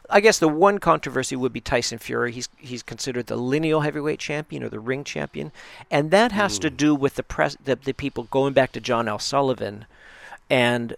[0.10, 2.32] I guess the one controversy would be Tyson Fury.
[2.32, 5.52] He's he's considered the lineal heavyweight champion or the ring champion,
[5.92, 6.62] and that has Mm.
[6.62, 9.20] to do with the pres the, the people going back to John L.
[9.20, 9.86] Sullivan,
[10.50, 10.96] and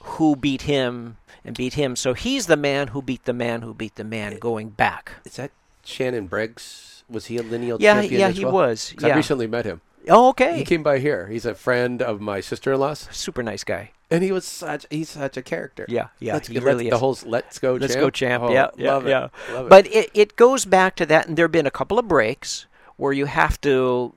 [0.00, 1.94] who beat him and beat him.
[1.94, 5.12] So he's the man who beat the man who beat the man going back.
[5.24, 5.52] Is that
[5.84, 7.04] Shannon Briggs?
[7.08, 8.20] Was he a lineal Yeah, champion?
[8.20, 8.54] yeah, as he well?
[8.54, 8.92] was.
[8.96, 9.80] 'Cause I recently met him.
[10.08, 10.56] Oh, okay.
[10.58, 11.28] He came by here.
[11.28, 13.90] He's a friend of my sister-in-law's, Super nice guy.
[14.10, 15.84] and he was such he's such a character.
[15.88, 17.00] Yeah, yeah, Let's he go- really the is.
[17.00, 18.42] whole "Let's Go Let's champ." go, champ.
[18.44, 19.10] Oh, yeah, yeah, love it.
[19.10, 19.28] yeah.
[19.52, 19.68] Love it.
[19.68, 22.66] But it, it goes back to that, and there have been a couple of breaks
[22.96, 24.12] where you have to.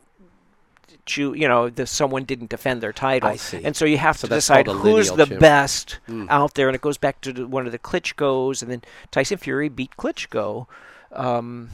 [1.05, 3.61] Choo- you know, the, someone didn't defend their title, I see.
[3.63, 5.39] and so you have So to decide who's the champ.
[5.39, 6.25] best Mm.
[6.31, 8.81] out there, and it goes back to one of the Klitschko's, and then
[9.11, 10.65] Tyson Fury beat Klitschko,
[11.15, 11.69] um,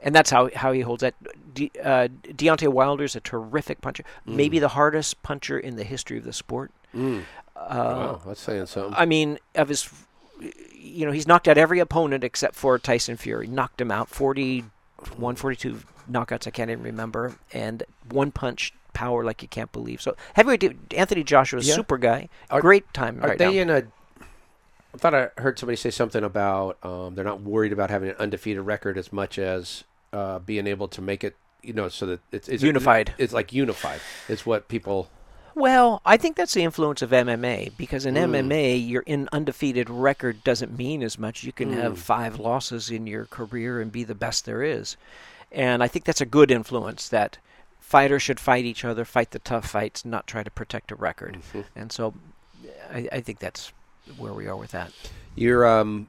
[0.00, 1.14] and that's how how he holds that.
[1.54, 6.24] De, uh, Deontay Wilder's a terrific puncher, maybe the hardest puncher in the history of
[6.24, 6.70] the sport.
[6.94, 7.22] Mm.
[7.56, 8.92] Uh, wow, that's saying something.
[8.96, 9.88] I mean, of his,
[10.74, 13.46] you know, he's knocked out every opponent except for Tyson Fury.
[13.46, 15.80] Knocked him out 41, 42
[16.10, 16.46] knockouts.
[16.46, 20.00] I can't even remember, and one punch power like you can't believe.
[20.02, 21.74] So heavyweight Anthony Joshua's Yeah.
[21.74, 22.28] super guy.
[22.50, 23.60] Are- Great time Are right they now.
[23.62, 23.82] in a?
[24.94, 28.16] I thought I heard somebody say something about um, they're not worried about having an
[28.18, 31.36] undefeated record as much as uh, being able to make it.
[31.62, 33.14] You know, so that it's, it's Unified.
[33.16, 34.00] It's like unified.
[34.28, 35.08] It's what people.
[35.54, 38.34] Well, I think that's the influence of MMA because in Mm.
[38.34, 41.42] MMA, your in undefeated record doesn't mean as much.
[41.42, 41.76] You can Mm.
[41.80, 44.96] have five losses in your career and be the best there is,
[45.50, 47.08] and I think that's a good influence.
[47.08, 47.38] That
[47.80, 51.38] fighters should fight each other, fight the tough fights, not try to protect a record.
[51.54, 51.64] Mhm.
[51.74, 52.12] And so,
[52.92, 53.72] I, I think that's
[54.18, 54.92] where we are with that.
[55.34, 56.08] You're um,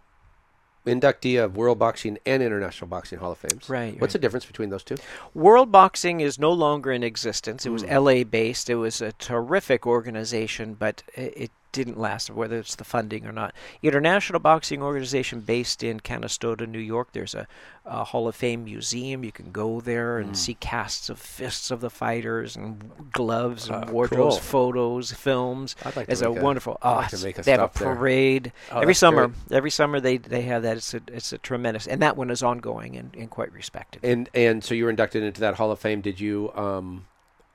[0.86, 3.70] inductee of World Boxing and International Boxing Hall of Fames.
[3.70, 4.14] Right, What's right.
[4.14, 4.96] the difference between those two?
[5.34, 7.66] World Boxing is no longer in existence.
[7.66, 7.92] It was Mm.
[8.20, 8.70] LA based.
[8.70, 13.32] It was a terrific organization, but it, it didn't last, whether it's the funding or
[13.34, 13.54] not.
[13.84, 17.10] International Boxing Organization based in Canastota, New York.
[17.12, 17.48] There's a,
[17.86, 19.24] a Hall of Fame museum.
[19.26, 20.36] You can go there and Mm.
[20.38, 24.42] see casts of fists of the fighters and gloves and Ah, wardrobes, cool.
[24.42, 25.76] photos, films.
[25.84, 26.78] I'd like It's a wonderful.
[26.82, 29.28] Oh, like a they have a parade Oh, every summer.
[29.28, 29.58] great.
[29.58, 30.78] Every summer they they have that.
[30.78, 34.00] It's a it's a tremendous, and that one is ongoing and, and quite respected.
[34.04, 36.00] And and so you were inducted into that Hall of Fame.
[36.02, 37.06] Did you um,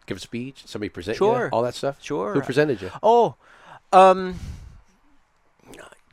[0.07, 0.63] give a speech?
[0.67, 1.27] Somebody present you?
[1.27, 1.49] Sure.
[1.53, 1.97] All that stuff.
[2.03, 2.35] Sure.
[2.35, 2.91] Who presented you?
[3.03, 3.37] Oh,
[3.93, 4.39] um,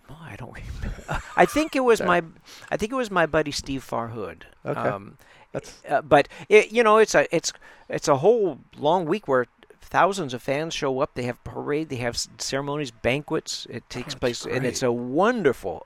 [0.09, 1.21] I don't remember.
[1.35, 2.21] I think it was my,
[2.69, 4.43] I think it was my buddy Steve Farhood.
[4.65, 4.79] Okay.
[4.79, 5.17] Um,
[5.51, 7.53] That's uh, but it, you know, it's a it's
[7.89, 9.45] it's a whole long week where
[9.81, 11.13] thousands of fans show up.
[11.15, 11.89] They have parade.
[11.89, 13.65] They have ceremonies, banquets.
[13.69, 15.85] It takes place, and it's a wonderful.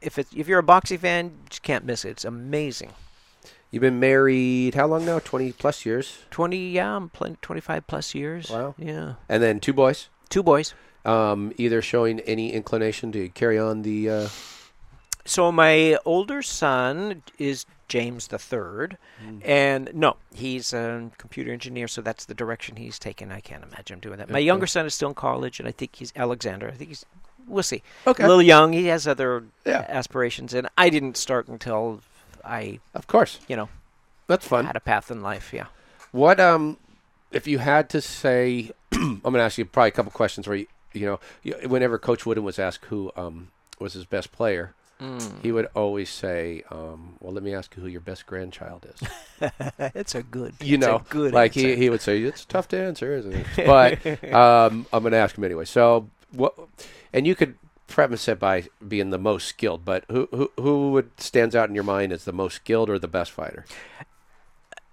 [0.00, 2.10] If it, if you're a boxing fan, you can't miss it.
[2.10, 2.90] It's amazing.
[3.70, 5.18] You've been married how long now?
[5.18, 6.18] Twenty plus years.
[6.30, 8.50] Twenty, yeah, I'm twenty-five plus years.
[8.50, 8.74] Wow.
[8.78, 10.08] Yeah, And then two boys.
[10.28, 10.74] two boys.
[11.04, 14.08] Um, either showing any inclination to carry on the.
[14.08, 14.28] Uh,
[15.24, 18.98] So my older son is James the third,
[19.44, 23.30] and no, he's a computer engineer, so that's the direction he's taken.
[23.30, 24.30] I can't imagine him doing that.
[24.30, 24.46] My Okay.
[24.46, 26.68] younger son is still in college, and I think he's Alexander.
[26.68, 27.04] I think he's.
[27.46, 27.82] We'll see.
[28.06, 28.22] Okay.
[28.22, 28.72] A little young.
[28.72, 29.84] He has other Yeah.
[29.88, 32.00] aspirations, and I didn't start until
[32.44, 33.68] I, of course, you know,
[34.28, 34.64] that's fun.
[34.66, 35.52] had a path in life.
[35.52, 35.66] Yeah.
[36.12, 36.76] What um,
[37.32, 40.56] if you had to say, I'm going to ask you probably a couple questions where
[40.56, 41.06] you, you
[41.44, 43.48] know, whenever Coach Wooden was asked who um
[43.78, 45.42] was his best player, Mm.
[45.42, 49.50] he would always say, um, "Well, let me ask you who your best grandchild is."
[49.96, 50.54] it's a good.
[50.60, 51.32] You it's a know, good.
[51.32, 51.76] like he, answer.
[51.82, 55.36] he would say, "It's tough to answer, isn't it?" But um, I'm going to ask
[55.36, 55.64] him anyway.
[55.64, 56.54] So what?
[57.12, 57.56] And you could
[57.88, 61.74] premise it by being the most skilled, but who who who would stands out in
[61.74, 63.64] your mind as the most skilled or the best fighter?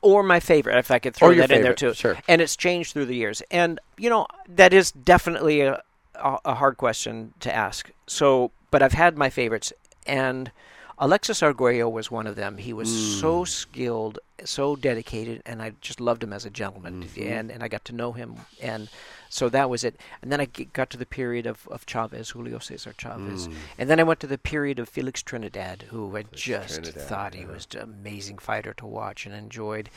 [0.01, 1.93] or my favorite, if I could throw Or your that in there too.
[1.93, 2.17] sure.
[2.27, 3.41] And it's changed through the years.
[3.51, 5.83] And you know that is definitely a,
[6.23, 7.89] a, a hard question to ask.
[8.07, 9.73] So, but I've had my favorites,
[10.05, 10.51] and
[10.97, 12.57] Alexis Arguello was one of them.
[12.57, 13.21] He was Mm.
[13.21, 17.03] so skilled, so dedicated, and I just loved him as a gentleman.
[17.03, 17.25] Mhm.
[17.39, 18.89] And and I got to know him, and
[19.29, 19.95] so that was it.
[20.21, 23.53] And then I g- got to the period of, of Chavez, Julio Cesar Chavez, Mm.
[23.77, 27.33] and then I went to the period of Felix Trinidad, who I just Trinidad, thought
[27.33, 27.47] he yeah.
[27.47, 29.89] was an amazing fighter to watch and enjoyed.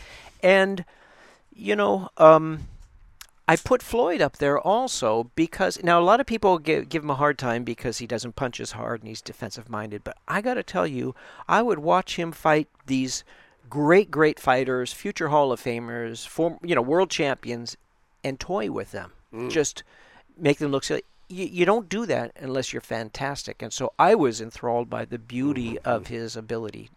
[0.42, 0.84] And,
[1.54, 2.68] you know, um,
[3.48, 7.10] I put Floyd up there also because now a lot of people give, give him
[7.10, 10.04] a hard time because he doesn't punch as hard and he's defensive minded.
[10.04, 11.14] But I got to tell you,
[11.48, 13.24] I would watch him fight these
[13.68, 17.76] great, great fighters, future Hall of Famers, form, you know, world champions,
[18.22, 19.12] and toy with them.
[19.34, 19.50] Mm.
[19.50, 19.82] Just
[20.38, 21.02] make them look silly.
[21.28, 23.60] You, you don't do that unless you're fantastic.
[23.60, 25.88] And so I was enthralled by the beauty mm-hmm.
[25.88, 26.90] of his ability.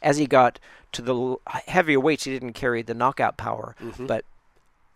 [0.00, 0.58] As he got
[0.92, 1.36] to the
[1.66, 4.06] heavier weights, he didn't carry the knockout power, mm-hmm.
[4.06, 4.24] but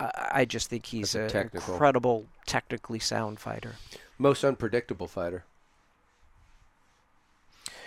[0.01, 3.77] I, just think he's an technical- incredible, technically sound fighter.
[4.19, 5.45] Most unpredictable fighter.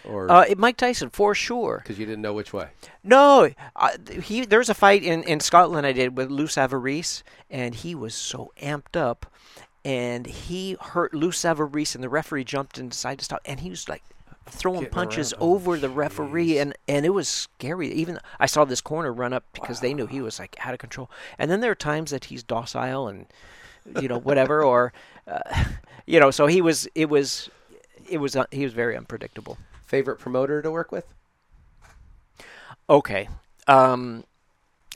[0.05, 1.79] Or Uh, Mike Tyson for sure.
[1.83, 2.69] because you didn't know which way.
[3.03, 3.89] No, uh,
[4.23, 7.93] he there was a fight in, in Scotland I did with Lou Savarese, and he
[7.93, 9.25] was so amped up,
[9.83, 13.69] and he hurt Lou Savarese, and the referee jumped and decided to stop, and he
[13.69, 14.03] was like
[14.49, 17.91] throwing Getting punches over the referee, and and it was scary.
[17.91, 20.79] Even I saw this corner run up because they knew he was like out of
[20.79, 23.27] control, and then there are times that he's docile and
[24.01, 24.93] you know whatever, or
[25.27, 25.65] uh,
[26.05, 27.49] you know, so he was it was
[28.09, 29.57] it was uh, he was very unpredictable.
[29.85, 31.05] Favorite promoter to work with?
[32.89, 33.29] Okay.
[33.67, 34.23] Um,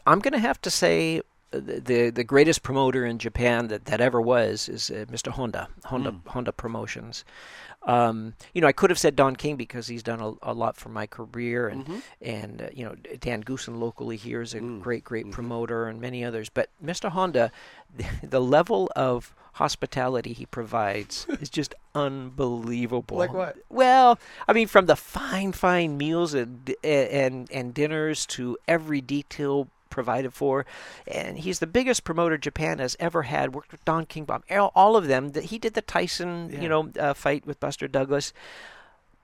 [0.08, 1.20] I'm going to have to say
[1.54, 5.32] uh, the, the greatest promoter in Japan that, that ever was is uh, Mr.
[5.32, 7.24] Honda, Honda Honda Promotions.
[7.84, 10.78] Um, you know, I could have said Don King because he's done a, a lot
[10.78, 15.04] for my career, and and uh, you know Dan Goossen locally here is a great
[15.04, 16.50] great promoter, and many others.
[16.50, 17.10] But Mr.
[17.10, 17.52] Honda,
[17.96, 23.18] the, the level of hospitality he provides is just unbelievable.
[23.18, 23.58] Like what?
[23.70, 29.68] Well, I mean, from the fine, fine meals and and and dinners to every detail
[29.92, 30.66] provided for,
[31.06, 33.54] and he's the biggest promoter Japan has ever had.
[33.54, 35.30] Worked with Don King, Bob, all of them.
[35.30, 36.62] That he did the Tyson, Yeah.
[36.62, 38.34] you know, uh, fight with Buster Douglas.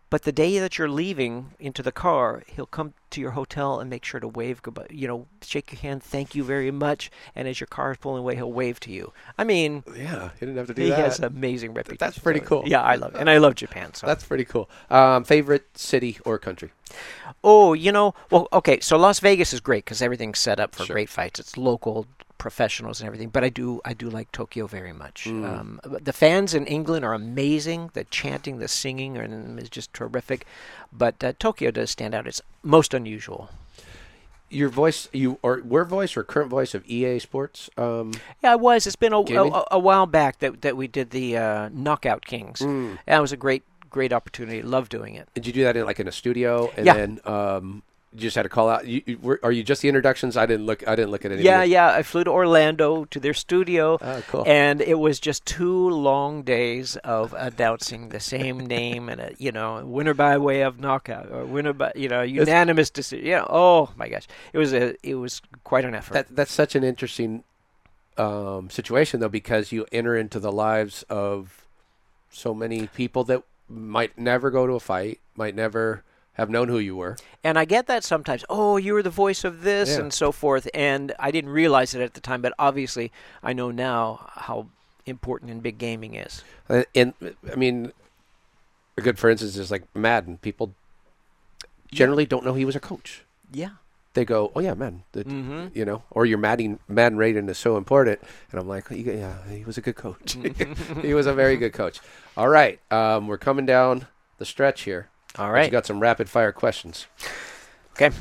[0.09, 3.89] But the day that you're leaving into the car, he'll come to your hotel and
[3.89, 4.87] make sure to wave goodbye.
[4.89, 7.11] You know, shake your hand, thank you very much.
[7.35, 9.11] And as your car is pulling away, he'll wave to you.
[9.37, 10.95] I mean, Yeah, he didn't have to do he that.
[10.95, 11.97] He has an amazing reputation.
[11.99, 12.63] That's pretty cool.
[12.65, 13.19] Yeah, I love it.
[13.19, 13.93] And I love Japan.
[13.95, 14.69] So That's pretty cool.
[14.89, 16.71] Um, favorite city or country?
[17.43, 18.79] Oh, you know, well, okay.
[18.79, 20.93] So Las Vegas is great because everything's set up for Sure.
[20.93, 21.39] great fights.
[21.39, 22.07] It's local
[22.37, 23.29] professionals and everything.
[23.29, 25.27] But I do, I do like Tokyo very much.
[25.27, 27.91] Um, the fans in England are amazing.
[27.93, 30.45] The chanting, the singing, and is just terrific.
[30.91, 32.27] But uh, Tokyo does stand out.
[32.27, 33.49] It's most unusual.
[34.49, 37.69] Your voice, you or were voice or current voice of EA Sports?
[37.77, 38.87] Um, Yeah, it was.
[38.87, 42.59] It's been a, a, a while back that that we did the uh, Knockout Kings.
[42.61, 42.97] Mm.
[43.07, 44.61] That was a great, great opportunity.
[44.61, 45.27] Love doing it.
[45.33, 46.71] did you do that in like in a studio?
[46.77, 46.93] And Yeah.
[46.93, 47.83] then um,
[48.17, 48.87] you just had to call out.
[48.87, 50.35] You, you, were, are you just the introductions?
[50.35, 50.87] I didn't look.
[50.87, 51.43] I didn't look at any.
[51.43, 51.89] Yeah, yeah.
[51.89, 53.99] I flew to Orlando to their studio.
[54.01, 54.43] Oh, cool.
[54.47, 59.51] And it was just two long days of announcing the same name and a, you
[59.51, 63.25] know winner by way of knockout or winner by you know unanimous decision.
[63.25, 63.45] Yeah.
[63.47, 66.13] Oh my gosh, it was a it was quite an effort.
[66.13, 67.43] That that's such an interesting
[68.17, 71.65] um, situation though, because you enter into the lives of
[72.31, 76.03] so many people that might never go to a fight, might never
[76.37, 77.17] have known who you were.
[77.43, 78.45] and I get that sometimes.
[78.49, 80.01] Oh, you were the voice of this Yeah.
[80.01, 80.67] and so forth.
[80.73, 83.11] And I didn't realize it at the time, but obviously
[83.43, 84.67] I know now how
[85.05, 86.43] important and big gaming is.
[86.69, 87.13] Uh, And
[87.51, 87.91] I mean,
[88.97, 90.37] a good for instance is like Madden.
[90.37, 90.73] People
[91.91, 93.23] generally don't know he was a coach.
[93.51, 93.69] Yeah.
[94.13, 95.75] They go, "Oh yeah, Madden," the, Mhm.
[95.75, 98.19] you know, or your Madden Madden rating is so important.
[98.51, 100.33] And I'm like, "Yeah, he was a good coach.
[101.03, 101.99] he was a very good coach."
[102.35, 104.07] All right, um, we're coming down
[104.39, 105.09] the stretch here.
[105.37, 107.05] All You got some rapid fire questions.
[107.93, 108.11] Okay.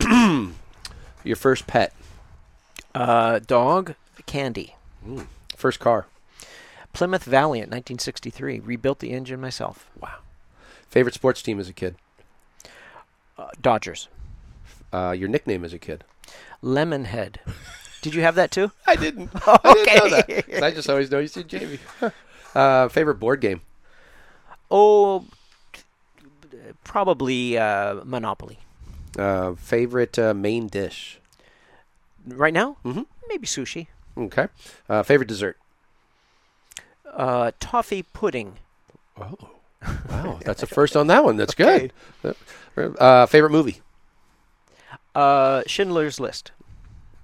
[1.24, 1.92] Your first pet,
[2.94, 3.94] Uh, dog
[4.26, 4.74] candy.
[5.56, 6.06] first car,
[6.92, 8.60] Plymouth Valiant, 1963.
[8.60, 9.88] Rebuilt the engine myself.
[10.00, 10.18] Wow.
[10.88, 11.96] Favorite sports team as a kid,
[13.38, 14.08] Uh, Dodgers.
[14.92, 16.04] uh, your nickname as a kid.
[16.62, 17.36] Lemonhead.
[18.02, 18.70] Did you have that too?
[18.86, 19.34] I didn't.
[19.34, 19.42] Okay.
[19.64, 20.48] I didn't know that.
[20.48, 21.80] 'Cause I just always know you said Jamie.
[22.54, 23.62] uh, favorite board game.
[24.70, 25.24] Oh,
[26.84, 28.58] probably uh, Monopoly.
[29.18, 31.18] Uh, favorite uh, main dish.
[32.26, 33.06] Right now, Mhm.
[33.28, 33.86] maybe sushi.
[34.16, 34.48] Okay.
[34.88, 35.56] Uh, favorite dessert.
[37.12, 38.58] Uh, toffee pudding.
[39.18, 39.36] Oh,
[40.10, 41.36] wow, that's a first on that one.
[41.36, 41.92] That's good.
[42.76, 43.80] Uh, favorite movie.
[45.14, 46.52] Uh, Schindler's List.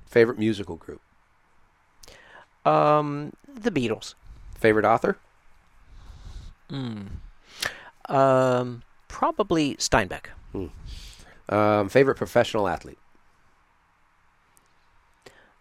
[0.07, 1.01] Favorite musical group.
[2.65, 4.15] Um, the Beatles.
[4.59, 5.19] Favorite author.
[6.71, 7.09] Mm.
[8.09, 8.83] Um,
[9.13, 10.27] probably Steinbeck.
[11.49, 12.99] Um, favorite professional athlete.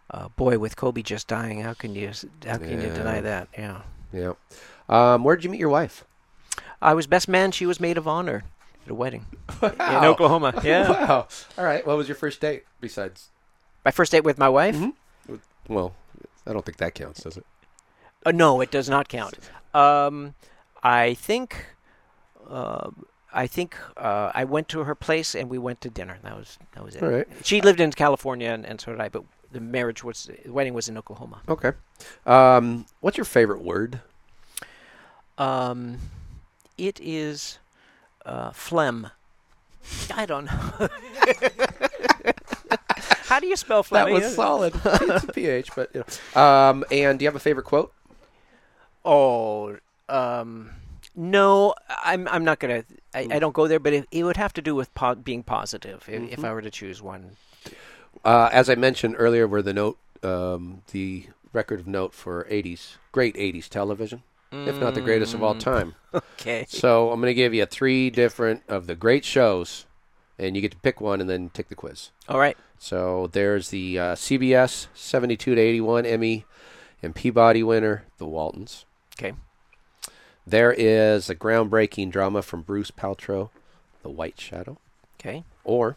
[0.10, 2.12] Uh, boy, with Kobe just dying, how can you
[2.46, 3.48] how can you deny that?
[3.58, 3.82] Yeah.
[4.12, 4.34] Yeah.
[4.90, 6.04] Um, where did you meet your wife?
[6.82, 7.52] I was best man.
[7.52, 8.44] She was maid of honor
[8.86, 9.26] at a wedding
[9.62, 10.60] in Oklahoma.
[10.64, 10.90] Yeah.
[11.08, 11.28] Wow.
[11.58, 11.86] All right.
[11.86, 13.30] What was your first date besides?
[13.86, 14.76] My first date with my wife.
[14.76, 14.94] Mhm.
[15.70, 15.94] Well,
[16.46, 17.46] I don't think that counts, does it?
[18.26, 19.38] Uh, no, it does not count.
[19.74, 20.34] Um,
[20.84, 21.68] I think,
[22.50, 22.90] uh,
[23.34, 26.18] I think uh, I went to her place and we went to dinner.
[26.24, 27.04] That was that was it.
[27.04, 27.28] All right.
[27.44, 30.74] She lived in California and, and so did I, but the marriage was the wedding
[30.74, 31.42] was in Oklahoma.
[31.48, 31.72] Okay.
[32.26, 34.02] Um, what's your favorite word?
[35.38, 35.98] Um,
[36.78, 37.60] it is
[38.26, 39.10] uh, phlegm.
[40.14, 40.52] I don't know.
[43.26, 44.08] How do you spell phlegm?
[44.08, 44.74] that was solid.
[44.84, 46.04] it's a PH, but you
[46.36, 46.42] know.
[46.42, 47.94] Um, and do you have a favorite quote?
[49.04, 49.78] Oh,
[50.10, 50.70] um,
[51.16, 51.74] no,
[52.04, 52.84] I'm I'm not gonna.
[53.14, 53.34] I, Mm.
[53.34, 56.06] I don't go there, but it, it would have to do with po- being positive.
[56.08, 56.34] If, Mm-hmm.
[56.34, 57.36] if I were to choose one,
[58.24, 62.96] Uh, as I mentioned earlier, we're the note, um, the record of note for '80s,
[63.12, 65.96] great '80s television, if not the greatest of all time.
[66.14, 66.66] okay.
[66.70, 69.86] So I'm going to give you three different of the great shows,
[70.40, 72.12] and you get to pick one and then take the quiz.
[72.30, 72.58] All right.
[72.80, 76.46] So there's the uh, CBS 72 to 81 Emmy
[77.04, 78.86] and Peabody winner, The Waltons.
[79.20, 79.34] Okay.
[80.52, 83.52] There is a groundbreaking drama from Bruce Paltrow,
[84.04, 84.80] The White Shadow.
[85.18, 85.46] Okay.
[85.64, 85.96] Or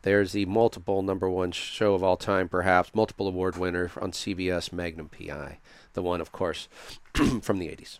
[0.00, 4.72] there's the multiple number one show of all time, perhaps multiple award winner on CBS,
[4.72, 5.58] Magnum PI.
[5.92, 6.68] The one, of course,
[7.42, 7.98] from the 80s.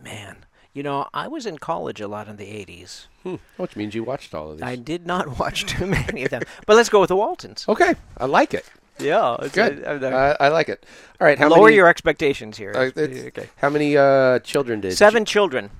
[0.00, 3.06] Man, you know, I was in college a lot in the '80s.
[3.24, 3.36] Hmm.
[3.56, 4.62] Which means you watched all of these.
[4.62, 6.42] I did not watch too many of them.
[6.66, 7.64] But let's go with the Waltons.
[7.68, 8.64] okay, I like it.
[8.98, 9.84] Yeah, it's Good.
[9.84, 10.84] uh, I like it.
[11.20, 11.76] All right, how lower many?
[11.76, 12.72] your expectations here.
[12.74, 13.48] uh, okay.
[13.56, 15.70] How many uh, children did Seven children.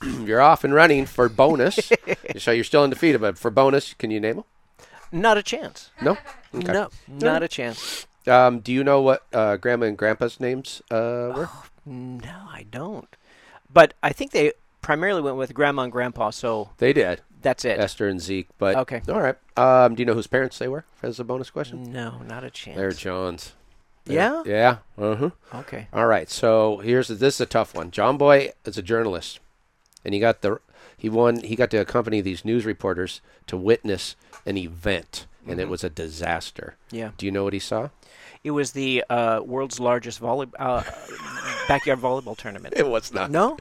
[0.22, 1.92] You're off and running for bonus.
[2.38, 4.44] so you're still undefeated, but for bonus, can you name them?
[5.12, 5.90] Not a chance.
[6.02, 6.18] No.
[6.54, 6.72] Okay.
[6.72, 8.06] No, not a chance.
[8.26, 11.48] Um, do you know what uh, Grandma and Grandpa's names uh, were?
[11.86, 13.08] No, I don't.
[13.72, 14.52] But I think they
[14.82, 17.20] primarily went with grandma and grandpa, so They did.
[17.44, 17.78] That's it.
[17.78, 18.48] Esther and Zeke.
[18.58, 19.02] But Okay.
[19.08, 19.36] All right.
[19.56, 20.84] Um, do you know whose parents they were?
[21.02, 21.92] As a bonus question.
[21.92, 22.76] No, not a chance.
[22.76, 23.52] They're John's.
[24.06, 24.42] Yeah?
[24.44, 24.78] Yeah.
[24.98, 25.30] Uh huh.
[25.54, 25.86] Okay.
[25.92, 26.28] All right.
[26.28, 27.90] So here's this is a tough one.
[27.92, 29.38] John Boy is a journalist,
[30.04, 30.58] and he got the
[30.96, 31.40] he won.
[31.40, 35.88] He got to accompany these news reporters to witness an event, and it was a
[35.90, 36.76] disaster.
[36.90, 37.12] Yeah.
[37.16, 37.88] Do you know what he saw?
[38.42, 40.82] It was the uh, world's largest volley- uh,
[41.66, 42.74] backyard volleyball tournament.
[42.76, 43.30] It was not.
[43.30, 43.56] No?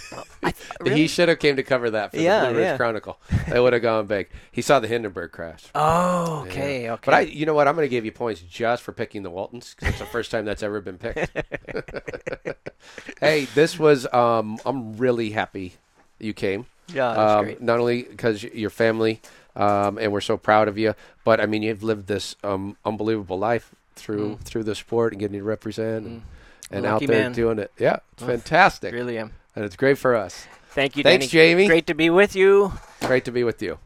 [0.42, 0.51] I
[0.84, 2.76] th- He should have came to cover that for Yeah, the Blue Ridge yeah.
[2.76, 3.18] Chronicle.
[3.48, 4.28] That would have gone big.
[4.50, 5.64] He saw the Hindenburg crash.
[5.74, 6.92] Oh, okay, Yeah.
[6.94, 7.02] okay.
[7.04, 7.68] But I, you know what?
[7.68, 10.30] I'm going to give you points just for picking the Waltons because it's the first
[10.30, 11.30] time that's ever been picked.
[13.20, 14.12] hey, this was.
[14.12, 15.74] Um, I'm really happy
[16.18, 16.66] you came.
[16.92, 17.62] yeah, Um, great.
[17.62, 19.20] not only because your family,
[19.56, 20.94] um, and we're so proud of you,
[21.24, 25.38] but I mean you've lived this um, unbelievable life through through the sport and getting
[25.38, 26.22] to represent and,
[26.70, 27.06] and out Mm.
[27.08, 27.32] There man.
[27.32, 27.70] doing it.
[27.78, 29.32] Yeah, it's fantastic, Really am.
[29.54, 30.46] and it's great for us.
[30.74, 31.54] Thank you, Thanks, Danny.
[31.54, 31.66] Jamie.
[31.66, 32.72] Great to be with you.
[33.00, 33.78] Great to be with you.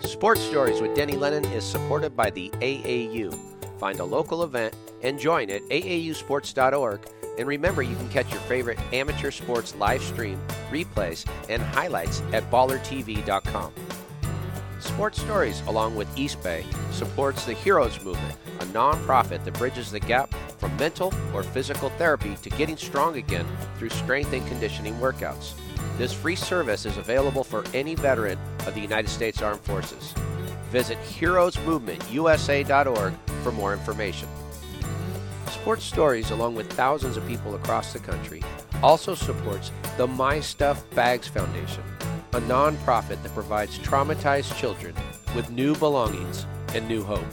[0.00, 3.38] Sports Stories with Denny Lennon is supported by the AAU.
[3.78, 7.06] Find a local event and join at aausports.org.
[7.38, 10.40] And remember, you can catch your favorite amateur sports live stream,
[10.70, 13.72] replays, and highlights at ballertv.com.
[14.86, 20.32] Sports Stories, along with Eastbay, supports the Heroes Movement, a nonprofit that bridges the gap
[20.58, 23.46] from mental or physical therapy to getting strong again
[23.78, 25.52] through strength and conditioning workouts.
[25.98, 30.12] This free service is available for any veteran of the United States Armed Forces.
[30.70, 34.28] Visit heroesmovementusa.org for more information.
[35.48, 38.42] Sports Stories, along with thousands of people across the country,
[38.82, 41.82] also supports the My Stuff Bags Foundation,
[42.36, 44.94] a nonprofit that provides traumatized children
[45.34, 47.24] with new belongings and new hope.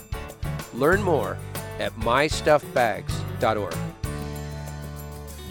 [0.74, 1.38] Learn more
[1.80, 3.76] at mystuffbags.org.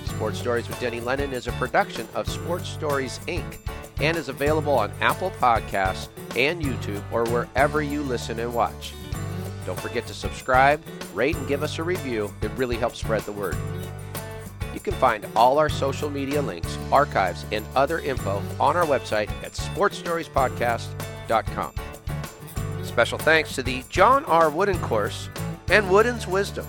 [0.06, 3.58] Sports Stories with Denny Lennon is a production of Sports Stories Inc.
[4.00, 8.94] and is available on Apple Podcasts and YouTube or wherever you listen and watch.
[9.66, 12.32] Don't forget to subscribe, rate, and give us a review.
[12.40, 13.56] It really helps spread the word.
[14.74, 19.30] You can find all our social media links, archives, and other info on our website
[19.42, 21.74] at sportstoriespodcast.com.
[22.84, 24.50] Special thanks to the John R.
[24.50, 25.28] Wooden Course
[25.70, 26.66] and Wooden's Wisdom.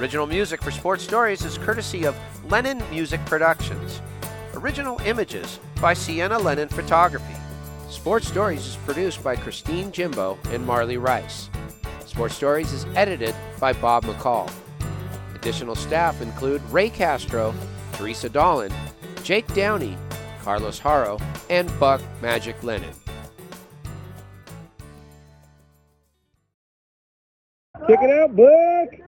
[0.00, 2.16] Original music for Sports Stories is courtesy of
[2.48, 4.00] Lennon Music Productions.
[4.54, 7.34] Original images by Sienna Lennon Photography.
[7.88, 11.50] Sports Stories is produced by Christine Jimbo and Marley Rice.
[12.06, 14.50] Sports Stories is edited by Bob McCall.
[15.40, 17.54] Additional staff include Ray Castro,
[17.94, 18.70] Teresa Dolan,
[19.22, 19.96] Jake Downey,
[20.42, 21.18] Carlos Haro,
[21.48, 22.92] and Buck Magic Lennon.
[27.88, 29.09] Check it out, Buck.